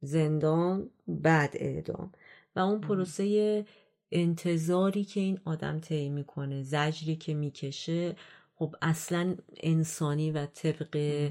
[0.02, 2.12] زندان بعد اعدام.
[2.56, 3.64] و اون پروسه
[4.12, 8.16] انتظاری که این آدم طی می‌کنه زجری که می‌کشه
[8.54, 11.30] خب اصلا انسانی و طبق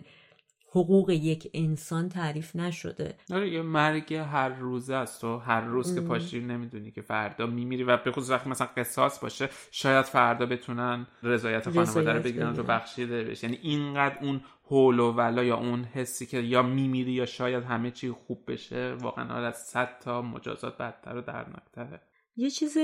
[0.73, 3.15] حقوق یک انسان تعریف نشده.
[3.31, 7.83] آره یه مرگ هر روزه است و هر روز که پاشی نمی‌دونی که فردا میمیری
[7.83, 12.63] و به خصوص وقتی مثلا قصاص باشه شاید فردا بتونن رضایت خانواده رو بگیرن رو
[12.63, 17.25] بخشیده بشه یعنی اینقدر اون حول و ولا یا اون حسی که یا میمیری یا
[17.25, 22.01] شاید همه چی خوب بشه واقعا از صد تا مجازات بدتر و دردناکتره.
[22.35, 22.77] یه چیز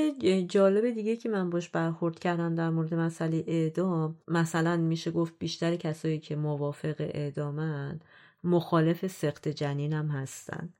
[0.47, 4.17] جالب دیگه که من باش برخورد کردم در مورد مسئله اعدام.
[4.27, 7.99] مثلا میشه گفت بیشتر کسایی که موافق اعدامن
[8.43, 10.73] مخالف سخت جنین هم هستن.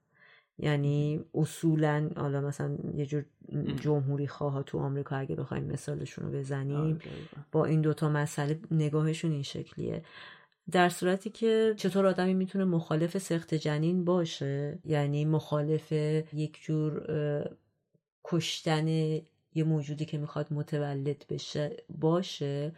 [0.59, 3.25] یعنی اصولا حالا مثلا یه جور
[3.81, 6.99] جمهوری خواه تو آمریکا اگه بخوایم مثالشون رو بزنیم
[7.51, 10.03] با این دوتا مسئله نگاهشون این شکلیه.
[10.71, 15.91] در صورتی که چطور آدمی می‌تونه مخالف سخت جنین باشه؟ یعنی مخالف
[16.33, 17.01] یک جور
[18.29, 18.87] کشتن
[19.53, 22.75] یه موجودی که می‌خواد متولد بشه باشه.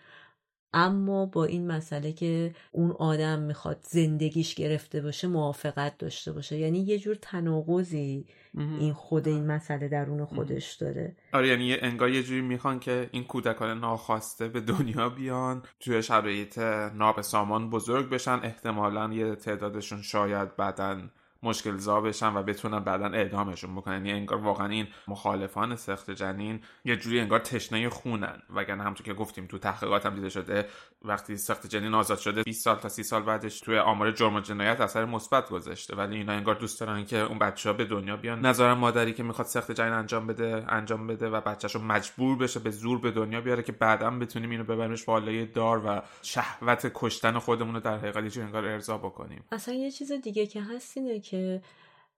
[0.73, 6.57] اما با این مسئله که اون آدم می‌خواد زندگیش گرفته باشه موافقت داشته باشه.
[6.57, 8.25] یعنی یه جور تناقضی
[8.57, 11.15] این خود این مسئله درون خودش داره.
[11.33, 16.57] آره یعنی انگار یه جوری می‌خوان که این کودکان ناخواسته به دنیا بیان توی شرایط
[16.93, 18.39] نابسامان بزرگ بشن.
[18.43, 21.11] احتمالا یه تعدادشون شاید بعدن
[21.43, 24.05] مشکل زا بشن و بتونن بعدا اعدامشون بکنن.
[24.05, 28.41] یعنی انگار واقعا این مخالفان سخت جنین یه جوری انگار تشنه خونن.
[28.55, 30.65] وگرنه همونطور که گفتیم تو تحقیقات هم دیده شده
[31.01, 34.39] وقتی سخت جنین آزاد شده 20 سال تا 30 سال بعدش توی آمار جرم و
[34.39, 35.95] جنایت اثر مثبت گذاشته.
[35.95, 38.45] ولی اینا انگار دوست دارن که اون بچه ها به دنیا بیان.
[38.45, 42.59] نظر مادری که می‌خواد سخت جنین انجام بده انجام بده و بچهش رو مجبور بشه
[42.59, 47.39] به زور به دنیا بیاره که بعدا بتونیم اینو ببریمش بالای دار و شهوت کشتن
[47.39, 49.43] خودمون رو در حقیقت انگار ارضا بکنیم.
[49.51, 51.61] اصلا یه چیز دیگه که هست اینه که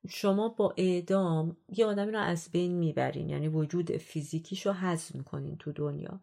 [0.10, 5.58] شما با اعدام یه آدمی رو از بین می‌برین یعنی وجود فیزیکیش رو حذف می‌کنین
[5.58, 6.20] تو دنیا.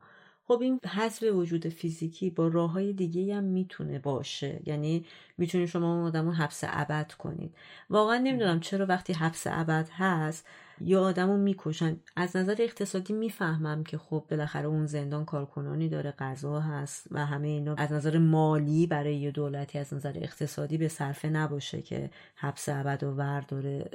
[0.49, 4.61] خب این حذف وجود فیزیکی با راه های دیگه هم می‌تونه باشه.
[4.67, 5.05] یعنی
[5.39, 7.55] می‌تونید شما اون آدم رو حبس ابد کنید.
[7.91, 10.47] واقعا نمی‌دونم چرا وقتی حبس ابد هست
[10.81, 11.97] یا آدمو می‌کشن.
[12.17, 17.49] از نظر اقتصادی می‌فهمم که خب بالاخره اون زندان کارکنانی داره غذا هست و همه
[17.49, 22.69] اینا از نظر مالی برای یه دولتی از نظر اقتصادی به صرفه نباشه که حبس
[22.69, 23.91] ابد و ورداره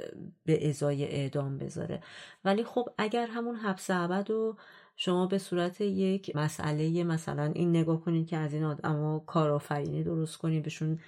[0.46, 2.00] به ازای اعدام بذاره.
[2.44, 4.56] ولی خب اگر همون حبس ابد و
[4.96, 10.36] شما به صورت یک مسئله مثلا این نگاه کنید که از این آدم کارآفرینی درست
[10.36, 10.98] کنید بهشون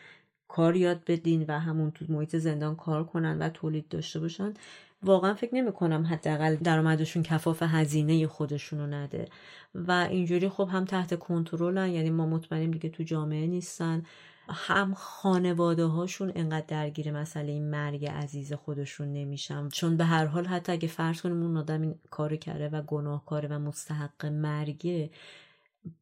[0.48, 4.54] کار یاد بدین و همون تو محیط زندان کار کنن و تولید داشته باشن
[5.02, 9.28] واقعا فکر نمی کنم حداقل درآمدشون کفاف هزینه خودشونو نده.
[9.74, 14.02] و اینجوری خب هم تحت کنترلن یعنی ما مطمئنیم دیگه تو جامعه نیستن.
[14.48, 19.68] هم خانواده هاشون انقدر درگیر مسئله این مرگ عزیز خودشون نمیشن.
[19.68, 23.48] چون به هر حال حتی اگه فرض کنیم اون آدم این کار کرده و گناهکاره
[23.48, 25.10] و مستحق مرگه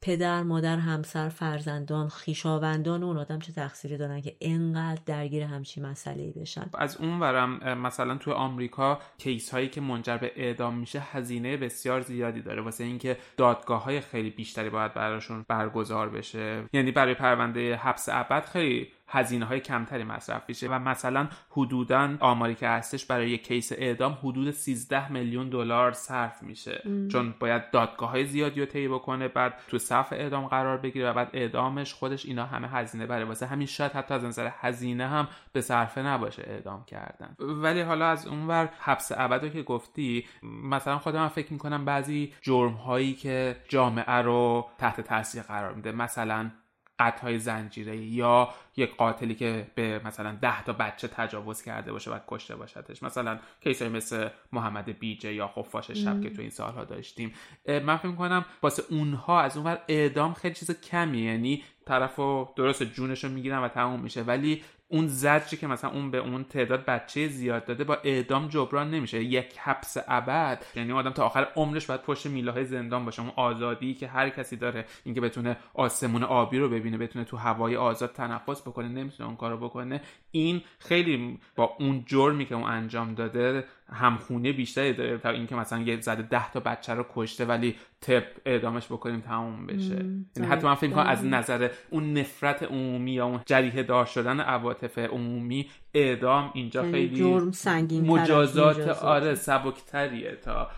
[0.01, 6.32] پدر مادر همسر فرزندان خیشاوندان اون آدم چه تقصیری دارن که انقدر درگیر همچین مسئله
[6.36, 11.56] بشن؟ از اون ورم مثلا تو آمریکا کیس هایی که منجر به اعدام میشه هزینه
[11.56, 12.62] بسیار زیادی داره.
[12.62, 16.62] واسه اینکه دادگاه های خیلی بیشتری باید براشون برگزار بشه.
[16.73, 22.55] یعنی برای پرونده حبس ابد خیلی هزینه های کمتری مصرف میشه و مثلا حدودا آماری
[22.55, 26.82] که هستش برای یک کیس اعدام حدود 13 میلیون دلار صرف میشه.
[27.09, 31.15] چون باید دادگاه های زیادی رو طی بکنه بعد تو صف اعدام قرار بگیره و
[31.15, 33.24] بعد اعدامش خودش اینا همه هزینه بره.
[33.24, 37.36] واسه همین شاید حتی از نظر هزینه هم به صرفه نباشه اعدام کردن.
[37.39, 43.15] ولی حالا از اونور حبس ابد که گفتی مثلا خودم فکر می‌کنم بعضی جرم هایی
[43.15, 46.51] که جامعه رو تحت تاثیر قرار میده مثلا
[46.99, 52.19] قطعای زنجیره یا یک قاتلی که به مثلا ده تا بچه تجاوز کرده باشه و
[52.29, 53.03] کشته باشدش.
[53.03, 57.35] مثلا کیسای مثل محمد بیجه یا خفاش شب که تو این سالها داشتیم.
[57.69, 63.25] من فکر می‌کنم واسه اونها از اونور اعدام خیلی چیز کمی یعنی طرفو درست جونش
[63.25, 64.23] رو می‌گیرن و تموم میشه.
[64.23, 68.90] ولی اون زجری که مثلا اون به اون تعداد بچه زیاد داده با اعدام جبران
[68.90, 69.24] نمیشه.
[69.24, 70.65] یک حبس ابد.
[70.74, 73.23] یعنی آدم تا آخر عمرش باید پشت میله زندان باشه.
[73.23, 74.85] اون آزادی که هر کسی داره.
[75.05, 79.56] اینکه بتونه آسمون آبی رو ببینه بتونه تو هوای آزاد تنفس بکنه نمی‌تونه اون کارو
[79.56, 80.01] بکنه.
[80.31, 85.82] این خیلی با اون جرمی که اون انجام داده همخونه بیشتری داره تا اینکه مثلا
[85.82, 89.94] یه زده ده تا بچه رو کشته ولی تپ اعدامش بکنیم تموم بشه.
[90.36, 94.40] یعنی حتی من فکر کنم از نظر اون نفرت عمومی یا اون جریه دار شدن
[94.40, 100.70] عواطف عمومی اعدام اینجا خیلی جرم سنگین مجازات آره سبکتریه تا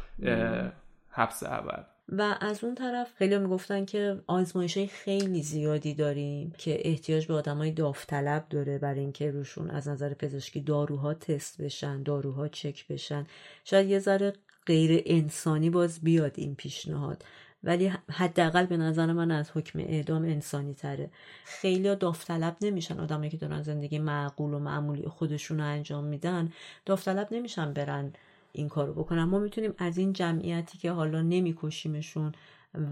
[1.11, 1.96] حبس ابد.
[2.09, 7.35] و از اون طرف خیلی می‌گفتن که آزمایش های خیلی زیادی داریم که احتیاج به
[7.35, 12.89] آدم های داوطلب داره برای اینکه روشون از نظر پزشکی داروها تست بشن داروها چک
[12.89, 13.27] بشن.
[13.65, 14.33] شاید یه ذره
[14.67, 17.25] غیر انسانی باز بیاد این پیشنهاد.
[17.65, 21.11] ولی حداقل به نظر من از حکم اعدام انسانی تره.
[21.45, 26.53] خیلی داوطلب نمیشن آدمایی که دارن زندگی معقول و معمولی خودشون رو انجام میدن.
[26.87, 28.13] داوطلب نمیشن برن
[28.57, 29.25] این کارو بکنن.
[29.25, 32.33] ما می‌تونیم از این جمعیتی که حالا نمیکشیمشون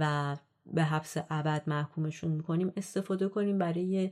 [0.00, 0.36] و
[0.66, 4.10] به حبس ابد محکومشون می‌کنیم استفاده کنیم برای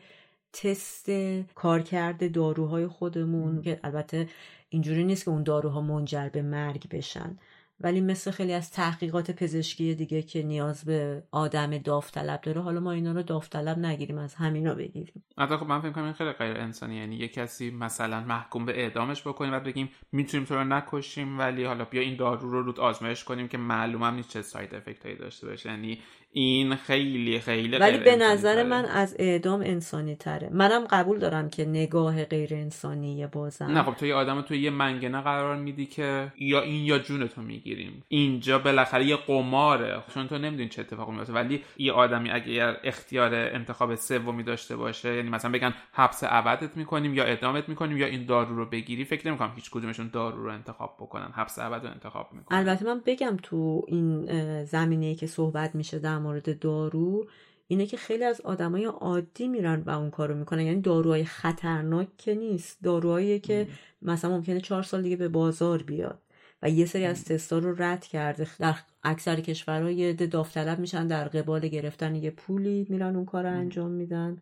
[0.53, 1.11] تست
[1.55, 4.29] کارکرد داروهای خودمون که البته
[4.69, 7.39] اینجوری نیست که اون داروها منجر به مرگ بشن.
[7.81, 12.93] ولی مثل خیلی از تحقیقات پزشکی دیگه که نیاز به آدم داوطلب داره حالا ما
[12.93, 15.25] اینا رو داوطلب نگیریم از همینا بگیریم.
[15.39, 18.81] البته خب من فکر کنم این خیلی غیر انسانی یعنی یه کسی مثلا محکوم به
[18.81, 22.81] اعدامش بکنیم و بگیم می‌تونیم تو رو نکشیم ولی حالا بیا این دارو رو رود
[22.81, 25.71] آزمایش کنیم که معلوم هم نیست چه ساید افکت هایی داشته باشه.
[25.71, 25.99] یعنی
[26.35, 30.49] این خیلی خیلی ولی به نظر من از اعدام انسانی تره.
[30.53, 33.65] منم قبول دارم که نگاه غیر انسانی بازم.
[33.65, 37.43] نه خب تو یه آدم تو یه منگنه قرار میدی که یا این یا جونتو
[37.43, 38.05] می‌گیریم.
[38.09, 40.03] اینجا بالاخره یه قماره.
[40.15, 45.15] چون تو نمی‌دونی چه اتفاقی میفته ولی یه آدمی اگر اختیار انتخاب سومی داشته باشه
[45.17, 49.29] یعنی مثلا بگن حبس ابدت می‌کنیم یا اعدامت می‌کنیم یا این دارو رو بگیری فکر
[49.29, 52.59] نمی‌کنم هیچ کدومشون دارو رو انتخاب بکنن حبس ابد رو انتخاب می‌کنن.
[52.59, 54.27] البته من بگم تو این
[54.65, 57.27] زمینه که صحبت میشه مورد دارو
[57.69, 60.61] اینه که خیلی از آدمای عادی میرن و اون کارو می‌کنن.
[60.61, 62.79] یعنی داروهای خطرناک که نیست.
[62.83, 63.69] داروهایی که
[64.03, 66.19] مثلا ممکنه چهار سال دیگه به بازار بیاد
[66.63, 68.47] و یه سری از تستا رو رد کرده.
[68.59, 73.51] در اکثر کشورها یه داوطلب میشن در قبال گرفتن یه پولی میرن اون کار رو
[73.51, 74.37] انجام میدن.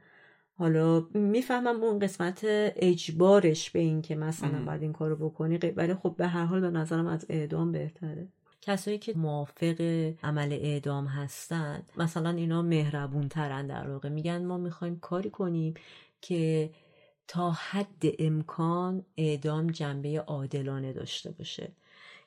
[0.58, 2.40] حالا می‌فهمم اون قسمت
[2.76, 6.70] اجبارش به این که مثلا باید این کارو بکنی ولی خب به هر حال به
[6.70, 8.28] نظرم از اعدام بهتره.
[8.62, 9.80] کسایی که موافق
[10.22, 14.08] عمل اعدام هستن مثلا اینا مهربون ترن در واقع.
[14.08, 15.74] میگن ما می‌خوایم کاری کنیم
[16.20, 16.70] که
[17.28, 21.72] تا حد امکان اعدام جنبه عادلانه داشته باشه.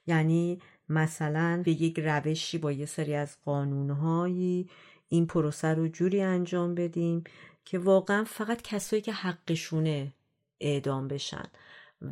[0.07, 4.69] یعنی مثلا به یک روشی با یه سری از قانونهایی
[5.10, 7.23] این پروسه رو جوری انجام بدیم
[7.65, 10.14] که واقعا فقط کسایی که حقشونه
[10.60, 11.45] اعدام بشن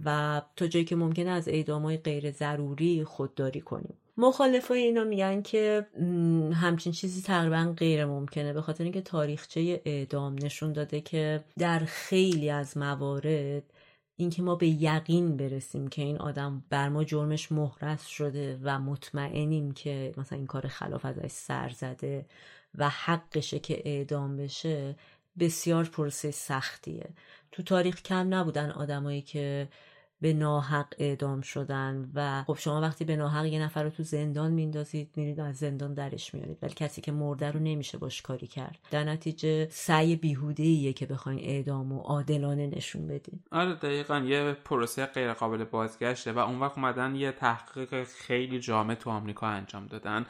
[0.06, 3.98] و تا جایی که ممکنه از اعدام های غیر ضروری خودداری کنیم.
[4.22, 5.88] مخالف اینا میگن که
[6.54, 12.50] همچین چیزی تقریبا غیر ممکنه به خاطر اینکه تاریخچه اعدام نشون داده که در خیلی
[12.50, 13.64] از موارد
[14.16, 19.72] اینکه ما به یقین برسیم که این آدم بر ما جرمش مهرس شده و مطمئنیم
[19.72, 22.26] که مثلا این کار خلاف ازش سر زده
[22.78, 24.96] و حقشه که اعدام بشه
[25.40, 27.10] بسیار پروسه سختیه.
[27.52, 29.68] تو تاریخ کم نبودن آدمایی که
[30.22, 34.52] به ناحق اعدام شدن و خب شما وقتی به ناحق یه نفر رو تو زندان
[34.52, 36.58] میندازید میرید از زندان درش میارید.
[36.62, 38.80] ولی کسی که مرده رو نمیشه باش کاری کرد.
[38.92, 43.40] در نتیجه سعی بیهوده ایه که بخواین اعدام و عادلانه نشون بدین.
[43.52, 48.96] آره دقیقا یه پروسه غیر قابل بازگشته و اون وقت اومدن یه تحقیق خیلی جامع
[48.96, 50.26] تو آمریکا انجام دادن.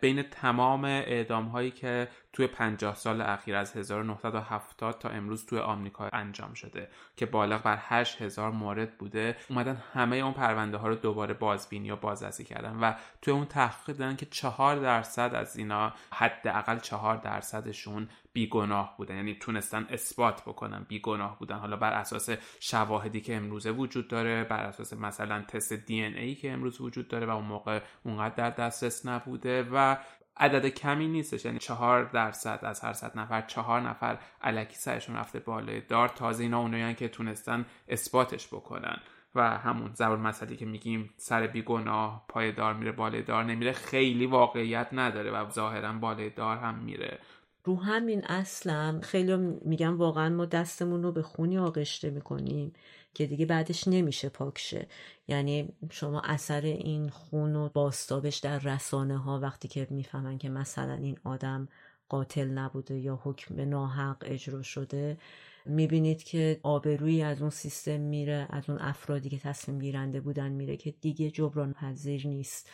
[0.00, 6.08] بین تمام اعدام هایی که توی 50 سال اخیر از 1970 تا امروز توی آمریکا
[6.12, 11.34] انجام شده که بالغ بر 8000 مورد بوده اومدن همه اون پرونده ها رو دوباره
[11.34, 16.78] بازبینی یا بازرسی کردن و توی اون تحقیق دیدن که 4 درصد از اینا حداقل
[16.78, 19.16] 4 درصدشون بیگناه بودن.
[19.16, 21.56] یعنی تونستن اثبات بکنن بیگناه بودن.
[21.56, 22.30] حالا بر اساس
[22.60, 27.26] شواهدی که امروزه وجود داره بر اساس مثلا تست دی ای که امروز وجود داره
[27.26, 29.96] و اون موقع اونقدر در دسترس نبوده و
[30.36, 31.44] عدد کمی نیستش.
[31.44, 36.08] یعنی چهار درصد از هر صد نفر چهار نفر علکی سرشون رفته بالای دار.
[36.08, 39.00] تازه اینا اونایی که تونستن اثباتش بکنن.
[39.34, 43.72] و همون زبان مسئله که میگیم سر بیگناه پای دار میره بالای دار نمیره.
[43.72, 47.18] خیلی واقعیت نداره و ظاهرا بالای دار هم میره.
[47.66, 52.72] رو همین اصلا خیلی میگن واقعا ما دستمون رو به خونی آغشته می‌کنیم
[53.14, 54.86] که دیگه بعدش نمیشه پاکشه
[55.28, 60.94] یعنی شما اثر این خون و باستابش در رسانه ها وقتی که می‌فهمن که مثلا
[60.94, 61.68] این آدم
[62.08, 65.18] قاتل نبوده یا حکم ناحق اجرا شده
[65.66, 70.76] می‌بینید که آبرویی از اون سیستم میره از اون افرادی که تصمیم گیرنده بودن میره
[70.76, 72.70] که دیگه جبران پذیر نیست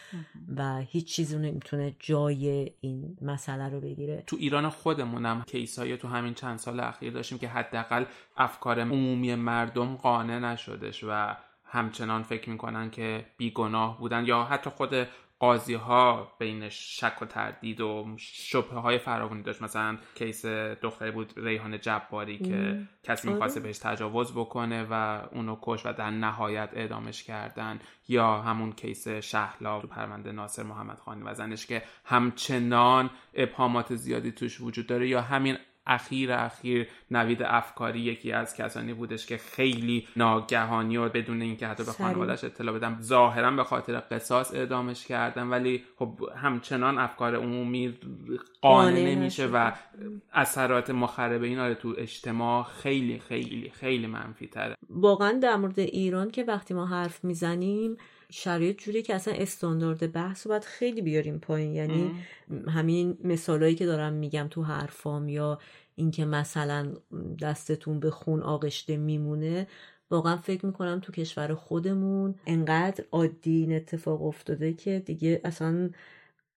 [0.57, 4.23] و هیچ چیزی نمی‌تونه جای این مسئله رو بگیره.
[4.27, 8.05] تو ایران خودمونم کیسایی تو همین چند سال اخیر داشتیم که حداقل
[8.37, 14.95] افکار عمومی مردم قانع نشدش و همچنان فکر می‌کنن که بیگناه بودن یا حتی خود
[15.43, 19.63] قاضی ها بین شک و تردید و شبه های فراوانی داشت.
[19.63, 23.67] مثلا کیس دختری بود ریحان جباری که کسی می‌خواسته آره.
[23.67, 27.81] بهش تجاوز بکنه و اونو کش و در نهایت اعدامش کردن.
[28.09, 34.33] یا همون کیس شهلا تو پرونده ناصر محمد خانی و زنش که همچنان ابهامات زیادی
[34.33, 35.09] توش وجود داره.
[35.09, 35.57] یا همین
[35.87, 41.85] اخیر اخیر نوید افکاری یکی از کسانی بودش که خیلی ناگهانی و بدون اینکه حتی
[41.85, 47.99] به خانوادش اطلاع بدم ظاهرا به خاطر قصاص اعدامش کردن ولی خب همچنان افکار عمومی
[48.61, 49.73] قانع نمیشه و
[50.33, 54.75] اثرات مخرب این آره تو اجتماع خیلی خیلی خیلی منفی تره.
[54.91, 57.97] واقعا در مورد ایران که وقتی ما حرف می‌زنیم
[58.33, 61.75] شرایط جوری که اصلا استاندارد بحث باید خیلی بیاریم پایین.
[61.75, 62.11] یعنی
[62.69, 65.59] همین مثالایی که دارم میگم تو حرفام یا
[65.95, 66.93] اینکه مثلا
[67.43, 69.67] دستتون به خون آغشته میمونه
[70.11, 75.91] واقعا فکر می‌کنم تو کشور خودمون انقدر عادی این اتفاق افتاده که دیگه اصلا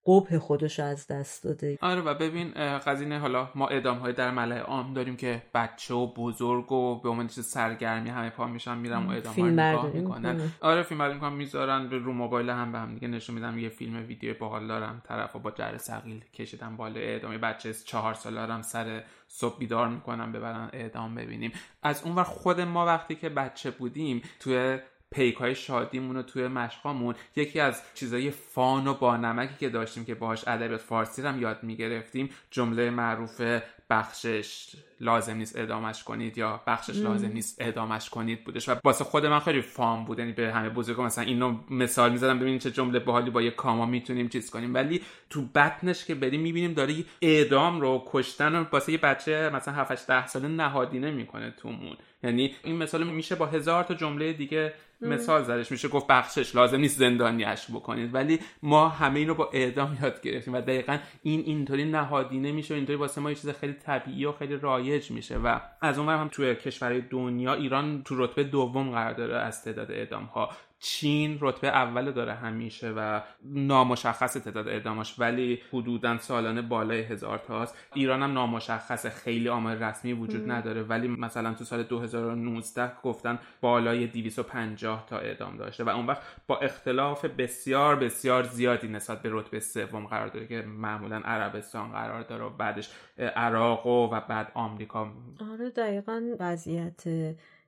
[0.06, 1.78] قبه خودش از دست داده.
[1.80, 6.06] آره و ببین قضیه حالا ما ادام های در ملع عام داریم که بچه و
[6.14, 10.52] بزرگ و به عنوان سرگرمی همه پا میشن میرن و ادام های نگاه می‌کنن.
[10.60, 14.06] آره فیلم برداری می‌کنن می‌ذارن رو موبایل هم به هم دیگه نشون میدم یه فیلم
[14.06, 19.02] ویدیو باحال دارم طرف با جر سقیل کشیدن بالا اعدام بچه چهار ساله هم سر
[19.28, 21.52] صبح بیدار می‌کنن ببرن اعدام ببینیم.
[21.82, 24.78] از اونور خود ما وقتی که بچه بودیم توی
[25.16, 30.04] پیک های شادیمون رو توی مشقامون یکی از چیزای فان و با نمکی که داشتیم
[30.04, 33.42] که باهاش ادبیات فارسی رو هم یاد می‌گرفتیم جمله معروف
[33.90, 38.68] بخشش لازم نیست اعدامش کنید یا بخشش لازم نیست اعدامش کنید بودش.
[38.68, 42.38] و واسه خود من خیلی فام بود یعنی به همه بزرگ مثلا اینو مثال می‌زدم
[42.38, 44.74] ببینید چه جمله باحالی با یه کاما می‌تونیم چیز کنیم.
[44.74, 49.74] ولی تو بطنش که بریم می‌بینیم داره اعدام رو کشتن رو واسه یه بچه مثلا
[49.74, 51.96] 7 ده ساله نهادینه می‌کنه تومون.
[52.22, 56.76] یعنی این مثال میشه با هزار تا جمله دیگه مثال زدش میشه گفت بخشش لازم
[56.76, 58.14] نیست زندانیش بکنید.
[58.14, 62.74] ولی ما همه این رو با اعدام یاد گرفتیم و دقیقا این اینطوری نهادینه میشه
[62.74, 66.08] و اینطوری واسه ما یه چیز خیلی طبیعی و خیلی رایج میشه و از اون
[66.08, 71.38] هم توی کشورهای دنیا ایران تو رتبه دوم قرار داره از تعداد اعدام ها چین
[71.40, 77.78] رتبه اول داره همیشه و نامشخص تعداد اعداماش ولی حدودا سالانه بالای هزار تاست.
[77.94, 84.06] ایران هم نامشخص خیلی آمار رسمی وجود نداره ولی مثلا تو سال 2019 گفتن بالای
[84.06, 89.60] 250 تا اعدام داشته و اون وقت با اختلاف بسیار بسیار زیادی نسبت به رتبه
[89.60, 95.12] سوم قرار داره که معمولا عربستان قرار داره و بعدش عراق و, و بعد آمریکا.
[95.52, 97.04] آره دقیقا وضعیت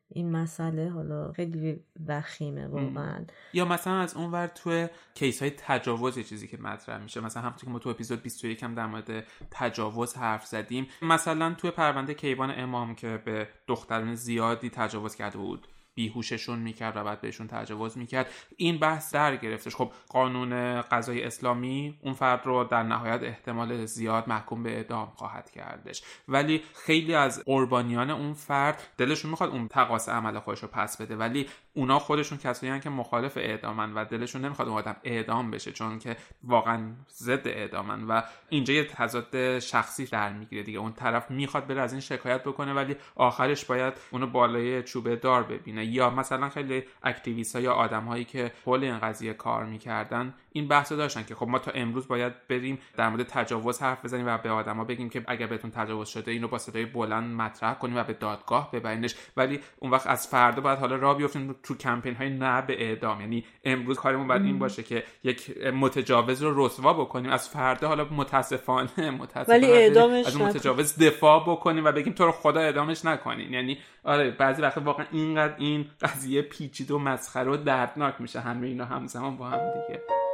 [0.08, 3.24] این مسئله حالا خیلی وخیمه واقعا.
[3.52, 7.64] یا مثلا از اون ور توی کیس های تجاوز چیزی که مطرح میشه مثلا همونطور
[7.64, 12.52] که ما تو اپیزود 21 هم در مورد تجاوز حرف زدیم مثلا توی پرونده کیوان
[12.56, 15.68] امام که به دختران زیادی تجاوز کرده بود
[15.98, 18.30] بیهوششون می‌کرد و بعد بهشون تجاوز می‌کرد.
[18.56, 19.76] این بحث در گرفتش.
[19.76, 25.50] خب قانون قضای اسلامی اون فرد رو در نهایت احتمال زیاد محکوم به اعدام خواهد
[25.50, 26.02] کردش.
[26.28, 31.16] ولی خیلی از قربانیان اون فرد دلشون می‌خواد اون تقاس عمل خودش رو پس بده.
[31.16, 31.46] ولی
[31.78, 36.16] اونا خودشون کسایی که مخالف اعدامن و دلشون نمی‌خواد اون آدم اعدام بشه چون که
[36.44, 40.78] واقعا ضد اعدامن و اینجا یه تضاد شخصی در می‌گیره دیگه.
[40.78, 45.42] اون طرف می‌خواد بره از این شکایت بکنه ولی آخرش باید اونو بالای چوبه دار
[45.42, 45.84] ببینه.
[45.84, 50.68] یا مثلا خیلی اکتیویست ها یا آدم هایی که حول این قضیه کار می‌کردن این
[50.68, 54.38] بحث داشتن که خب ما تا امروز باید بریم در مورد تجاوز حرف بزنیم و
[54.38, 58.04] به آدما بگیم که اگر بهتون تجاوز شده اینو با صدای بلند مطرح کنیم و
[58.04, 59.14] به دادگاه ببرینش.
[59.36, 63.20] ولی اون وقت از فردا باید حالا را بیفتیم تو کمپین های نه به اعدام.
[63.20, 67.30] یعنی امروز کارمون باید این باشه که یک متجاوز رو رسوا بکنیم.
[67.30, 72.32] از فردا حالا متاسفانه متاسفانه ولی اعدامش از متجاوز دفاع بکنیم و بگیم تو رو
[72.32, 73.52] خدا اعدامش نکنین.
[73.52, 78.40] یعنی آره بعضی وقتا واقعا اینقدر این قضیه پیچیده و مسخره و دردناک میشه.
[78.40, 80.27] همه اینا همزمان با هم دیگه.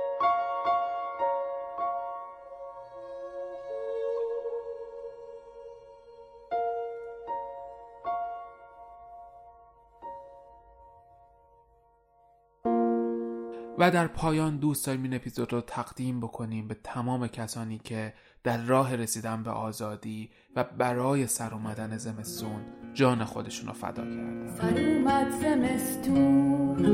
[13.90, 18.96] در پایان دوست داریم این اپیزود رو تقدیم بکنیم به تمام کسانی که در راه
[18.96, 22.60] رسیدن به آزادی و برای سر اومدن زمستون
[22.94, 24.56] جان خودشون رو فدا کردن.
[24.56, 26.84] سر اومد زمستون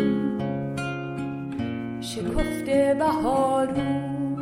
[2.00, 4.40] شکفته بهارون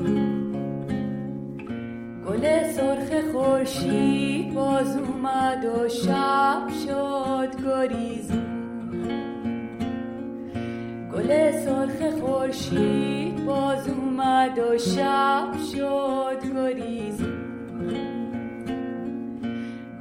[2.26, 8.47] گل سرخ خورشید باز اومد و شب شد گریزون.
[11.18, 17.32] گل سرخ خورشید باز اومد و شب شد گریزون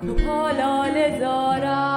[0.01, 1.96] کوها لاله زارم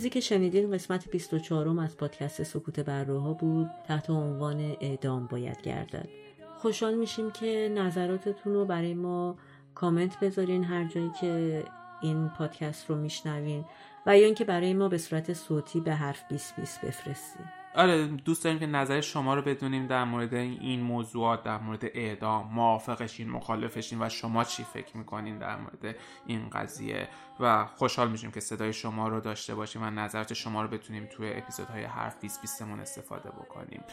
[0.00, 6.08] چیزی که شنیدین قسمت 24 از پادکست سکوت برروها بود تحت عنوان اعدام باید گردد.
[6.58, 9.36] خوشحال میشیم که نظراتتون رو برای ما
[9.74, 11.64] کامنت بذارین هر جایی که
[12.02, 13.64] این پادکست رو میشنوین
[14.06, 17.59] و یا اینکه برای ما به صورت صوتی به حرف 2020 بفرستین.
[17.74, 22.52] آره دوست داریم که نظر شما رو بدونیم در مورد این موضوعات در مورد اعدام
[22.52, 27.08] موافقشین مخالفشین و شما چی فکر می‌کنین در مورد این قضیه.
[27.40, 31.32] و خوشحال میشیم که صدای شما رو داشته باشیم و نظرات شما رو بتونیم توی
[31.32, 33.84] اپیزودهای حرف 20 مون استفاده بکنیم.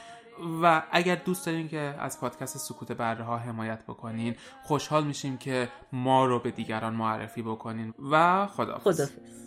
[0.62, 5.70] و اگر دوست دارین که از پادکست سکوت بره ها حمایت بکنین خوشحال میشیم که
[5.94, 7.94] ما رو به دیگران معرفی بکنین.
[8.12, 8.84] و خداحافظ.
[8.84, 9.47] خدافز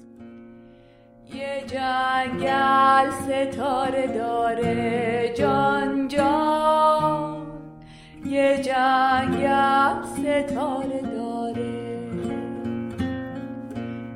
[1.34, 7.46] یه جنگل ستاره داره جان جان.
[8.24, 12.08] یه جنگل ستاره داره.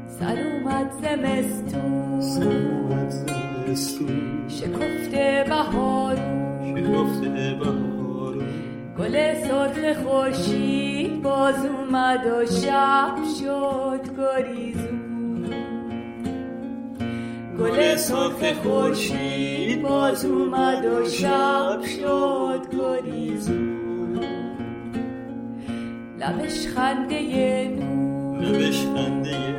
[0.07, 2.21] سر اومد زمستون.
[4.49, 6.35] شکفته بهارون
[8.99, 14.94] گل سرخ خورشید باز اومد و شب شد گریزون
[17.59, 24.21] گل سرخ خورشید باز اومد و شب شد گریزون
[26.19, 28.43] لبش خنده نور.
[28.43, 29.55] لبش خنده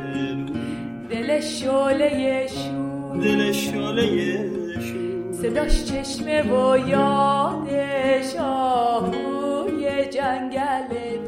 [1.10, 3.16] دلش شعله شور.
[3.16, 4.50] دلش شاله
[4.80, 11.25] شو صداش چشمه و یادش آهوی جنگل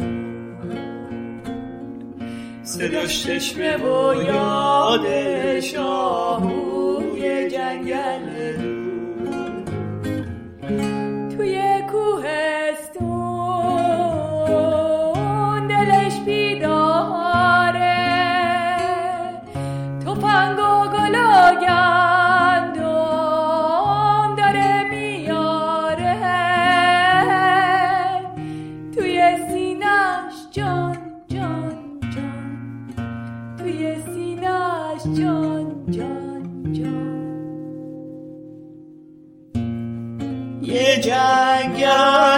[2.69, 8.57] صداش چشمه و یادش آهوی جنگل.
[11.36, 12.68] توی کوهستون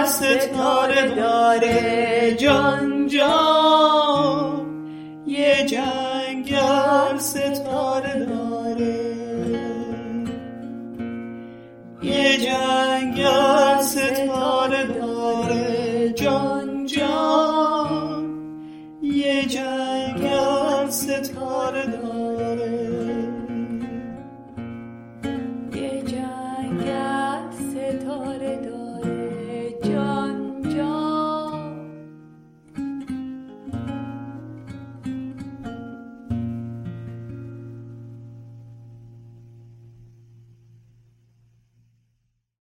[0.06, 2.36] ستاره داره.
[2.38, 4.66] جان جان.
[5.26, 9.16] یه جنگل ستاره داره.
[12.02, 16.12] یه جنگل ستاره داره.
[16.16, 17.59] جان جان.